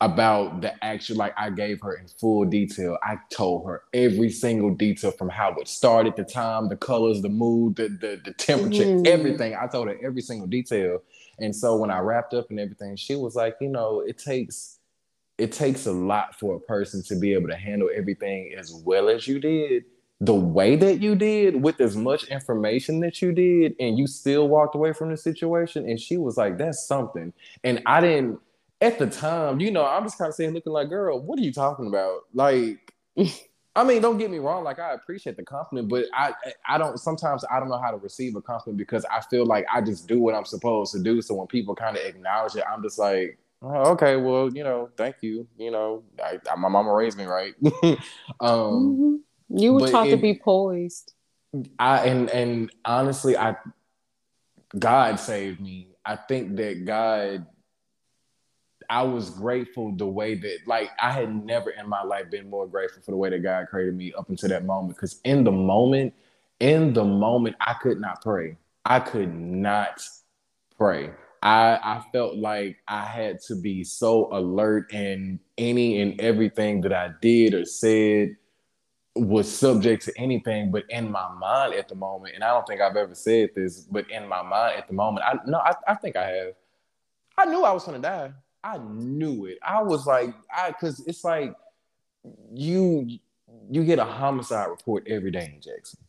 about 0.00 0.60
the 0.60 0.84
actual, 0.84 1.16
like 1.16 1.34
I 1.36 1.50
gave 1.50 1.80
her 1.80 1.94
in 1.94 2.06
full 2.06 2.44
detail. 2.44 2.98
I 3.02 3.16
told 3.30 3.66
her 3.66 3.82
every 3.92 4.30
single 4.30 4.74
detail 4.74 5.10
from 5.10 5.28
how 5.28 5.54
it 5.54 5.66
started, 5.66 6.14
the 6.16 6.24
time, 6.24 6.68
the 6.68 6.76
colors, 6.76 7.20
the 7.20 7.28
mood, 7.28 7.76
the 7.76 7.88
the, 7.88 8.20
the 8.24 8.32
temperature, 8.34 8.84
mm-hmm. 8.84 9.06
everything. 9.06 9.56
I 9.60 9.66
told 9.66 9.88
her 9.88 9.96
every 10.02 10.22
single 10.22 10.46
detail. 10.46 11.02
And 11.40 11.54
so 11.54 11.76
when 11.76 11.90
I 11.90 11.98
wrapped 11.98 12.34
up 12.34 12.50
and 12.50 12.60
everything, 12.60 12.96
she 12.96 13.16
was 13.16 13.34
like, 13.34 13.56
you 13.60 13.68
know, 13.68 14.00
it 14.00 14.18
takes 14.18 14.78
it 15.36 15.52
takes 15.52 15.86
a 15.86 15.92
lot 15.92 16.38
for 16.38 16.56
a 16.56 16.60
person 16.60 17.02
to 17.04 17.16
be 17.16 17.32
able 17.32 17.48
to 17.48 17.56
handle 17.56 17.88
everything 17.94 18.52
as 18.56 18.72
well 18.84 19.08
as 19.08 19.26
you 19.26 19.38
did 19.38 19.84
the 20.20 20.34
way 20.34 20.74
that 20.74 21.00
you 21.00 21.14
did 21.14 21.62
with 21.62 21.80
as 21.80 21.96
much 21.96 22.24
information 22.24 22.98
that 22.98 23.22
you 23.22 23.32
did 23.32 23.72
and 23.78 23.96
you 23.96 24.06
still 24.08 24.48
walked 24.48 24.74
away 24.74 24.92
from 24.92 25.10
the 25.10 25.16
situation 25.16 25.88
and 25.88 26.00
she 26.00 26.16
was 26.16 26.36
like 26.36 26.58
that's 26.58 26.88
something 26.88 27.32
and 27.62 27.80
i 27.86 28.00
didn't 28.00 28.40
at 28.80 28.98
the 28.98 29.06
time 29.06 29.60
you 29.60 29.70
know 29.70 29.84
i'm 29.84 30.04
just 30.04 30.18
kind 30.18 30.28
of 30.28 30.34
saying 30.34 30.52
looking 30.54 30.72
like 30.72 30.88
girl 30.88 31.20
what 31.20 31.38
are 31.38 31.42
you 31.42 31.52
talking 31.52 31.86
about 31.86 32.20
like 32.34 32.94
I 33.78 33.84
mean, 33.84 34.02
don't 34.02 34.18
get 34.18 34.28
me 34.28 34.38
wrong. 34.38 34.64
Like 34.64 34.80
I 34.80 34.92
appreciate 34.92 35.36
the 35.36 35.44
compliment, 35.44 35.88
but 35.88 36.06
I 36.12 36.32
I 36.68 36.78
don't. 36.78 36.98
Sometimes 36.98 37.44
I 37.48 37.60
don't 37.60 37.68
know 37.68 37.80
how 37.80 37.92
to 37.92 37.96
receive 37.96 38.34
a 38.34 38.42
compliment 38.42 38.76
because 38.76 39.04
I 39.04 39.20
feel 39.20 39.46
like 39.46 39.66
I 39.72 39.80
just 39.80 40.08
do 40.08 40.18
what 40.18 40.34
I'm 40.34 40.44
supposed 40.44 40.92
to 40.94 40.98
do. 40.98 41.22
So 41.22 41.34
when 41.34 41.46
people 41.46 41.76
kind 41.76 41.96
of 41.96 42.02
acknowledge 42.04 42.56
it, 42.56 42.64
I'm 42.68 42.82
just 42.82 42.98
like, 42.98 43.38
oh, 43.62 43.92
okay, 43.92 44.16
well, 44.16 44.52
you 44.52 44.64
know, 44.64 44.90
thank 44.96 45.16
you. 45.20 45.46
You 45.56 45.70
know, 45.70 46.02
I, 46.20 46.40
I, 46.50 46.56
my 46.56 46.68
mama 46.68 46.92
raised 46.92 47.16
me 47.16 47.24
right. 47.24 47.54
um, 47.62 48.00
mm-hmm. 48.40 49.14
You 49.56 49.74
were 49.74 49.88
taught 49.88 50.08
it, 50.08 50.10
to 50.10 50.16
be 50.16 50.34
poised. 50.34 51.12
I 51.78 52.06
and 52.06 52.28
and 52.30 52.72
honestly, 52.84 53.36
I 53.36 53.54
God 54.76 55.20
saved 55.20 55.60
me. 55.60 55.90
I 56.04 56.16
think 56.16 56.56
that 56.56 56.84
God 56.84 57.46
I 58.90 59.02
was 59.02 59.30
grateful 59.30 59.92
the 59.92 60.06
way 60.06 60.34
that 60.34 60.58
like 60.66 60.90
I 61.00 61.12
had 61.12 61.44
never 61.44 61.70
in 61.70 61.88
my 61.88 62.02
life 62.02 62.30
been 62.30 62.48
more 62.48 62.66
grateful 62.66 63.02
for 63.02 63.10
the 63.10 63.16
way 63.16 63.30
that 63.30 63.42
God 63.42 63.68
created 63.68 63.96
me 63.96 64.12
up 64.14 64.28
until 64.30 64.48
that 64.48 64.64
moment. 64.64 64.96
Because 64.96 65.20
in 65.24 65.44
the 65.44 65.52
moment, 65.52 66.14
in 66.60 66.92
the 66.92 67.04
moment, 67.04 67.56
I 67.60 67.74
could 67.74 68.00
not 68.00 68.22
pray. 68.22 68.56
I 68.84 69.00
could 69.00 69.34
not 69.34 70.02
pray. 70.76 71.10
I 71.42 71.78
I 71.82 72.04
felt 72.12 72.36
like 72.36 72.78
I 72.88 73.04
had 73.04 73.40
to 73.42 73.56
be 73.56 73.84
so 73.84 74.28
alert 74.32 74.92
and 74.92 75.38
any 75.58 76.00
and 76.00 76.20
everything 76.20 76.80
that 76.82 76.92
I 76.92 77.10
did 77.20 77.54
or 77.54 77.64
said 77.64 78.36
was 79.14 79.50
subject 79.52 80.04
to 80.04 80.12
anything 80.16 80.70
but 80.70 80.84
in 80.90 81.10
my 81.10 81.28
mind 81.40 81.74
at 81.74 81.88
the 81.88 81.94
moment 81.94 82.34
and 82.34 82.44
i 82.44 82.48
don't 82.48 82.66
think 82.66 82.80
i've 82.80 82.96
ever 82.96 83.14
said 83.14 83.50
this 83.54 83.80
but 83.80 84.08
in 84.10 84.28
my 84.28 84.42
mind 84.42 84.76
at 84.78 84.86
the 84.86 84.94
moment 84.94 85.24
i 85.26 85.36
no 85.46 85.58
i, 85.58 85.72
I 85.88 85.94
think 85.94 86.16
i 86.16 86.24
have 86.28 86.54
i 87.36 87.44
knew 87.44 87.64
i 87.64 87.72
was 87.72 87.84
going 87.84 88.00
to 88.00 88.08
die 88.08 88.32
I 88.62 88.78
knew 88.78 89.46
it. 89.46 89.58
I 89.62 89.82
was 89.82 90.06
like, 90.06 90.34
I 90.54 90.68
because 90.68 91.00
it's 91.06 91.24
like 91.24 91.54
you 92.52 93.18
you 93.70 93.84
get 93.84 93.98
a 93.98 94.04
homicide 94.04 94.68
report 94.68 95.06
every 95.06 95.30
day 95.30 95.52
in 95.54 95.60
Jackson. 95.60 96.00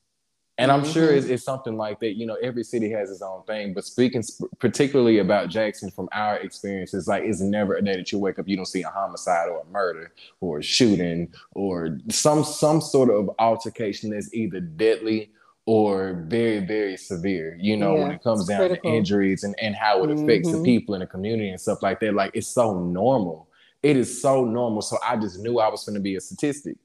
And 0.58 0.74
I'm 0.74 0.82
mm-hmm. 0.82 0.92
sure 0.92 1.14
it's, 1.14 1.28
it's, 1.28 1.44
something 1.44 1.78
like 1.78 2.02
that. 2.02 2.18
You 2.18 2.26
know, 2.26 2.36
every 2.42 2.66
city 2.66 2.92
has 2.92 3.10
its 3.10 3.22
own 3.22 3.44
thing. 3.44 3.74
But 3.74 3.86
speaking 3.86 4.22
sp- 4.28 4.52
particularly 4.60 5.20
about 5.20 5.48
Jackson 5.48 5.90
from 5.90 6.10
our 6.12 6.36
experiences, 6.36 7.08
like 7.08 7.24
it's 7.24 7.40
never 7.40 7.76
a 7.76 7.82
day 7.82 7.96
that 7.96 8.12
you 8.12 8.20
wake 8.20 8.40
up 8.40 8.48
you 8.48 8.58
don't 8.58 8.66
see 8.66 8.82
a 8.82 8.90
homicide 8.90 9.48
or 9.48 9.62
a 9.62 9.66
murder 9.72 10.12
or 10.42 10.60
a 10.60 10.64
shooting 10.64 11.34
or 11.56 11.98
some 12.10 12.44
some 12.44 12.82
sort 12.82 13.10
of 13.10 13.32
altercation 13.40 14.10
that's 14.10 14.34
either 14.34 14.60
deadly 14.60 15.32
or 15.66 16.26
very 16.28 16.60
very 16.60 16.98
severe 16.98 17.56
you 17.60 17.78
know 17.78 17.96
yeah, 17.96 18.04
when 18.04 18.12
it 18.12 18.24
comes 18.24 18.48
down 18.48 18.58
critical. 18.58 18.90
to 18.90 18.98
injuries 18.98 19.44
and, 19.44 19.56
and 19.62 19.76
how 19.76 20.04
it 20.04 20.10
affects 20.10 20.50
mm-hmm. 20.50 20.58
the 20.58 20.64
people 20.64 20.96
in 20.96 21.02
the 21.02 21.08
community 21.08 21.50
and 21.50 21.62
stuff 21.62 21.84
like 21.84 22.00
that 22.00 22.14
like 22.14 22.32
it's 22.34 22.48
so 22.48 22.80
normal. 22.80 23.48
It 23.82 23.96
is 23.96 24.22
so 24.22 24.44
normal. 24.44 24.82
So 24.82 24.98
i 25.06 25.16
just 25.16 25.40
knew 25.40 25.60
i 25.60 25.70
was 25.70 25.86
going 25.86 25.94
to 25.96 26.02
be 26.02 26.16
a 26.16 26.22
statistic. 26.22 26.78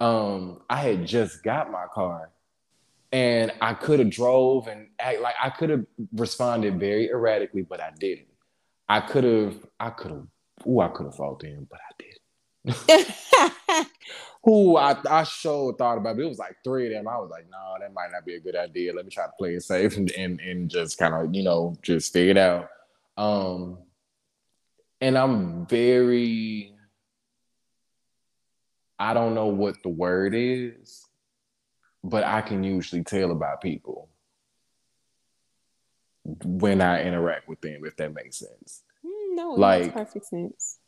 Um 0.00 0.60
i 0.68 0.76
had 0.76 1.06
just 1.06 1.42
got 1.42 1.70
my 1.70 1.86
car 1.92 2.30
and 3.12 3.52
i 3.62 3.72
could 3.72 4.00
have 4.00 4.10
drove 4.10 4.66
and 4.66 4.88
act 4.98 5.20
like 5.20 5.34
i 5.42 5.48
could 5.48 5.70
have 5.70 5.86
responded 6.12 6.78
very 6.78 7.08
erratically 7.08 7.62
but 7.62 7.80
i 7.80 7.90
didn't. 7.98 8.26
I 8.88 9.00
could 9.00 9.24
have 9.24 9.56
i 9.80 9.90
could 9.90 10.10
have 10.10 10.26
oh 10.66 10.80
i 10.80 10.88
could 10.88 11.06
have 11.06 11.14
fought 11.14 11.42
him 11.42 11.66
but 11.70 11.80
i 11.80 11.92
didn't 11.98 13.06
who 14.46 14.76
I, 14.76 14.96
I 15.10 15.24
sure 15.24 15.74
thought 15.74 15.98
about, 15.98 16.14
but 16.14 16.22
it 16.22 16.28
was 16.28 16.38
like 16.38 16.56
three 16.62 16.86
of 16.86 16.92
them. 16.92 17.08
I 17.08 17.18
was 17.18 17.30
like, 17.30 17.46
no, 17.50 17.74
that 17.80 17.92
might 17.92 18.12
not 18.12 18.24
be 18.24 18.36
a 18.36 18.40
good 18.40 18.54
idea. 18.54 18.94
Let 18.94 19.04
me 19.04 19.10
try 19.10 19.26
to 19.26 19.32
play 19.36 19.54
it 19.54 19.62
safe 19.64 19.96
and 19.96 20.08
and, 20.12 20.40
and 20.40 20.70
just 20.70 20.98
kind 20.98 21.14
of, 21.14 21.34
you 21.34 21.42
know, 21.42 21.76
just 21.82 22.12
figure 22.12 22.30
it 22.30 22.38
out. 22.38 22.68
Um, 23.18 23.78
and 25.00 25.18
I'm 25.18 25.66
very 25.66 26.72
I 29.00 29.14
don't 29.14 29.34
know 29.34 29.48
what 29.48 29.82
the 29.82 29.88
word 29.88 30.32
is, 30.36 31.04
but 32.04 32.22
I 32.22 32.40
can 32.40 32.62
usually 32.62 33.02
tell 33.02 33.32
about 33.32 33.60
people 33.60 34.08
when 36.44 36.80
I 36.80 37.02
interact 37.02 37.48
with 37.48 37.60
them, 37.62 37.84
if 37.84 37.96
that 37.96 38.14
makes 38.14 38.38
sense. 38.38 38.84
Mm, 39.04 39.34
no, 39.34 39.50
like 39.54 39.92
perfect 39.92 40.26
sense 40.26 40.78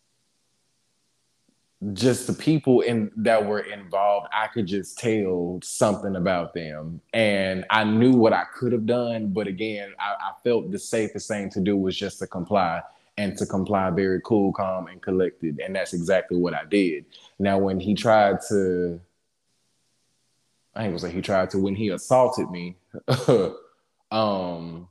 just 1.92 2.26
the 2.26 2.32
people 2.32 2.80
in 2.80 3.10
that 3.16 3.46
were 3.46 3.60
involved, 3.60 4.28
I 4.32 4.48
could 4.48 4.66
just 4.66 4.98
tell 4.98 5.60
something 5.62 6.16
about 6.16 6.52
them. 6.52 7.00
And 7.12 7.64
I 7.70 7.84
knew 7.84 8.12
what 8.12 8.32
I 8.32 8.44
could 8.52 8.72
have 8.72 8.84
done, 8.84 9.32
but 9.32 9.46
again, 9.46 9.92
I, 9.98 10.14
I, 10.20 10.32
felt 10.42 10.72
the 10.72 10.78
safest 10.78 11.28
thing 11.28 11.50
to 11.50 11.60
do 11.60 11.76
was 11.76 11.96
just 11.96 12.18
to 12.18 12.26
comply 12.26 12.82
and 13.16 13.36
to 13.38 13.46
comply 13.46 13.90
very 13.90 14.20
cool, 14.24 14.52
calm, 14.52 14.88
and 14.88 15.00
collected. 15.00 15.60
And 15.64 15.74
that's 15.74 15.92
exactly 15.92 16.36
what 16.36 16.52
I 16.52 16.64
did. 16.64 17.04
Now, 17.38 17.58
when 17.58 17.78
he 17.78 17.94
tried 17.94 18.38
to, 18.48 19.00
I 20.74 20.82
think 20.82 20.92
gonna 20.92 20.98
say 20.98 21.12
he 21.12 21.22
tried 21.22 21.50
to, 21.50 21.58
when 21.58 21.76
he 21.76 21.90
assaulted 21.90 22.50
me, 22.50 22.76
um, 24.10 24.88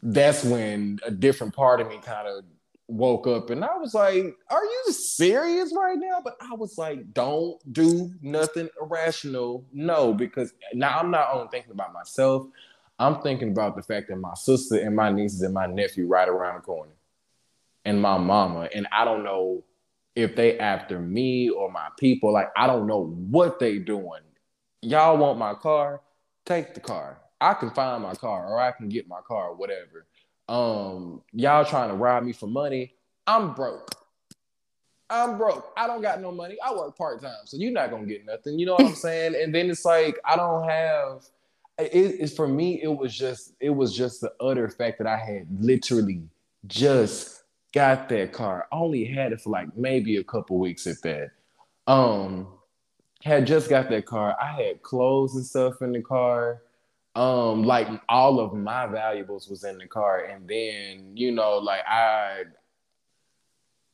that's 0.00 0.44
when 0.44 1.00
a 1.04 1.10
different 1.10 1.54
part 1.54 1.80
of 1.80 1.88
me 1.88 1.98
kind 2.04 2.28
of 2.28 2.44
woke 2.88 3.26
up 3.26 3.50
and 3.50 3.62
I 3.62 3.76
was 3.76 3.94
like, 3.94 4.36
Are 4.50 4.64
you 4.64 4.92
serious 4.92 5.72
right 5.76 5.98
now? 5.98 6.20
But 6.24 6.36
I 6.40 6.54
was 6.54 6.76
like, 6.76 7.12
Don't 7.12 7.60
do 7.72 8.10
nothing 8.22 8.68
irrational. 8.80 9.64
No, 9.72 10.12
because 10.12 10.52
now 10.72 10.98
I'm 10.98 11.10
not 11.10 11.28
only 11.32 11.48
thinking 11.50 11.72
about 11.72 11.92
myself, 11.92 12.46
I'm 12.98 13.20
thinking 13.20 13.50
about 13.50 13.76
the 13.76 13.82
fact 13.82 14.08
that 14.08 14.16
my 14.16 14.34
sister 14.34 14.76
and 14.76 14.96
my 14.96 15.10
nieces 15.12 15.42
and 15.42 15.54
my 15.54 15.66
nephew 15.66 16.06
right 16.06 16.28
around 16.28 16.56
the 16.56 16.62
corner 16.62 16.92
and 17.84 18.02
my 18.02 18.18
mama. 18.18 18.68
And 18.74 18.88
I 18.90 19.04
don't 19.04 19.22
know 19.22 19.64
if 20.16 20.34
they 20.34 20.58
after 20.58 20.98
me 20.98 21.48
or 21.50 21.70
my 21.70 21.88
people. 21.98 22.32
Like, 22.32 22.48
I 22.56 22.66
don't 22.66 22.86
know 22.86 23.06
what 23.30 23.60
they 23.60 23.78
doing. 23.78 24.22
Y'all 24.82 25.16
want 25.18 25.38
my 25.38 25.54
car? 25.54 26.00
Take 26.44 26.74
the 26.74 26.80
car. 26.80 27.20
I 27.40 27.54
can 27.54 27.70
find 27.70 28.02
my 28.02 28.14
car 28.14 28.48
or 28.48 28.58
I 28.58 28.72
can 28.72 28.88
get 28.88 29.06
my 29.06 29.20
car, 29.20 29.54
whatever 29.54 30.06
um, 30.48 31.22
y'all 31.32 31.64
trying 31.64 31.90
to 31.90 31.94
rob 31.94 32.24
me 32.24 32.32
for 32.32 32.46
money. 32.46 32.94
I'm 33.26 33.54
broke. 33.54 33.90
I'm 35.10 35.38
broke. 35.38 35.72
I 35.76 35.86
don't 35.86 36.02
got 36.02 36.20
no 36.20 36.32
money. 36.32 36.56
I 36.64 36.74
work 36.74 36.96
part 36.96 37.20
time, 37.20 37.44
so 37.44 37.56
you're 37.56 37.72
not 37.72 37.90
gonna 37.90 38.06
get 38.06 38.26
nothing. 38.26 38.58
You 38.58 38.66
know 38.66 38.74
what 38.74 38.86
I'm 38.86 38.94
saying? 38.94 39.34
And 39.40 39.54
then 39.54 39.70
it's 39.70 39.84
like 39.84 40.18
I 40.24 40.36
don't 40.36 40.68
have. 40.68 41.24
It, 41.78 42.16
it's 42.20 42.34
for 42.34 42.48
me. 42.48 42.80
It 42.82 42.88
was 42.88 43.16
just. 43.16 43.52
It 43.60 43.70
was 43.70 43.96
just 43.96 44.20
the 44.20 44.32
utter 44.40 44.68
fact 44.68 44.98
that 44.98 45.06
I 45.06 45.16
had 45.16 45.46
literally 45.60 46.22
just 46.66 47.42
got 47.72 48.08
that 48.08 48.32
car. 48.32 48.66
I 48.72 48.76
only 48.76 49.04
had 49.04 49.32
it 49.32 49.40
for 49.40 49.50
like 49.50 49.76
maybe 49.76 50.16
a 50.16 50.24
couple 50.24 50.58
weeks 50.58 50.86
at 50.86 51.00
that. 51.02 51.30
Um, 51.86 52.48
had 53.22 53.46
just 53.46 53.70
got 53.70 53.88
that 53.90 54.06
car. 54.06 54.36
I 54.40 54.52
had 54.52 54.82
clothes 54.82 55.34
and 55.36 55.44
stuff 55.44 55.80
in 55.82 55.92
the 55.92 56.02
car 56.02 56.62
um 57.18 57.64
like 57.64 57.88
all 58.08 58.38
of 58.38 58.54
my 58.54 58.86
valuables 58.86 59.48
was 59.48 59.64
in 59.64 59.76
the 59.76 59.86
car 59.88 60.26
and 60.26 60.46
then 60.46 61.10
you 61.16 61.32
know 61.32 61.58
like 61.58 61.82
i 61.88 62.44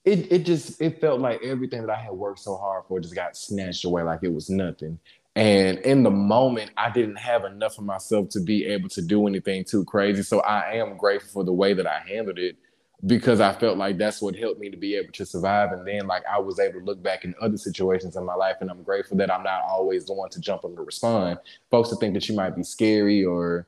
it, 0.05 0.31
it 0.31 0.45
just 0.45 0.79
it 0.83 1.01
felt 1.01 1.20
like 1.20 1.43
everything 1.43 1.81
that 1.81 1.91
i 1.91 1.99
had 1.99 2.12
worked 2.12 2.41
so 2.41 2.55
hard 2.55 2.85
for 2.87 3.01
just 3.01 3.14
got 3.14 3.35
snatched 3.35 3.87
away 3.87 4.03
like 4.03 4.20
it 4.22 4.33
was 4.33 4.51
nothing. 4.51 4.99
And 5.37 5.79
in 5.79 6.03
the 6.03 6.11
moment 6.11 6.70
i 6.77 6.91
didn't 6.91 7.16
have 7.16 7.45
enough 7.45 7.79
of 7.79 7.85
myself 7.85 8.29
to 8.31 8.41
be 8.41 8.66
able 8.66 8.91
to 8.91 9.01
do 9.01 9.27
anything 9.27 9.64
too 9.64 9.87
crazy. 9.87 10.22
So 10.22 10.41
i 10.41 10.75
am 10.75 10.99
grateful 10.99 11.31
for 11.31 11.45
the 11.45 11.53
way 11.53 11.72
that 11.72 11.87
i 11.87 12.01
handled 12.07 12.39
it 12.39 12.59
because 13.07 13.41
I 13.41 13.53
felt 13.53 13.77
like 13.77 13.99
that's 13.99 14.23
what 14.23 14.37
helped 14.37 14.61
me 14.61 14.71
to 14.71 14.77
be 14.77 14.95
able 14.97 15.13
to 15.13 15.27
survive. 15.27 15.73
And 15.73 15.87
then 15.87 16.07
like 16.07 16.23
I 16.31 16.39
was 16.39 16.59
able 16.59 16.81
to 16.81 16.87
look 16.87 17.03
back 17.03 17.25
in 17.25 17.35
other 17.41 17.57
situations 17.57 18.17
in 18.17 18.25
my 18.25 18.35
life 18.35 18.57
and 18.61 18.71
I'm 18.71 18.83
grateful 18.83 19.17
that 19.19 19.33
I'm 19.33 19.43
not 19.43 19.63
always 19.69 20.07
the 20.07 20.15
one 20.15 20.31
to 20.31 20.41
jump 20.41 20.65
up 20.65 20.71
and 20.71 20.87
respond. 20.87 21.39
Folks 21.71 21.91
to 21.91 21.97
think 21.97 22.15
that 22.15 22.29
you 22.29 22.35
might 22.35 22.57
be 22.57 22.63
scary 22.63 23.25
or 23.25 23.67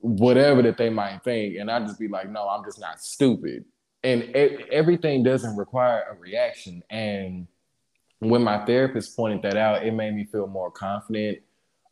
whatever 0.00 0.60
that 0.62 0.76
they 0.76 0.90
might 0.90 1.22
think. 1.24 1.56
And 1.56 1.70
I 1.70 1.80
just 1.80 1.98
be 1.98 2.08
like, 2.08 2.28
no, 2.30 2.48
I'm 2.48 2.64
just 2.64 2.78
not 2.78 3.00
stupid. 3.00 3.64
And 4.02 4.22
it, 4.22 4.68
everything 4.70 5.22
doesn't 5.22 5.56
require 5.56 6.04
a 6.10 6.14
reaction. 6.20 6.82
And 6.90 7.46
when 8.18 8.42
my 8.42 8.64
therapist 8.66 9.16
pointed 9.16 9.42
that 9.42 9.56
out, 9.56 9.86
it 9.86 9.92
made 9.92 10.14
me 10.14 10.24
feel 10.24 10.46
more 10.46 10.70
confident 10.70 11.38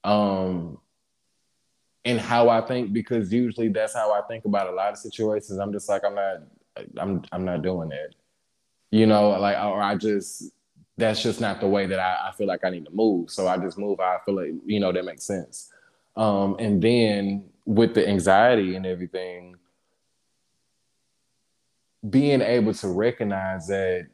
um, 0.05 0.79
in 2.05 2.19
how 2.19 2.51
I 2.51 2.61
think 2.61 2.93
because 2.93 3.33
usually 3.33 3.69
that's 3.69 3.95
how 3.95 4.13
I 4.13 4.21
think 4.23 4.45
about 4.45 4.69
a 4.69 4.73
lot 4.73 4.93
of 4.93 4.99
situations. 4.99 5.59
I'm 5.59 5.73
just 5.73 5.89
like, 5.89 6.05
I'm 6.05 6.15
not 6.15 6.43
I'm 6.99 7.23
I'm 7.33 7.45
not 7.45 7.63
doing 7.63 7.93
it. 7.93 8.15
You 8.91 9.07
know, 9.07 9.31
like 9.31 9.57
or 9.57 9.83
I 9.83 9.97
just 9.97 10.53
that's 10.97 11.23
just 11.23 11.41
not 11.41 11.61
the 11.61 11.67
way 11.67 11.87
that 11.87 11.99
I, 11.99 12.29
I 12.29 12.33
feel 12.33 12.47
like 12.47 12.65
I 12.65 12.71
need 12.71 12.85
to 12.85 12.93
move. 12.93 13.31
So 13.31 13.49
I 13.49 13.57
just 13.57 13.79
move 13.79 14.01
I 14.01 14.19
feel 14.25 14.37
like, 14.37 14.53
you 14.67 14.81
know, 14.81 14.93
that 14.93 15.05
makes 15.05 15.25
sense. 15.25 15.73
Um, 16.17 16.57
and 16.59 16.83
then 16.83 17.51
with 17.65 17.95
the 17.95 18.07
anxiety 18.07 18.77
and 18.77 18.85
everything, 18.85 19.57
being 22.09 22.43
able 22.43 22.75
to 22.75 22.89
recognize 22.89 23.69
that 23.69 24.09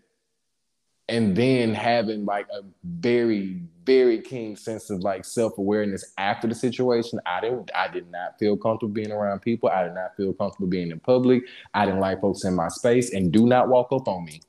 and 1.08 1.34
then 1.34 1.74
having 1.74 2.24
like 2.24 2.46
a 2.52 2.60
very 2.84 3.62
very 3.88 4.20
keen 4.20 4.54
sense 4.54 4.90
of 4.90 5.00
like 5.00 5.24
self-awareness 5.24 6.12
after 6.18 6.46
the 6.46 6.54
situation 6.54 7.18
i 7.24 7.40
didn't 7.40 7.70
i 7.74 7.88
did 7.88 8.10
not 8.10 8.38
feel 8.38 8.56
comfortable 8.56 8.92
being 8.92 9.10
around 9.10 9.40
people 9.40 9.68
i 9.70 9.82
did 9.82 9.94
not 9.94 10.14
feel 10.16 10.32
comfortable 10.34 10.68
being 10.68 10.90
in 10.90 11.00
public 11.00 11.42
i 11.72 11.86
didn't 11.86 12.00
like 12.00 12.20
folks 12.20 12.44
in 12.44 12.54
my 12.54 12.68
space 12.68 13.14
and 13.14 13.32
do 13.32 13.46
not 13.46 13.68
walk 13.68 13.88
up 13.92 14.06
on 14.06 14.24
me 14.24 14.40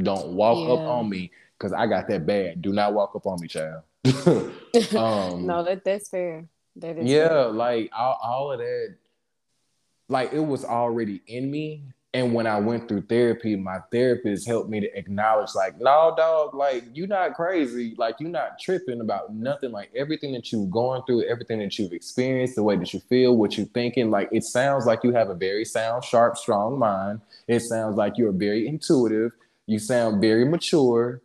don't 0.00 0.28
walk 0.28 0.58
yeah. 0.58 0.74
up 0.74 0.80
on 0.80 1.08
me 1.08 1.30
because 1.62 1.72
I 1.72 1.86
got 1.86 2.08
that 2.08 2.26
bad. 2.26 2.60
Do 2.60 2.72
not 2.72 2.92
walk 2.92 3.14
up 3.14 3.26
on 3.26 3.40
me, 3.40 3.48
child. 3.48 3.82
um, 4.96 5.46
no, 5.46 5.62
that 5.64 5.82
that's 5.84 6.08
fair. 6.08 6.46
That 6.76 6.98
is 6.98 7.10
yeah, 7.10 7.28
fair. 7.28 7.48
like 7.48 7.90
all, 7.96 8.18
all 8.22 8.52
of 8.52 8.58
that, 8.58 8.96
like 10.08 10.32
it 10.32 10.40
was 10.40 10.64
already 10.64 11.22
in 11.26 11.50
me. 11.50 11.84
And 12.14 12.34
when 12.34 12.46
I 12.46 12.58
went 12.58 12.88
through 12.88 13.02
therapy, 13.02 13.56
my 13.56 13.78
therapist 13.90 14.46
helped 14.46 14.68
me 14.68 14.80
to 14.80 14.98
acknowledge, 14.98 15.54
like, 15.54 15.80
no, 15.80 16.12
dog, 16.14 16.54
like 16.54 16.84
you're 16.92 17.06
not 17.06 17.32
crazy, 17.34 17.94
like 17.96 18.16
you're 18.20 18.28
not 18.28 18.58
tripping 18.58 19.00
about 19.00 19.34
nothing. 19.34 19.72
Like 19.72 19.90
everything 19.96 20.34
that 20.34 20.52
you've 20.52 20.70
gone 20.70 21.02
through, 21.06 21.24
everything 21.24 21.60
that 21.60 21.78
you've 21.78 21.94
experienced, 21.94 22.56
the 22.56 22.62
way 22.62 22.76
that 22.76 22.92
you 22.92 23.00
feel, 23.00 23.34
what 23.36 23.56
you're 23.56 23.66
thinking, 23.66 24.10
like 24.10 24.28
it 24.30 24.44
sounds 24.44 24.84
like 24.84 25.04
you 25.04 25.12
have 25.12 25.30
a 25.30 25.34
very 25.34 25.64
sound, 25.64 26.04
sharp, 26.04 26.36
strong 26.36 26.78
mind. 26.78 27.22
It 27.48 27.60
sounds 27.60 27.96
like 27.96 28.18
you're 28.18 28.32
very 28.32 28.68
intuitive. 28.68 29.32
You 29.66 29.78
sound 29.78 30.20
very 30.20 30.44
mature, 30.44 31.22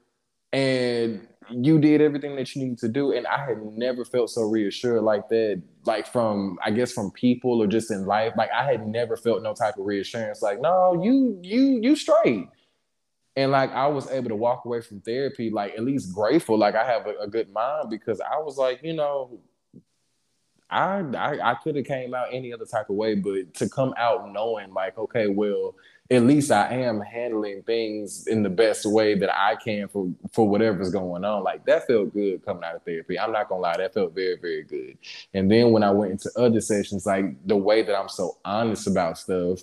and 0.54 1.28
you 1.50 1.80
did 1.80 2.02
everything 2.02 2.36
that 2.36 2.56
you 2.56 2.64
needed 2.64 2.78
to 2.78 2.88
do 2.88 3.14
and 3.14 3.26
i 3.28 3.46
had 3.46 3.62
never 3.74 4.04
felt 4.04 4.30
so 4.30 4.44
reassured 4.44 5.04
like 5.04 5.28
that 5.30 5.62
like 5.86 6.08
from 6.08 6.58
i 6.64 6.72
guess 6.72 6.92
from 6.92 7.12
people 7.12 7.62
or 7.62 7.68
just 7.68 7.92
in 7.92 8.06
life. 8.06 8.34
Like 8.38 8.50
i 8.52 8.64
had 8.64 8.88
never 8.88 9.18
felt 9.18 9.44
no 9.44 9.54
type 9.54 9.78
of 9.78 9.86
reassurance 9.86 10.42
like 10.42 10.60
no 10.62 11.02
you 11.04 11.40
you 11.42 11.80
you 11.82 11.96
straight. 11.96 12.48
And 13.36 13.52
like 13.52 13.72
i 13.72 13.88
was 13.88 14.10
able 14.10 14.30
to 14.30 14.36
walk 14.36 14.66
away 14.66 14.82
from 14.82 15.02
therapy 15.02 15.50
like 15.50 15.74
at 15.74 15.84
least 15.84 16.14
grateful 16.14 16.58
like 16.58 16.76
i 16.76 16.86
have 16.86 17.06
a, 17.06 17.16
a 17.22 17.28
good 17.28 17.52
mind 17.52 17.90
because 17.90 18.20
i 18.20 18.38
was 18.40 18.58
like 18.58 18.82
you 18.84 18.94
know 18.94 19.40
I 20.70 21.00
I, 21.16 21.52
I 21.52 21.54
could 21.56 21.76
have 21.76 21.86
came 21.86 22.14
out 22.14 22.28
any 22.32 22.54
other 22.54 22.66
type 22.66 22.90
of 22.90 22.96
way, 22.96 23.16
but 23.16 23.54
to 23.56 23.70
come 23.70 23.94
out 23.98 24.32
knowing 24.32 24.74
like, 24.74 24.98
okay, 24.98 25.28
well, 25.28 25.76
at 26.10 26.24
least 26.24 26.52
I 26.52 26.74
am 26.74 27.02
handling 27.02 27.64
things 27.64 28.28
in 28.28 28.44
the 28.44 28.50
best 28.50 28.86
way 28.86 29.16
that 29.16 29.36
I 29.36 29.56
can 29.56 29.88
for 29.88 30.10
for 30.32 30.48
whatever's 30.48 30.92
going 30.92 31.26
on. 31.26 31.44
Like 31.44 31.66
that 31.66 31.88
felt 31.88 32.14
good 32.14 32.46
coming 32.46 32.64
out 32.64 32.76
of 32.76 32.84
therapy. 32.84 33.20
I'm 33.20 33.32
not 33.32 33.50
gonna 33.50 33.62
lie, 33.62 33.78
that 33.78 33.94
felt 33.94 34.16
very 34.16 34.38
very 34.38 34.64
good. 34.64 34.98
And 35.34 35.52
then 35.52 35.72
when 35.72 35.84
I 35.84 35.92
went 35.92 36.12
into 36.12 36.32
other 36.38 36.62
sessions, 36.62 37.06
like 37.06 37.26
the 37.46 37.58
way 37.58 37.82
that 37.84 37.96
I'm 37.96 38.10
so 38.10 38.38
honest 38.46 38.88
about 38.88 39.18
stuff, 39.18 39.60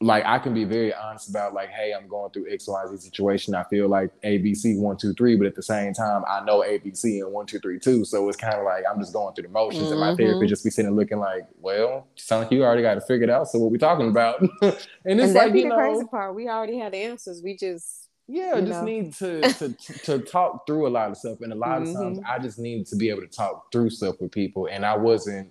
like 0.00 0.24
I 0.24 0.38
can 0.38 0.54
be 0.54 0.64
very 0.64 0.94
honest 0.94 1.28
about 1.28 1.54
like, 1.54 1.70
hey, 1.70 1.92
I'm 1.92 2.06
going 2.06 2.30
through 2.30 2.52
X, 2.52 2.68
Y, 2.68 2.84
Z 2.90 2.98
situation. 2.98 3.54
I 3.54 3.64
feel 3.64 3.88
like 3.88 4.10
ABC 4.22 4.78
one, 4.78 4.96
two, 4.96 5.12
three, 5.14 5.34
but 5.34 5.46
at 5.46 5.56
the 5.56 5.62
same 5.62 5.92
time, 5.92 6.22
I 6.28 6.44
know 6.44 6.60
ABC 6.60 7.20
and 7.20 7.32
one, 7.32 7.46
two, 7.46 7.58
three, 7.58 7.80
two. 7.80 8.04
So 8.04 8.28
it's 8.28 8.36
kind 8.36 8.54
of 8.54 8.64
like 8.64 8.84
I'm 8.88 9.00
just 9.00 9.12
going 9.12 9.34
through 9.34 9.42
the 9.42 9.48
motions, 9.48 9.84
mm-hmm. 9.84 9.92
and 9.92 10.00
my 10.00 10.14
therapist 10.14 10.40
mm-hmm. 10.40 10.46
just 10.46 10.64
be 10.64 10.70
sitting 10.70 10.94
looking 10.94 11.18
like, 11.18 11.48
well, 11.58 12.06
sound 12.14 12.44
like 12.44 12.52
you 12.52 12.62
already 12.62 12.82
got 12.82 12.96
it 12.96 13.02
figured 13.08 13.28
out. 13.28 13.48
So 13.48 13.58
what 13.58 13.72
we 13.72 13.78
talking 13.78 14.08
about? 14.08 14.40
and 14.62 14.76
it's 15.20 15.22
and 15.22 15.34
like 15.34 15.54
you 15.54 15.62
the 15.62 15.68
know, 15.70 15.76
crazy 15.76 16.06
part. 16.06 16.34
We 16.34 16.48
already 16.48 16.78
had 16.78 16.92
the 16.92 16.98
answers. 16.98 17.42
We 17.42 17.56
just 17.56 18.08
yeah, 18.28 18.60
just 18.60 18.66
know. 18.66 18.84
need 18.84 19.14
to, 19.14 19.40
to 19.54 19.72
to 20.04 20.18
talk 20.20 20.64
through 20.64 20.86
a 20.86 20.90
lot 20.90 21.10
of 21.10 21.16
stuff, 21.16 21.40
and 21.40 21.52
a 21.52 21.56
lot 21.56 21.80
mm-hmm. 21.80 21.90
of 21.90 21.96
times 21.96 22.20
I 22.24 22.38
just 22.38 22.60
need 22.60 22.86
to 22.86 22.96
be 22.96 23.10
able 23.10 23.22
to 23.22 23.26
talk 23.26 23.72
through 23.72 23.90
stuff 23.90 24.20
with 24.20 24.30
people, 24.30 24.68
and 24.70 24.86
I 24.86 24.96
wasn't 24.96 25.50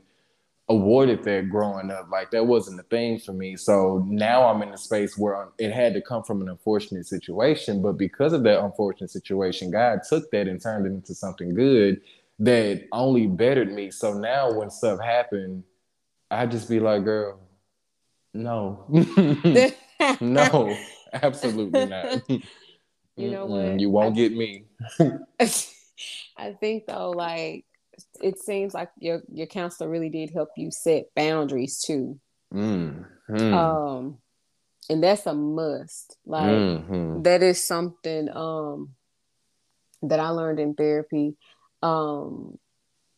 awarded 0.69 1.23
that 1.23 1.49
growing 1.49 1.91
up. 1.91 2.09
Like 2.11 2.31
that 2.31 2.45
wasn't 2.45 2.79
a 2.79 2.83
thing 2.83 3.19
for 3.19 3.33
me. 3.33 3.55
So 3.55 4.03
now 4.07 4.47
I'm 4.47 4.61
in 4.61 4.69
a 4.69 4.77
space 4.77 5.17
where 5.17 5.49
it 5.57 5.71
had 5.71 5.93
to 5.93 6.01
come 6.01 6.23
from 6.23 6.41
an 6.41 6.49
unfortunate 6.49 7.05
situation. 7.05 7.81
But 7.81 7.93
because 7.93 8.33
of 8.33 8.43
that 8.43 8.63
unfortunate 8.63 9.09
situation, 9.09 9.71
God 9.71 10.01
took 10.07 10.29
that 10.31 10.47
and 10.47 10.61
turned 10.61 10.85
it 10.85 10.89
into 10.89 11.15
something 11.15 11.53
good 11.53 12.01
that 12.39 12.85
only 12.91 13.27
bettered 13.27 13.71
me. 13.71 13.91
So 13.91 14.13
now 14.13 14.51
when 14.51 14.69
stuff 14.69 14.99
happened, 14.99 15.63
I 16.29 16.45
just 16.45 16.69
be 16.69 16.79
like, 16.79 17.03
girl, 17.03 17.39
no. 18.33 18.85
no, 20.21 20.77
absolutely 21.13 21.85
not. 21.85 22.21
You 23.17 23.31
know 23.31 23.47
what? 23.47 23.79
You 23.79 23.89
won't 23.89 24.13
I, 24.13 24.15
get 24.15 24.31
me. 24.31 24.65
I 26.37 26.53
think 26.59 26.85
though, 26.85 27.09
like 27.09 27.65
it 28.21 28.39
seems 28.39 28.73
like 28.73 28.89
your 28.99 29.21
your 29.31 29.47
counselor 29.47 29.89
really 29.89 30.09
did 30.09 30.31
help 30.31 30.49
you 30.57 30.71
set 30.71 31.13
boundaries 31.15 31.79
too. 31.79 32.19
Mm-hmm. 32.53 33.53
Um, 33.53 34.17
and 34.89 35.03
that's 35.03 35.25
a 35.25 35.33
must. 35.33 36.17
Like 36.25 36.45
mm-hmm. 36.45 37.23
that 37.23 37.43
is 37.43 37.65
something 37.65 38.29
um 38.29 38.95
that 40.03 40.19
I 40.19 40.29
learned 40.29 40.59
in 40.59 40.73
therapy. 40.73 41.35
Um, 41.81 42.57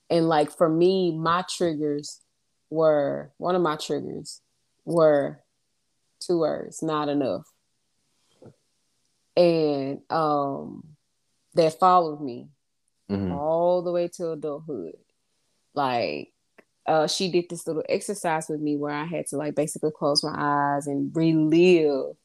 and 0.10 0.28
like 0.28 0.56
for 0.56 0.70
me, 0.70 1.16
my 1.16 1.44
triggers 1.50 2.22
were 2.70 3.32
one 3.38 3.56
of 3.56 3.62
my 3.62 3.76
triggers 3.76 4.42
were 4.86 5.42
two 6.20 6.40
words, 6.40 6.82
not 6.82 7.10
enough. 7.10 7.46
And 9.36 10.02
um 10.10 10.84
that 11.56 11.80
followed 11.80 12.22
me 12.22 12.48
mm-hmm. 13.10 13.32
all 13.32 13.82
the 13.82 13.92
way 13.92 14.08
to 14.08 14.32
adulthood. 14.32 14.96
Like 15.74 16.32
uh, 16.86 17.08
she 17.08 17.32
did 17.32 17.46
this 17.50 17.68
little 17.68 17.84
exercise 17.90 18.48
with 18.50 18.62
me 18.62 18.78
where 18.78 18.94
I 18.94 19.06
had 19.06 19.28
to 19.28 19.38
like 19.38 19.56
basically 19.56 19.92
close 19.92 20.24
my 20.24 20.34
eyes 20.36 20.88
and 20.88 21.16
relive 21.16 22.16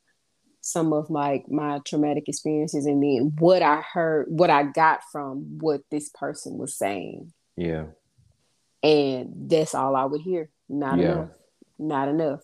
some 0.60 0.94
of 0.94 1.10
my 1.10 1.42
my 1.48 1.78
traumatic 1.84 2.24
experiences 2.26 2.86
and 2.86 3.02
then 3.02 3.34
what 3.38 3.62
I 3.62 3.82
heard, 3.82 4.26
what 4.28 4.50
I 4.50 4.62
got 4.62 5.00
from 5.12 5.58
what 5.58 5.82
this 5.90 6.08
person 6.08 6.56
was 6.56 6.76
saying. 6.76 7.32
Yeah. 7.56 7.86
And 8.82 9.50
that's 9.50 9.74
all 9.74 9.96
I 9.96 10.04
would 10.04 10.20
hear. 10.20 10.50
Not 10.68 10.98
yeah. 10.98 11.12
enough. 11.12 11.28
Not 11.78 12.08
enough. 12.08 12.40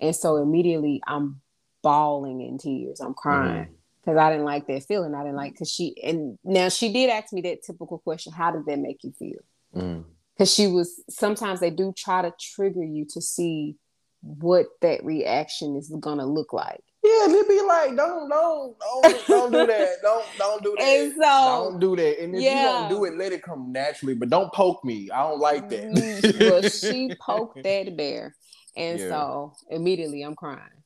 And 0.00 0.14
so 0.14 0.36
immediately 0.36 1.00
I'm 1.06 1.40
bawling 1.82 2.40
in 2.40 2.58
tears. 2.58 3.00
I'm 3.00 3.14
crying. 3.14 3.64
Mm-hmm 3.64 3.74
because 4.02 4.18
I 4.18 4.30
didn't 4.30 4.46
like 4.46 4.66
that 4.66 4.84
feeling. 4.84 5.14
I 5.14 5.22
didn't 5.22 5.36
like 5.36 5.52
because 5.52 5.70
she 5.70 5.94
and 6.02 6.38
now 6.44 6.68
she 6.68 6.92
did 6.92 7.10
ask 7.10 7.32
me 7.32 7.42
that 7.42 7.62
typical 7.62 7.98
question: 7.98 8.32
How 8.32 8.50
did 8.50 8.66
that 8.66 8.78
make 8.78 9.02
you 9.02 9.12
feel? 9.18 9.40
Because 9.72 10.52
mm. 10.52 10.56
she 10.56 10.66
was 10.66 11.02
sometimes 11.08 11.60
they 11.60 11.70
do 11.70 11.92
try 11.96 12.22
to 12.22 12.32
trigger 12.40 12.84
you 12.84 13.06
to 13.12 13.20
see 13.20 13.76
what 14.22 14.66
that 14.82 15.04
reaction 15.04 15.76
is 15.76 15.92
gonna 16.00 16.26
look 16.26 16.52
like. 16.52 16.82
Yeah, 17.02 17.28
they 17.28 17.42
be 17.48 17.62
like, 17.62 17.96
don't, 17.96 18.28
don't, 18.28 18.76
don't, 18.78 19.26
don't 19.26 19.52
do 19.52 19.66
that. 19.66 19.88
Don't, 20.02 20.26
don't 20.36 20.62
do 20.62 20.76
that. 20.78 20.84
And 20.84 21.12
so, 21.12 21.20
don't 21.20 21.80
do 21.80 21.96
that. 21.96 22.22
And 22.22 22.34
if 22.34 22.42
yeah. 22.42 22.58
you 22.58 22.64
don't 22.64 22.88
do 22.90 23.04
it, 23.06 23.16
let 23.16 23.32
it 23.32 23.42
come 23.42 23.72
naturally. 23.72 24.14
But 24.14 24.28
don't 24.28 24.52
poke 24.52 24.84
me. 24.84 25.10
I 25.10 25.22
don't 25.22 25.40
like 25.40 25.70
that. 25.70 25.84
Mm, 25.84 26.50
well, 26.50 26.62
she 26.62 27.14
poked 27.20 27.62
that 27.62 27.96
bear, 27.96 28.34
and 28.76 28.98
yeah. 28.98 29.08
so 29.08 29.54
immediately 29.70 30.20
I'm 30.20 30.34
crying. 30.34 30.79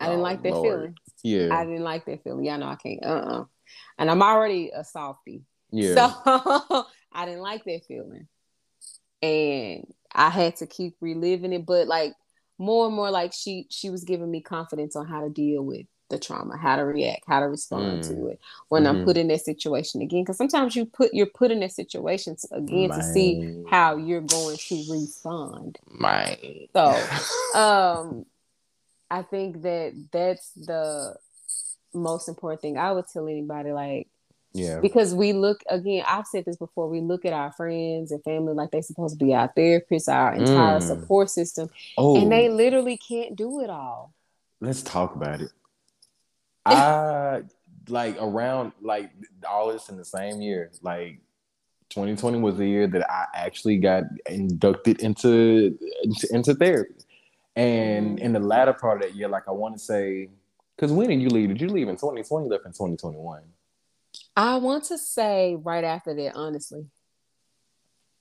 I 0.00 0.06
didn't 0.06 0.20
oh, 0.20 0.22
like 0.22 0.42
that 0.42 0.52
Lord. 0.52 0.64
feeling. 0.64 0.94
Yeah. 1.22 1.54
I 1.54 1.64
didn't 1.64 1.82
like 1.82 2.06
that 2.06 2.24
feeling. 2.24 2.44
Yeah, 2.44 2.54
I 2.54 2.56
know 2.56 2.68
I 2.68 2.76
can't. 2.76 3.04
Uh 3.04 3.08
uh-uh. 3.08 3.40
uh 3.40 3.44
And 3.98 4.10
I'm 4.10 4.22
already 4.22 4.70
a 4.74 4.84
softie. 4.84 5.42
Yeah. 5.70 5.94
So 5.94 6.86
I 7.12 7.26
didn't 7.26 7.42
like 7.42 7.64
that 7.64 7.84
feeling. 7.86 8.26
And 9.22 9.92
I 10.12 10.30
had 10.30 10.56
to 10.56 10.66
keep 10.66 10.96
reliving 11.00 11.52
it. 11.52 11.66
But 11.66 11.86
like 11.86 12.14
more 12.58 12.86
and 12.86 12.94
more 12.94 13.10
like 13.10 13.32
she 13.32 13.66
she 13.70 13.90
was 13.90 14.04
giving 14.04 14.30
me 14.30 14.40
confidence 14.40 14.96
on 14.96 15.06
how 15.06 15.22
to 15.22 15.30
deal 15.30 15.62
with 15.62 15.86
the 16.10 16.18
trauma, 16.18 16.56
how 16.56 16.76
to 16.76 16.84
react, 16.84 17.22
how 17.26 17.40
to 17.40 17.46
respond 17.46 18.02
mm. 18.02 18.08
to 18.08 18.26
it 18.28 18.40
when 18.68 18.82
mm-hmm. 18.84 18.98
I'm 18.98 19.04
put 19.04 19.16
in 19.16 19.28
that 19.28 19.40
situation 19.40 20.02
again. 20.02 20.22
Because 20.22 20.36
sometimes 20.36 20.76
you 20.76 20.84
put 20.84 21.14
you're 21.14 21.26
put 21.26 21.50
in 21.50 21.60
that 21.60 21.72
situation 21.72 22.36
again 22.52 22.90
to 22.90 23.02
see 23.02 23.64
how 23.70 23.96
you're 23.96 24.20
going 24.20 24.56
to 24.56 24.84
respond. 24.90 25.78
My 25.86 26.38
so 26.74 27.02
um 27.54 28.26
I 29.10 29.22
think 29.22 29.62
that 29.62 29.92
that's 30.12 30.52
the 30.52 31.16
most 31.92 32.28
important 32.28 32.62
thing 32.62 32.78
I 32.78 32.92
would 32.92 33.06
tell 33.12 33.26
anybody. 33.26 33.72
Like, 33.72 34.08
yeah, 34.52 34.80
because 34.80 35.14
we 35.14 35.32
look 35.32 35.62
again. 35.68 36.04
I've 36.06 36.26
said 36.26 36.44
this 36.44 36.56
before. 36.56 36.88
We 36.88 37.00
look 37.00 37.24
at 37.24 37.32
our 37.32 37.52
friends 37.52 38.12
and 38.12 38.22
family 38.22 38.52
like 38.54 38.70
they're 38.70 38.82
supposed 38.82 39.18
to 39.18 39.24
be 39.24 39.34
our 39.34 39.52
therapists, 39.52 40.08
our 40.08 40.34
entire 40.34 40.78
mm. 40.78 40.82
support 40.82 41.30
system, 41.30 41.70
oh. 41.96 42.20
and 42.20 42.30
they 42.30 42.48
literally 42.48 42.96
can't 42.96 43.36
do 43.36 43.60
it 43.60 43.70
all. 43.70 44.12
Let's 44.60 44.82
talk 44.82 45.14
about 45.14 45.40
it. 45.40 45.50
I 46.66 47.42
like 47.88 48.16
around 48.20 48.72
like 48.80 49.10
all 49.48 49.72
this 49.72 49.88
in 49.88 49.96
the 49.96 50.04
same 50.04 50.40
year. 50.40 50.70
Like 50.82 51.20
2020 51.90 52.38
was 52.38 52.56
the 52.56 52.66
year 52.66 52.86
that 52.86 53.10
I 53.10 53.26
actually 53.34 53.78
got 53.78 54.04
inducted 54.26 55.00
into 55.00 55.78
into, 56.02 56.28
into 56.32 56.54
therapy. 56.54 56.94
And 57.56 58.16
mm-hmm. 58.16 58.24
in 58.24 58.32
the 58.32 58.40
latter 58.40 58.72
part 58.72 59.02
of 59.02 59.08
that 59.08 59.16
year, 59.16 59.28
like 59.28 59.48
I 59.48 59.52
want 59.52 59.74
to 59.74 59.80
say, 59.80 60.28
because 60.76 60.92
when 60.92 61.08
did 61.08 61.20
you 61.20 61.28
leave? 61.28 61.48
Did 61.48 61.60
you 61.60 61.68
leave 61.68 61.88
in 61.88 61.96
2020? 61.96 62.48
Left 62.48 62.64
in 62.64 62.72
2021? 62.72 63.42
I 64.36 64.56
want 64.56 64.84
to 64.84 64.98
say 64.98 65.56
right 65.56 65.84
after 65.84 66.14
that, 66.14 66.34
honestly. 66.34 66.86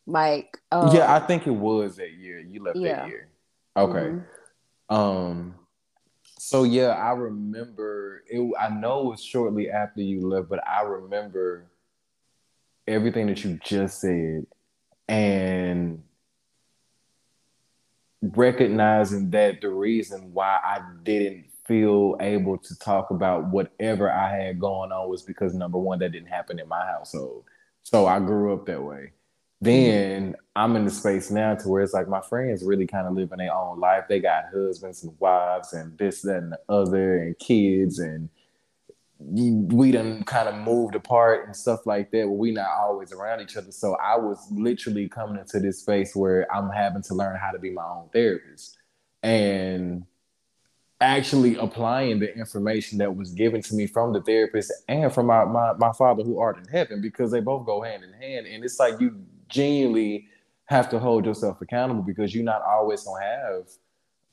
Like, 0.05 0.57
um, 0.71 0.93
yeah, 0.93 1.13
I 1.13 1.19
think 1.19 1.45
it 1.47 1.51
was 1.51 1.97
that 1.97 2.11
year. 2.13 2.39
You 2.39 2.63
left 2.63 2.77
yeah. 2.77 3.01
that 3.01 3.07
year. 3.07 3.29
Okay. 3.77 4.19
Mm-hmm. 4.89 4.93
Um. 4.93 5.55
So 6.39 6.63
yeah, 6.63 6.89
I 6.89 7.11
remember 7.11 8.23
it. 8.27 8.51
I 8.59 8.69
know 8.69 9.01
it 9.01 9.11
was 9.11 9.23
shortly 9.23 9.69
after 9.69 10.01
you 10.01 10.27
left, 10.27 10.49
but 10.49 10.65
I 10.67 10.81
remember 10.81 11.67
everything 12.87 13.27
that 13.27 13.43
you 13.43 13.59
just 13.63 14.01
said, 14.01 14.47
and 15.07 16.03
recognizing 18.21 19.29
that 19.31 19.61
the 19.61 19.69
reason 19.69 20.33
why 20.33 20.59
I 20.63 20.81
didn't 21.03 21.45
feel 21.65 22.17
able 22.19 22.57
to 22.57 22.79
talk 22.79 23.11
about 23.11 23.47
whatever 23.47 24.11
I 24.11 24.35
had 24.35 24.59
going 24.59 24.91
on 24.91 25.09
was 25.09 25.21
because 25.21 25.53
number 25.53 25.77
one, 25.77 25.99
that 25.99 26.11
didn't 26.11 26.29
happen 26.29 26.59
in 26.59 26.67
my 26.67 26.85
household. 26.85 27.45
So 27.83 28.07
I 28.07 28.19
grew 28.19 28.53
up 28.53 28.65
that 28.65 28.83
way. 28.83 29.11
Mm-hmm. 29.63 29.65
Then 29.65 30.35
I'm 30.55 30.75
in 30.75 30.85
the 30.85 30.91
space 30.91 31.29
now 31.29 31.55
to 31.55 31.69
where 31.69 31.83
it's 31.83 31.93
like 31.93 32.07
my 32.07 32.21
friends 32.21 32.63
really 32.63 32.87
kind 32.87 33.07
of 33.07 33.13
living 33.13 33.37
their 33.37 33.53
own 33.53 33.79
life. 33.79 34.05
They 34.09 34.19
got 34.19 34.45
husbands 34.53 35.03
and 35.03 35.15
wives 35.19 35.73
and 35.73 35.97
this, 35.97 36.21
that, 36.23 36.37
and 36.37 36.53
the 36.53 36.59
other, 36.69 37.21
and 37.21 37.37
kids, 37.37 37.99
and 37.99 38.29
we 39.19 39.91
done 39.91 40.23
kind 40.23 40.47
of 40.47 40.55
moved 40.55 40.95
apart 40.95 41.45
and 41.45 41.55
stuff 41.55 41.85
like 41.85 42.09
that. 42.11 42.27
Where 42.27 42.37
we 42.37 42.51
not 42.51 42.69
always 42.79 43.11
around 43.11 43.41
each 43.41 43.57
other. 43.57 43.71
So 43.71 43.95
I 43.95 44.17
was 44.17 44.47
literally 44.49 45.09
coming 45.09 45.37
into 45.37 45.59
this 45.59 45.79
space 45.79 46.15
where 46.15 46.51
I'm 46.53 46.69
having 46.69 47.03
to 47.03 47.13
learn 47.13 47.37
how 47.37 47.51
to 47.51 47.59
be 47.59 47.69
my 47.69 47.83
own 47.83 48.09
therapist. 48.13 48.77
And 49.21 50.05
actually 51.01 51.55
applying 51.55 52.19
the 52.19 52.33
information 52.37 52.97
that 52.99 53.15
was 53.15 53.31
given 53.31 53.61
to 53.61 53.73
me 53.73 53.87
from 53.87 54.13
the 54.13 54.21
therapist 54.21 54.71
and 54.87 55.13
from 55.13 55.27
my, 55.27 55.45
my, 55.45 55.73
my 55.73 55.91
father 55.93 56.23
who 56.23 56.39
art 56.39 56.57
in 56.57 56.65
heaven 56.65 57.01
because 57.01 57.31
they 57.31 57.39
both 57.39 57.65
go 57.65 57.81
hand 57.81 58.03
in 58.03 58.11
hand 58.13 58.45
and 58.45 58.65
it's 58.65 58.79
like 58.79 58.99
you 58.99 59.15
genuinely 59.47 60.27
have 60.65 60.89
to 60.89 60.99
hold 60.99 61.25
yourself 61.25 61.61
accountable 61.61 62.01
because 62.01 62.35
you're 62.35 62.43
not 62.43 62.61
always 62.63 63.03
gonna 63.03 63.23
have 63.23 63.63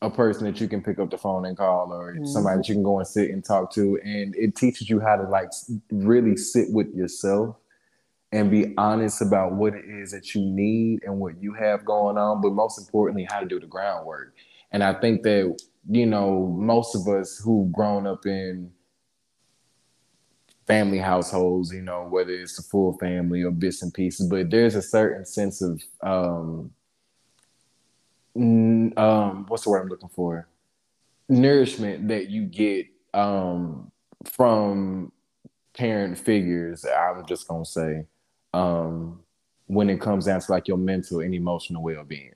a 0.03 0.11
person 0.11 0.44
that 0.44 0.61
you 0.61 0.68
can 0.68 0.82
pick 0.82 0.99
up 0.99 1.11
the 1.11 1.18
phone 1.18 1.47
and 1.47 1.57
call 1.57 1.92
or 1.92 2.14
mm-hmm. 2.14 2.26
somebody 2.26 2.59
that 2.59 2.68
you 2.68 2.74
can 2.74 2.82
go 2.82 2.99
and 2.99 3.09
sit 3.09 3.30
and 3.30 3.44
talk 3.44 3.72
to 3.72 3.99
and 4.05 4.34
it 4.36 4.55
teaches 4.55 4.90
you 4.90 5.01
how 5.01 5.16
to 5.16 5.22
like 5.28 5.51
really 5.90 6.36
sit 6.36 6.70
with 6.70 6.92
yourself 6.94 7.57
and 8.32 8.51
be 8.51 8.74
honest 8.76 9.22
about 9.22 9.53
what 9.53 9.74
it 9.74 9.84
is 9.86 10.11
that 10.11 10.34
you 10.34 10.42
need 10.42 11.03
and 11.05 11.18
what 11.18 11.40
you 11.40 11.55
have 11.55 11.84
going 11.84 12.18
on 12.18 12.42
but 12.42 12.53
most 12.53 12.78
importantly 12.78 13.26
how 13.30 13.40
to 13.40 13.47
do 13.47 13.59
the 13.59 13.66
groundwork 13.66 14.34
and 14.72 14.84
i 14.84 14.92
think 14.92 15.22
that 15.22 15.57
you 15.88 16.07
know, 16.07 16.47
most 16.59 16.94
of 16.94 17.07
us 17.07 17.38
who've 17.38 17.70
grown 17.72 18.07
up 18.07 18.26
in 18.26 18.70
family 20.66 20.99
households, 20.99 21.72
you 21.72 21.82
know, 21.82 22.07
whether 22.09 22.32
it's 22.32 22.57
the 22.57 22.62
full 22.62 22.99
family 22.99 23.42
or 23.42 23.53
bits 23.53 23.82
and 23.82 23.94
pieces, 23.94 24.28
but 24.28 24.51
there's 24.51 24.74
a 24.74 24.82
certain 24.82 25.24
sense 25.24 25.62
of 25.62 25.80
um, 26.03 26.70
um 28.37 29.47
what's 29.49 29.64
the 29.64 29.70
word 29.70 29.82
I'm 29.82 29.89
looking 29.89 30.11
for? 30.11 30.49
Nourishment 31.28 32.09
that 32.09 32.28
you 32.30 32.45
get 32.45 32.87
um 33.14 33.91
from 34.24 35.12
parent 35.76 36.18
figures, 36.18 36.84
I'm 36.84 37.24
just 37.26 37.47
gonna 37.49 37.64
say, 37.64 38.07
um, 38.55 39.20
when 39.66 39.91
it 39.91 40.01
comes 40.01 40.26
down 40.26 40.41
to 40.41 40.53
like 40.53 40.68
your 40.68 40.78
mental 40.78 41.20
and 41.20 41.34
emotional 41.34 41.82
well 41.82 42.05
being. 42.05 42.32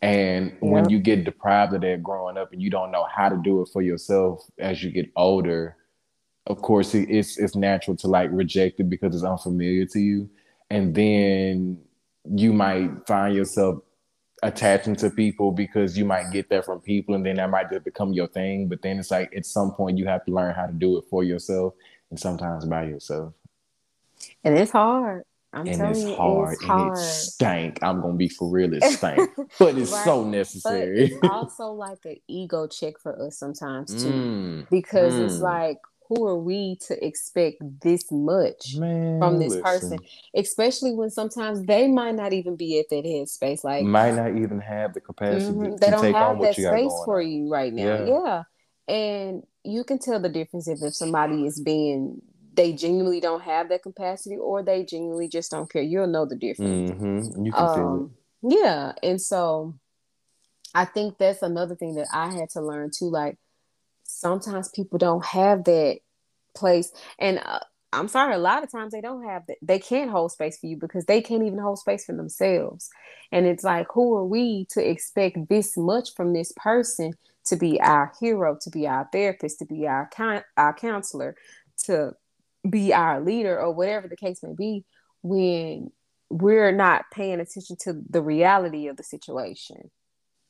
And 0.00 0.56
when 0.60 0.88
you 0.88 0.98
get 0.98 1.24
deprived 1.24 1.74
of 1.74 1.82
that 1.82 2.02
growing 2.02 2.36
up 2.36 2.52
and 2.52 2.60
you 2.60 2.70
don't 2.70 2.90
know 2.90 3.04
how 3.04 3.28
to 3.28 3.36
do 3.36 3.62
it 3.62 3.68
for 3.72 3.82
yourself 3.82 4.44
as 4.58 4.82
you 4.82 4.90
get 4.90 5.10
older, 5.14 5.76
of 6.46 6.60
course 6.60 6.92
it's 6.94 7.38
it's 7.38 7.54
natural 7.54 7.96
to 7.98 8.08
like 8.08 8.28
reject 8.32 8.80
it 8.80 8.90
because 8.90 9.14
it's 9.14 9.24
unfamiliar 9.24 9.86
to 9.86 10.00
you. 10.00 10.28
And 10.70 10.94
then 10.94 11.78
you 12.28 12.52
might 12.52 13.06
find 13.06 13.36
yourself 13.36 13.78
attaching 14.42 14.96
to 14.96 15.08
people 15.10 15.52
because 15.52 15.96
you 15.96 16.04
might 16.04 16.32
get 16.32 16.48
that 16.50 16.64
from 16.64 16.80
people 16.80 17.14
and 17.14 17.24
then 17.24 17.36
that 17.36 17.50
might 17.50 17.70
just 17.70 17.84
become 17.84 18.12
your 18.12 18.26
thing. 18.26 18.68
But 18.68 18.82
then 18.82 18.98
it's 18.98 19.10
like 19.10 19.34
at 19.36 19.46
some 19.46 19.72
point 19.72 19.98
you 19.98 20.06
have 20.06 20.24
to 20.24 20.32
learn 20.32 20.54
how 20.54 20.66
to 20.66 20.72
do 20.72 20.98
it 20.98 21.04
for 21.08 21.22
yourself 21.24 21.74
and 22.10 22.18
sometimes 22.18 22.64
by 22.64 22.84
yourself. 22.84 23.32
And 24.44 24.58
it's 24.58 24.72
hard. 24.72 25.24
I'm 25.54 25.66
and 25.66 25.82
it's 25.82 26.02
you, 26.02 26.14
hard 26.14 26.54
it's 26.54 26.62
and 26.62 26.70
hard. 26.70 26.98
it 26.98 27.00
stank. 27.00 27.78
I'm 27.82 28.00
gonna 28.00 28.14
be 28.14 28.28
for 28.28 28.48
real, 28.48 28.72
it 28.72 28.82
stank, 28.84 29.30
but 29.58 29.76
it's 29.76 29.92
right. 29.92 30.04
so 30.04 30.24
necessary. 30.24 31.08
But 31.20 31.26
it's 31.26 31.30
also 31.30 31.72
like 31.72 31.98
an 32.06 32.16
ego 32.26 32.66
check 32.66 32.98
for 32.98 33.26
us 33.26 33.38
sometimes 33.38 34.02
too, 34.02 34.10
mm. 34.10 34.70
because 34.70 35.12
mm. 35.12 35.26
it's 35.26 35.40
like, 35.40 35.76
who 36.14 36.26
are 36.26 36.38
we 36.38 36.76
to 36.86 37.04
expect 37.04 37.62
this 37.80 38.10
much 38.10 38.76
Man, 38.76 39.18
from 39.18 39.38
this 39.38 39.54
listen. 39.54 39.62
person? 39.62 39.98
Especially 40.34 40.92
when 40.94 41.10
sometimes 41.10 41.62
they 41.62 41.88
might 41.88 42.14
not 42.14 42.32
even 42.32 42.56
be 42.56 42.78
at 42.78 42.88
that 42.90 43.04
headspace, 43.04 43.64
like 43.64 43.84
might 43.84 44.14
not 44.14 44.36
even 44.36 44.60
have 44.60 44.94
the 44.94 45.00
capacity 45.00 45.52
mm-hmm. 45.52 45.76
they 45.76 45.90
don't 45.90 46.12
have 46.14 46.40
that 46.40 46.54
space 46.54 46.92
for 47.04 47.20
you 47.20 47.50
right 47.50 47.72
now. 47.72 48.04
Yeah. 48.04 48.42
yeah, 48.88 48.94
and 48.94 49.42
you 49.64 49.84
can 49.84 49.98
tell 49.98 50.20
the 50.20 50.28
difference 50.28 50.68
if, 50.68 50.82
if 50.82 50.94
somebody 50.94 51.46
is 51.46 51.60
being 51.60 52.20
they 52.54 52.72
genuinely 52.74 53.20
don't 53.20 53.42
have 53.42 53.70
that 53.70 53.82
capacity 53.82 54.36
or 54.36 54.62
they 54.62 54.84
genuinely 54.84 55.28
just 55.28 55.50
don't 55.50 55.70
care. 55.72 55.80
You'll 55.80 56.06
know 56.06 56.26
the 56.26 56.36
difference. 56.36 56.90
Mm-hmm. 56.90 57.46
You 57.46 57.52
can 57.52 57.62
um, 57.62 57.74
feel 57.74 58.10
it. 58.50 58.58
Yeah. 58.60 58.92
And 59.02 59.18
so 59.18 59.78
I 60.74 60.84
think 60.84 61.16
that's 61.16 61.40
another 61.40 61.74
thing 61.74 61.94
that 61.94 62.08
I 62.12 62.30
had 62.30 62.50
to 62.50 62.60
learn 62.60 62.90
too. 62.94 63.06
Like 63.06 63.38
sometimes 64.12 64.68
people 64.68 64.98
don't 64.98 65.24
have 65.24 65.64
that 65.64 65.98
place. 66.54 66.92
And 67.18 67.40
uh, 67.44 67.60
I'm 67.92 68.08
sorry, 68.08 68.34
a 68.34 68.38
lot 68.38 68.62
of 68.62 68.70
times 68.70 68.92
they 68.92 69.00
don't 69.00 69.24
have 69.24 69.46
that. 69.48 69.58
They 69.62 69.78
can't 69.78 70.10
hold 70.10 70.32
space 70.32 70.58
for 70.58 70.66
you 70.66 70.76
because 70.76 71.04
they 71.04 71.20
can't 71.20 71.42
even 71.42 71.58
hold 71.58 71.78
space 71.78 72.04
for 72.04 72.14
themselves. 72.14 72.88
And 73.30 73.46
it's 73.46 73.64
like, 73.64 73.86
who 73.92 74.14
are 74.16 74.24
we 74.24 74.66
to 74.70 74.86
expect 74.88 75.48
this 75.48 75.76
much 75.76 76.14
from 76.14 76.32
this 76.32 76.52
person 76.56 77.12
to 77.46 77.56
be 77.56 77.80
our 77.80 78.12
hero, 78.20 78.56
to 78.62 78.70
be 78.70 78.86
our 78.86 79.08
therapist, 79.12 79.58
to 79.58 79.66
be 79.66 79.86
our, 79.86 80.08
our 80.56 80.74
counselor, 80.74 81.36
to 81.84 82.12
be 82.68 82.94
our 82.94 83.20
leader 83.20 83.58
or 83.58 83.72
whatever 83.72 84.08
the 84.08 84.16
case 84.16 84.42
may 84.42 84.54
be 84.54 84.84
when 85.22 85.90
we're 86.30 86.72
not 86.72 87.04
paying 87.12 87.40
attention 87.40 87.76
to 87.80 88.00
the 88.08 88.22
reality 88.22 88.86
of 88.86 88.96
the 88.96 89.02
situation. 89.02 89.90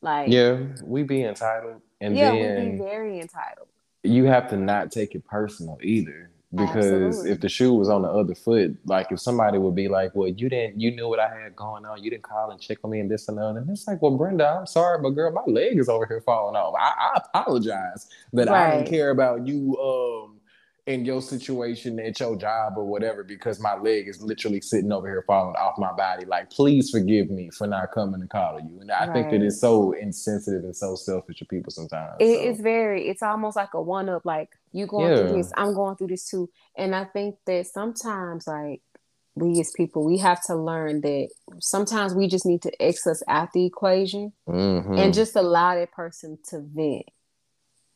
Like 0.03 0.29
yeah, 0.31 0.59
we 0.83 1.05
be 1.05 1.23
entitled, 1.23 1.81
and 2.01 2.17
yeah, 2.17 2.33
we 2.33 2.73
be 2.73 2.79
very 2.79 3.21
entitled. 3.21 3.69
You 4.03 4.25
have 4.25 4.51
to 4.51 4.57
not 4.57 4.91
take 4.91 5.15
it 5.15 5.25
personal 5.25 5.79
either, 5.81 6.33
because 6.53 6.85
Absolutely. 6.85 7.31
if 7.31 7.41
the 7.41 7.49
shoe 7.49 7.73
was 7.73 7.89
on 7.89 8.03
the 8.03 8.09
other 8.09 8.35
foot, 8.35 8.77
like 8.85 9.13
if 9.13 9.21
somebody 9.21 9.59
would 9.59 9.77
be 9.77 9.87
like, 9.89 10.11
"Well, 10.15 10.29
you 10.29 10.49
didn't, 10.49 10.81
you 10.81 10.91
knew 10.91 11.09
what 11.09 11.21
I 11.21 11.29
had 11.29 11.55
going 11.55 11.87
on, 11.87 12.03
you 12.03 12.11
didn't 12.11 12.25
call 12.25 12.51
and 12.51 12.61
check 12.61 12.79
on 12.83 12.91
me 12.91 12.99
and 12.99 13.09
this 13.09 13.29
and 13.29 13.39
that," 13.39 13.55
and 13.57 13.71
it's 13.71 13.87
like, 13.87 14.03
"Well, 14.03 14.17
Brenda, 14.17 14.59
I'm 14.59 14.67
sorry, 14.67 15.01
but 15.01 15.11
girl, 15.11 15.31
my 15.31 15.45
leg 15.47 15.79
is 15.79 15.89
over 15.89 16.05
here 16.05 16.21
falling 16.21 16.57
off. 16.57 16.75
I, 16.77 16.93
I 17.15 17.21
apologize 17.25 18.09
that 18.33 18.49
right. 18.49 18.73
I 18.73 18.77
don't 18.77 18.87
care 18.89 19.11
about 19.11 19.47
you." 19.47 19.79
Um, 19.79 20.41
in 20.87 21.05
your 21.05 21.23
situation 21.23 22.01
at 22.01 22.19
your 22.19 22.35
job 22.35 22.73
or 22.77 22.85
whatever 22.85 23.23
because 23.23 23.61
my 23.61 23.77
leg 23.77 24.09
is 24.09 24.21
literally 24.21 24.61
sitting 24.61 24.91
over 24.91 25.07
here 25.07 25.23
falling 25.27 25.55
off 25.55 25.79
my 25.79 25.93
body. 25.93 26.25
Like, 26.25 26.51
please 26.51 26.91
forgive 26.91 27.31
me 27.31 27.51
for 27.51 27.69
not 27.69 27.93
coming 27.93 28.21
to 28.21 28.27
call 28.27 28.59
you. 28.59 28.81
And 28.81 28.91
I 28.91 29.07
right. 29.07 29.13
think 29.13 29.31
that 29.31 29.43
it's 29.43 29.61
so 29.61 29.93
insensitive 29.93 30.65
and 30.65 30.77
so 30.77 30.97
selfish 30.97 31.41
of 31.41 31.49
people 31.49 31.71
sometimes. 31.71 32.17
It, 32.19 32.35
so. 32.35 32.51
It's 32.51 32.61
very, 32.61 33.09
it's 33.09 33.23
almost 33.23 33.55
like 33.55 33.75
a 33.75 33.81
one 33.81 34.09
up, 34.09 34.27
like 34.27 34.51
you 34.73 34.87
going 34.87 35.11
yeah. 35.11 35.19
through 35.19 35.37
this, 35.37 35.53
I'm 35.57 35.73
going 35.73 35.97
through 35.97 36.09
this 36.09 36.29
too. 36.29 36.51
And 36.77 36.97
I 36.97 37.05
think 37.05 37.37
that 37.47 37.69
sometimes 37.69 38.49
like 38.49 38.83
we 39.37 39.61
as 39.61 39.71
people, 39.71 40.05
we 40.05 40.19
have 40.19 40.43
to 40.47 40.57
learn 40.57 41.01
that 41.03 41.29
sometimes 41.61 42.13
we 42.13 42.27
just 42.27 42.45
need 42.45 42.63
to 42.63 42.83
X 42.83 43.07
us 43.07 43.23
out 43.29 43.53
the 43.53 43.65
equation 43.65 44.33
mm-hmm. 44.49 44.95
and 44.95 45.15
just 45.15 45.37
allow 45.37 45.77
that 45.77 45.93
person 45.93 46.39
to 46.49 46.59
vent. 46.61 47.05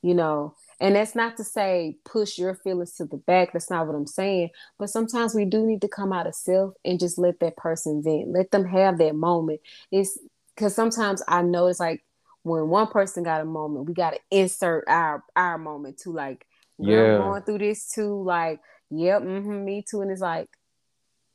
You 0.02 0.14
know, 0.14 0.54
and 0.78 0.94
that's 0.94 1.14
not 1.14 1.36
to 1.38 1.44
say 1.44 1.96
push 2.04 2.38
your 2.38 2.54
feelings 2.54 2.92
to 2.94 3.06
the 3.06 3.16
back. 3.16 3.52
That's 3.52 3.70
not 3.70 3.86
what 3.86 3.96
I'm 3.96 4.06
saying. 4.06 4.50
But 4.78 4.90
sometimes 4.90 5.34
we 5.34 5.46
do 5.46 5.64
need 5.64 5.80
to 5.82 5.88
come 5.88 6.12
out 6.12 6.26
of 6.26 6.34
self 6.34 6.74
and 6.84 7.00
just 7.00 7.18
let 7.18 7.40
that 7.40 7.56
person 7.56 8.02
vent. 8.02 8.28
Let 8.28 8.50
them 8.50 8.66
have 8.66 8.98
that 8.98 9.14
moment. 9.14 9.60
It's 9.90 10.18
because 10.54 10.74
sometimes 10.74 11.22
I 11.26 11.42
know 11.42 11.68
it's 11.68 11.80
like 11.80 12.04
when 12.42 12.68
one 12.68 12.88
person 12.88 13.22
got 13.22 13.40
a 13.40 13.46
moment, 13.46 13.86
we 13.86 13.94
got 13.94 14.10
to 14.10 14.20
insert 14.30 14.84
our 14.86 15.24
our 15.34 15.56
moment 15.56 15.98
to 16.00 16.10
like, 16.10 16.46
yeah, 16.78 17.18
going 17.18 17.42
through 17.42 17.58
this 17.58 17.90
too. 17.90 18.22
Like, 18.22 18.60
yep, 18.90 19.22
mm-hmm, 19.22 19.64
me 19.64 19.82
too. 19.88 20.02
And 20.02 20.10
it's 20.10 20.20
like, 20.20 20.48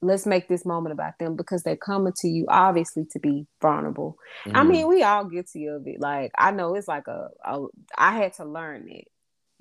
let's 0.03 0.27
make 0.27 0.49
this 0.49 0.67
moment 0.67 0.93
about 0.93 1.17
them 1.17 1.35
because 1.35 1.63
they're 1.63 1.75
coming 1.75 2.13
to 2.17 2.27
you 2.27 2.45
obviously 2.47 3.05
to 3.13 3.19
be 3.19 3.47
vulnerable. 3.59 4.17
Mm-hmm. 4.45 4.57
I 4.57 4.63
mean, 4.63 4.87
we 4.87 5.01
all 5.01 5.25
guilty 5.25 5.65
of 5.65 5.87
it. 5.87 5.99
Like, 5.99 6.31
I 6.37 6.51
know 6.51 6.75
it's 6.75 6.87
like 6.87 7.07
a, 7.07 7.29
a 7.43 7.65
I 7.97 8.17
had 8.17 8.33
to 8.33 8.45
learn 8.45 8.87
it 8.87 9.07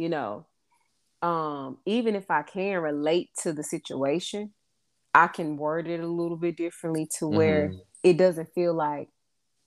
you 0.00 0.08
know 0.08 0.46
um 1.20 1.76
even 1.84 2.16
if 2.16 2.30
i 2.30 2.40
can 2.40 2.80
relate 2.80 3.28
to 3.36 3.52
the 3.52 3.62
situation 3.62 4.50
i 5.14 5.26
can 5.26 5.58
word 5.58 5.86
it 5.86 6.00
a 6.00 6.06
little 6.06 6.38
bit 6.38 6.56
differently 6.56 7.06
to 7.18 7.28
where 7.28 7.68
mm-hmm. 7.68 7.78
it 8.02 8.16
doesn't 8.16 8.48
feel 8.54 8.72
like 8.72 9.10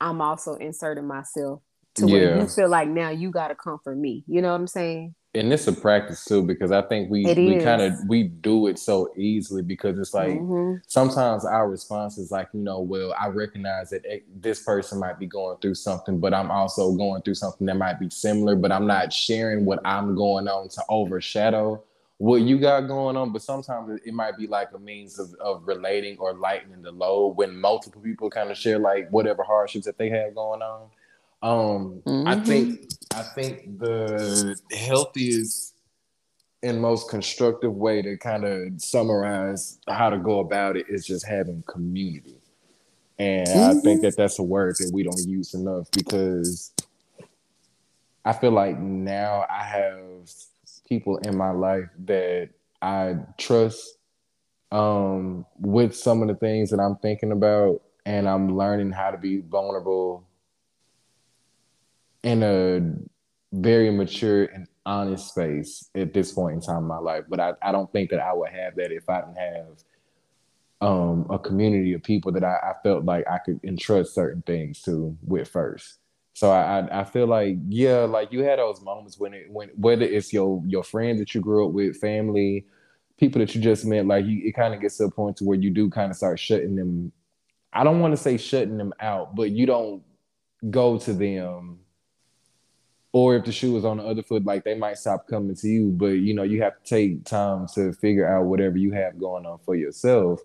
i'm 0.01 0.21
also 0.21 0.55
inserting 0.55 1.05
myself 1.05 1.61
to 1.93 2.07
yeah. 2.07 2.13
where 2.13 2.39
you 2.39 2.47
feel 2.47 2.67
like 2.67 2.89
now 2.89 3.09
you 3.09 3.29
got 3.29 3.49
to 3.49 3.55
comfort 3.55 3.95
me 3.95 4.23
you 4.27 4.41
know 4.41 4.49
what 4.49 4.59
i'm 4.59 4.65
saying 4.65 5.13
and 5.35 5.51
it's 5.51 5.67
a 5.67 5.73
practice 5.73 6.23
too 6.25 6.43
because 6.43 6.71
I 6.71 6.81
think 6.83 7.09
we 7.09 7.25
it 7.25 7.37
we 7.37 7.59
kind 7.59 7.81
of 7.81 7.93
we 8.07 8.23
do 8.23 8.67
it 8.67 8.77
so 8.77 9.11
easily 9.17 9.61
because 9.61 9.97
it's 9.97 10.13
like 10.13 10.31
mm-hmm. 10.31 10.77
sometimes 10.87 11.43
our 11.43 11.69
response 11.69 12.17
is 12.17 12.31
like 12.31 12.49
you 12.53 12.59
know 12.59 12.79
well 12.79 13.13
I 13.19 13.27
recognize 13.27 13.89
that 13.89 14.05
it, 14.05 14.25
this 14.41 14.61
person 14.61 14.99
might 14.99 15.19
be 15.19 15.25
going 15.25 15.57
through 15.57 15.75
something 15.75 16.19
but 16.19 16.33
I'm 16.33 16.51
also 16.51 16.93
going 16.93 17.23
through 17.23 17.35
something 17.35 17.65
that 17.67 17.77
might 17.77 17.99
be 17.99 18.09
similar 18.09 18.55
but 18.55 18.71
I'm 18.71 18.85
not 18.85 19.11
sharing 19.11 19.65
what 19.65 19.79
I'm 19.85 20.15
going 20.15 20.47
on 20.47 20.69
to 20.69 20.83
overshadow 20.89 21.83
what 22.17 22.41
you 22.41 22.57
got 22.57 22.81
going 22.81 23.17
on. 23.17 23.33
But 23.33 23.41
sometimes 23.41 23.99
it, 24.05 24.13
might 24.13 24.37
be 24.37 24.47
like 24.47 24.69
a 24.73 24.79
means 24.79 25.19
of, 25.19 25.33
of 25.41 25.67
relating 25.67 26.17
or 26.19 26.33
lightening 26.33 26.81
the 26.81 26.91
load 26.91 27.35
when 27.35 27.59
multiple 27.59 28.01
people 28.01 28.29
kind 28.29 28.49
of 28.49 28.57
share 28.57 28.79
like 28.79 29.09
whatever 29.09 29.43
hardships 29.43 29.85
that 29.85 29.97
they 29.97 30.09
have 30.09 30.33
going 30.33 30.61
on 30.61 30.89
Um, 31.43 32.01
mm-hmm. 32.05 32.27
I 32.27 32.39
think 32.39 32.87
I 33.13 33.21
think 33.35 33.77
the 33.77 34.57
healthiest 34.71 35.75
and 36.63 36.81
most 36.81 37.09
constructive 37.09 37.73
way 37.73 38.01
to 38.01 38.17
kind 38.17 38.45
of 38.45 38.81
summarize 38.81 39.77
how 39.89 40.09
to 40.09 40.17
go 40.17 40.39
about 40.39 40.77
it 40.77 40.85
is 40.87 41.05
just 41.05 41.27
having 41.27 41.61
community. 41.67 42.39
And 43.19 43.45
mm-hmm. 43.45 43.77
I 43.77 43.81
think 43.81 44.01
that 44.01 44.15
that's 44.15 44.39
a 44.39 44.43
word 44.43 44.77
that 44.79 44.91
we 44.93 45.03
don't 45.03 45.27
use 45.27 45.53
enough 45.53 45.91
because 45.91 46.71
I 48.23 48.31
feel 48.31 48.51
like 48.51 48.79
now 48.79 49.45
I 49.49 49.63
have 49.63 50.29
people 50.87 51.17
in 51.17 51.35
my 51.37 51.51
life 51.51 51.89
that 52.05 52.51
I 52.81 53.17
trust 53.37 53.97
um, 54.71 55.45
with 55.59 55.93
some 55.93 56.21
of 56.21 56.29
the 56.29 56.35
things 56.35 56.69
that 56.69 56.79
I'm 56.79 56.95
thinking 56.95 57.33
about, 57.33 57.81
and 58.05 58.27
I'm 58.29 58.57
learning 58.57 58.91
how 58.93 59.11
to 59.11 59.17
be 59.17 59.41
vulnerable 59.41 60.25
in 62.23 62.43
a 62.43 62.81
very 63.51 63.91
mature 63.91 64.45
and 64.45 64.67
honest 64.85 65.29
space 65.29 65.89
at 65.95 66.13
this 66.13 66.31
point 66.31 66.55
in 66.55 66.61
time 66.61 66.79
in 66.79 66.83
my 66.85 66.97
life. 66.97 67.23
But 67.29 67.39
I, 67.39 67.53
I 67.61 67.71
don't 67.71 67.91
think 67.91 68.09
that 68.09 68.19
I 68.19 68.33
would 68.33 68.49
have 68.49 68.75
that 68.75 68.91
if 68.91 69.07
I 69.09 69.21
didn't 69.21 69.37
have 69.37 69.67
um, 70.81 71.27
a 71.29 71.39
community 71.39 71.93
of 71.93 72.03
people 72.03 72.31
that 72.33 72.43
I, 72.43 72.55
I, 72.55 72.73
felt 72.83 73.05
like 73.05 73.25
I 73.29 73.37
could 73.37 73.59
entrust 73.63 74.13
certain 74.13 74.41
things 74.41 74.81
to 74.81 75.15
with 75.25 75.47
first. 75.47 75.99
So 76.33 76.51
I, 76.51 77.01
I 77.01 77.03
feel 77.05 77.27
like 77.27 77.57
yeah, 77.69 77.99
like 77.99 78.33
you 78.33 78.43
had 78.43 78.59
those 78.59 78.81
moments 78.81 79.19
when 79.19 79.33
it 79.33 79.45
when 79.49 79.69
whether 79.75 80.03
it's 80.03 80.33
your 80.33 80.61
your 80.65 80.83
friends 80.83 81.19
that 81.19 81.33
you 81.35 81.41
grew 81.41 81.67
up 81.67 81.73
with, 81.73 81.97
family, 81.97 82.65
people 83.17 83.39
that 83.39 83.53
you 83.53 83.61
just 83.61 83.85
met, 83.85 84.07
like 84.07 84.25
you, 84.25 84.41
it 84.43 84.53
kind 84.53 84.73
of 84.73 84.81
gets 84.81 84.97
to 84.97 85.05
a 85.05 85.11
point 85.11 85.37
to 85.37 85.45
where 85.45 85.57
you 85.57 85.69
do 85.69 85.89
kind 85.89 86.09
of 86.09 86.17
start 86.17 86.39
shutting 86.39 86.75
them. 86.75 87.11
I 87.71 87.83
don't 87.83 87.99
want 87.99 88.13
to 88.13 88.21
say 88.21 88.37
shutting 88.37 88.77
them 88.77 88.93
out, 88.99 89.35
but 89.35 89.51
you 89.51 89.67
don't 89.67 90.03
go 90.69 90.97
to 90.97 91.13
them 91.13 91.82
or 93.13 93.35
if 93.35 93.45
the 93.45 93.51
shoe 93.51 93.77
is 93.77 93.85
on 93.85 93.97
the 93.97 94.03
other 94.03 94.23
foot, 94.23 94.43
like 94.43 94.63
they 94.63 94.75
might 94.75 94.97
stop 94.97 95.27
coming 95.27 95.55
to 95.55 95.67
you. 95.67 95.91
But 95.91 96.17
you 96.17 96.33
know, 96.33 96.43
you 96.43 96.61
have 96.63 96.83
to 96.83 96.89
take 96.89 97.23
time 97.23 97.67
to 97.75 97.93
figure 97.93 98.27
out 98.27 98.45
whatever 98.45 98.77
you 98.77 98.91
have 98.91 99.19
going 99.19 99.45
on 99.45 99.59
for 99.63 99.75
yourself. 99.75 100.41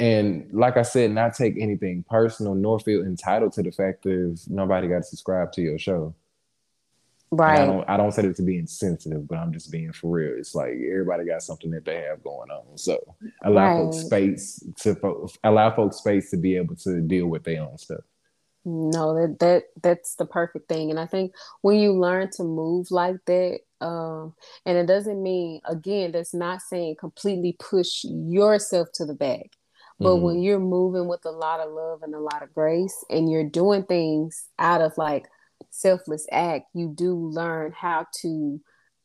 And 0.00 0.48
like 0.52 0.76
I 0.76 0.82
said, 0.82 1.12
not 1.12 1.34
take 1.34 1.54
anything 1.58 2.04
personal, 2.08 2.54
nor 2.54 2.80
feel 2.80 3.02
entitled 3.02 3.52
to 3.52 3.62
the 3.62 3.70
fact 3.70 4.02
that 4.02 4.40
nobody 4.48 4.88
got 4.88 4.98
to 4.98 5.02
subscribe 5.04 5.52
to 5.52 5.62
your 5.62 5.78
show. 5.78 6.14
Right. 7.30 7.58
I 7.58 7.66
don't 7.66 7.88
I 7.88 7.96
don't 7.96 8.12
say 8.12 8.22
it 8.22 8.36
to 8.36 8.42
be 8.42 8.58
insensitive, 8.58 9.28
but 9.28 9.36
I'm 9.36 9.52
just 9.52 9.70
being 9.70 9.92
for 9.92 10.10
real. 10.10 10.38
It's 10.38 10.54
like 10.54 10.70
everybody 10.70 11.26
got 11.26 11.42
something 11.42 11.70
that 11.72 11.84
they 11.84 12.02
have 12.02 12.22
going 12.22 12.50
on. 12.50 12.78
So 12.78 12.98
allow 13.42 13.66
right. 13.66 13.92
folks 13.92 13.98
space 13.98 14.64
to 14.82 15.28
allow 15.44 15.74
folks 15.74 15.96
space 15.98 16.30
to 16.30 16.36
be 16.36 16.56
able 16.56 16.76
to 16.76 17.00
deal 17.00 17.26
with 17.26 17.44
their 17.44 17.62
own 17.62 17.76
stuff. 17.78 18.04
No, 18.68 19.14
that 19.14 19.38
that 19.38 19.62
that's 19.80 20.16
the 20.16 20.26
perfect 20.26 20.68
thing, 20.68 20.90
and 20.90 20.98
I 20.98 21.06
think 21.06 21.32
when 21.60 21.78
you 21.78 21.92
learn 21.92 22.30
to 22.32 22.42
move 22.42 22.90
like 22.90 23.24
that, 23.26 23.60
um, 23.80 24.34
and 24.64 24.76
it 24.76 24.86
doesn't 24.86 25.22
mean 25.22 25.60
again 25.66 26.10
that's 26.10 26.34
not 26.34 26.62
saying 26.62 26.96
completely 26.98 27.56
push 27.60 28.02
yourself 28.02 28.88
to 28.94 29.06
the 29.06 29.14
back, 29.14 29.52
but 30.00 30.14
mm-hmm. 30.14 30.24
when 30.24 30.42
you're 30.42 30.58
moving 30.58 31.06
with 31.06 31.24
a 31.26 31.30
lot 31.30 31.60
of 31.60 31.70
love 31.70 32.02
and 32.02 32.12
a 32.12 32.18
lot 32.18 32.42
of 32.42 32.52
grace, 32.52 33.04
and 33.08 33.30
you're 33.30 33.48
doing 33.48 33.84
things 33.84 34.48
out 34.58 34.80
of 34.80 34.98
like 34.98 35.28
selfless 35.70 36.26
act, 36.32 36.66
you 36.74 36.92
do 36.92 37.14
learn 37.14 37.70
how 37.70 38.04
to 38.22 38.60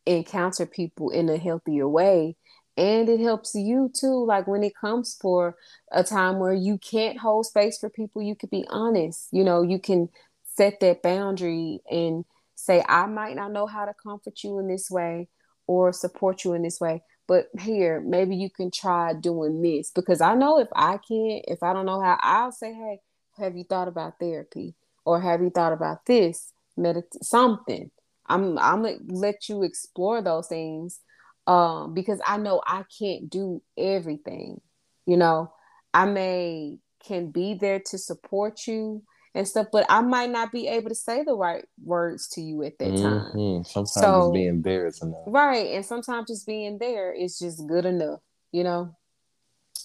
encounter 0.07 0.65
people 0.65 1.11
in 1.11 1.29
a 1.29 1.37
healthier 1.37 1.87
way 1.87 2.35
and 2.77 3.09
it 3.09 3.19
helps 3.19 3.53
you 3.55 3.91
too 3.93 4.25
like 4.25 4.47
when 4.47 4.63
it 4.63 4.73
comes 4.75 5.17
for 5.19 5.55
a 5.91 6.03
time 6.03 6.39
where 6.39 6.53
you 6.53 6.77
can't 6.77 7.19
hold 7.19 7.45
space 7.45 7.77
for 7.77 7.89
people 7.89 8.21
you 8.21 8.35
could 8.35 8.49
be 8.49 8.65
honest. 8.69 9.27
You 9.31 9.43
know 9.43 9.61
you 9.61 9.79
can 9.79 10.09
set 10.55 10.79
that 10.81 11.01
boundary 11.01 11.79
and 11.89 12.25
say 12.55 12.83
i 12.87 13.05
might 13.05 13.35
not 13.35 13.51
know 13.51 13.65
how 13.65 13.85
to 13.85 13.93
comfort 14.03 14.43
you 14.43 14.59
in 14.59 14.67
this 14.67 14.91
way 14.91 15.27
or 15.65 15.91
support 15.93 16.43
you 16.43 16.53
in 16.53 16.61
this 16.61 16.79
way 16.79 17.01
but 17.27 17.47
here 17.59 18.01
maybe 18.01 18.35
you 18.35 18.49
can 18.49 18.69
try 18.69 19.13
doing 19.13 19.61
this. 19.61 19.91
Because 19.91 20.21
i 20.21 20.35
know 20.35 20.59
if 20.59 20.67
i 20.75 20.97
can't 20.97 21.45
if 21.47 21.63
i 21.63 21.73
don't 21.73 21.85
know 21.85 22.01
how 22.01 22.17
i'll 22.21 22.51
say 22.51 22.73
hey 22.73 22.99
have 23.37 23.55
you 23.55 23.63
thought 23.63 23.87
about 23.87 24.19
therapy? 24.19 24.75
Or 25.05 25.19
have 25.19 25.41
you 25.41 25.49
thought 25.49 25.73
about 25.73 26.05
this 26.05 26.53
medit- 26.77 27.23
something. 27.23 27.89
I'm 28.27 28.57
i'm 28.59 28.83
gonna 28.83 28.97
let 29.07 29.49
you 29.49 29.63
explore 29.63 30.21
those 30.21 30.47
things 30.47 30.99
um, 31.47 31.93
because 31.93 32.19
I 32.25 32.37
know 32.37 32.61
I 32.65 32.83
can't 32.99 33.29
do 33.29 33.61
everything. 33.77 34.61
You 35.05 35.17
know, 35.17 35.51
I 35.93 36.05
may 36.05 36.77
can 37.05 37.31
be 37.31 37.55
there 37.55 37.79
to 37.79 37.97
support 37.97 38.67
you 38.67 39.03
and 39.33 39.47
stuff, 39.47 39.67
but 39.71 39.85
I 39.89 40.01
might 40.01 40.29
not 40.29 40.51
be 40.51 40.67
able 40.67 40.89
to 40.89 40.95
say 40.95 41.23
the 41.23 41.33
right 41.35 41.65
words 41.83 42.27
to 42.29 42.41
you 42.41 42.63
at 42.63 42.77
that 42.79 42.89
mm-hmm. 42.89 43.37
time. 43.37 43.63
Sometimes 43.63 43.93
so, 43.93 44.01
just 44.01 44.33
being 44.33 44.61
there 44.61 44.87
is 44.87 45.01
enough. 45.01 45.23
Right. 45.25 45.71
And 45.71 45.85
sometimes 45.85 46.27
just 46.27 46.45
being 46.45 46.77
there 46.77 47.13
is 47.13 47.39
just 47.39 47.65
good 47.67 47.85
enough, 47.85 48.19
you 48.51 48.63
know? 48.63 48.95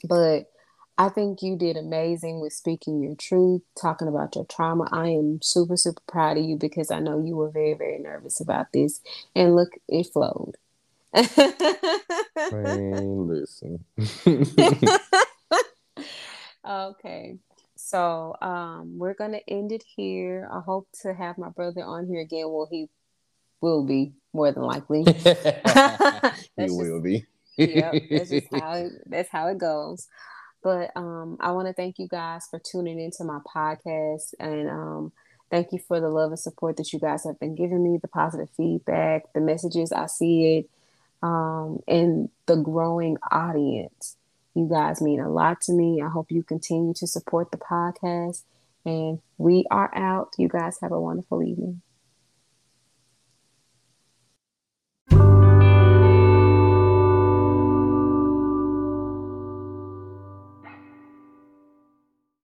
But 0.04 0.46
I 0.98 1.10
think 1.10 1.42
you 1.42 1.56
did 1.56 1.76
amazing 1.76 2.40
with 2.40 2.54
speaking 2.54 3.02
your 3.02 3.14
truth, 3.14 3.62
talking 3.80 4.08
about 4.08 4.34
your 4.34 4.46
trauma. 4.46 4.88
I 4.90 5.08
am 5.08 5.40
super, 5.42 5.76
super 5.76 6.02
proud 6.08 6.38
of 6.38 6.44
you 6.44 6.56
because 6.56 6.90
I 6.90 7.00
know 7.00 7.22
you 7.22 7.36
were 7.36 7.50
very, 7.50 7.74
very 7.74 7.98
nervous 7.98 8.40
about 8.40 8.72
this. 8.72 9.00
And 9.34 9.54
look, 9.54 9.70
it 9.88 10.08
flowed. 10.12 10.56
Man, 12.52 13.28
listen. 13.28 13.84
okay. 16.68 17.38
So 17.76 18.34
um, 18.40 18.98
we're 18.98 19.14
gonna 19.14 19.40
end 19.48 19.72
it 19.72 19.84
here. 19.96 20.48
I 20.52 20.60
hope 20.60 20.88
to 21.02 21.14
have 21.14 21.38
my 21.38 21.50
brother 21.50 21.82
on 21.82 22.06
here 22.06 22.20
again. 22.20 22.46
Well, 22.48 22.68
he 22.70 22.88
will 23.60 23.84
be 23.84 24.12
more 24.32 24.52
than 24.52 24.62
likely. 24.62 25.04
he 25.06 25.12
just, 25.12 26.34
will 26.56 27.00
be. 27.00 27.26
yep, 27.56 27.94
that's 28.10 28.30
just 28.30 28.48
how 28.52 28.72
it, 28.74 28.92
that's 29.06 29.30
how 29.30 29.48
it 29.48 29.58
goes. 29.58 30.08
But 30.62 30.90
um, 30.96 31.36
I 31.40 31.52
want 31.52 31.68
to 31.68 31.74
thank 31.74 31.98
you 31.98 32.08
guys 32.08 32.46
for 32.50 32.58
tuning 32.58 32.98
into 32.98 33.24
my 33.24 33.38
podcast 33.54 34.34
and 34.40 34.68
um, 34.68 35.12
thank 35.50 35.68
you 35.70 35.78
for 35.78 36.00
the 36.00 36.08
love 36.08 36.30
and 36.30 36.38
support 36.38 36.76
that 36.78 36.92
you 36.92 36.98
guys 36.98 37.24
have 37.24 37.38
been 37.38 37.54
giving 37.54 37.84
me, 37.84 37.98
the 38.02 38.08
positive 38.08 38.48
feedback, 38.56 39.32
the 39.32 39.40
messages. 39.40 39.92
I 39.92 40.06
see 40.06 40.58
it 40.58 40.70
um, 41.26 41.80
and 41.88 42.28
the 42.46 42.56
growing 42.56 43.16
audience. 43.30 44.16
You 44.54 44.68
guys 44.70 45.02
mean 45.02 45.20
a 45.20 45.30
lot 45.30 45.60
to 45.62 45.72
me. 45.72 46.00
I 46.00 46.08
hope 46.08 46.30
you 46.30 46.42
continue 46.42 46.94
to 46.94 47.06
support 47.06 47.50
the 47.50 47.58
podcast. 47.58 48.42
And 48.84 49.20
we 49.36 49.66
are 49.70 49.90
out. 49.94 50.34
You 50.38 50.48
guys 50.48 50.78
have 50.80 50.92
a 50.92 51.00
wonderful 51.00 51.42
evening. 51.42 51.82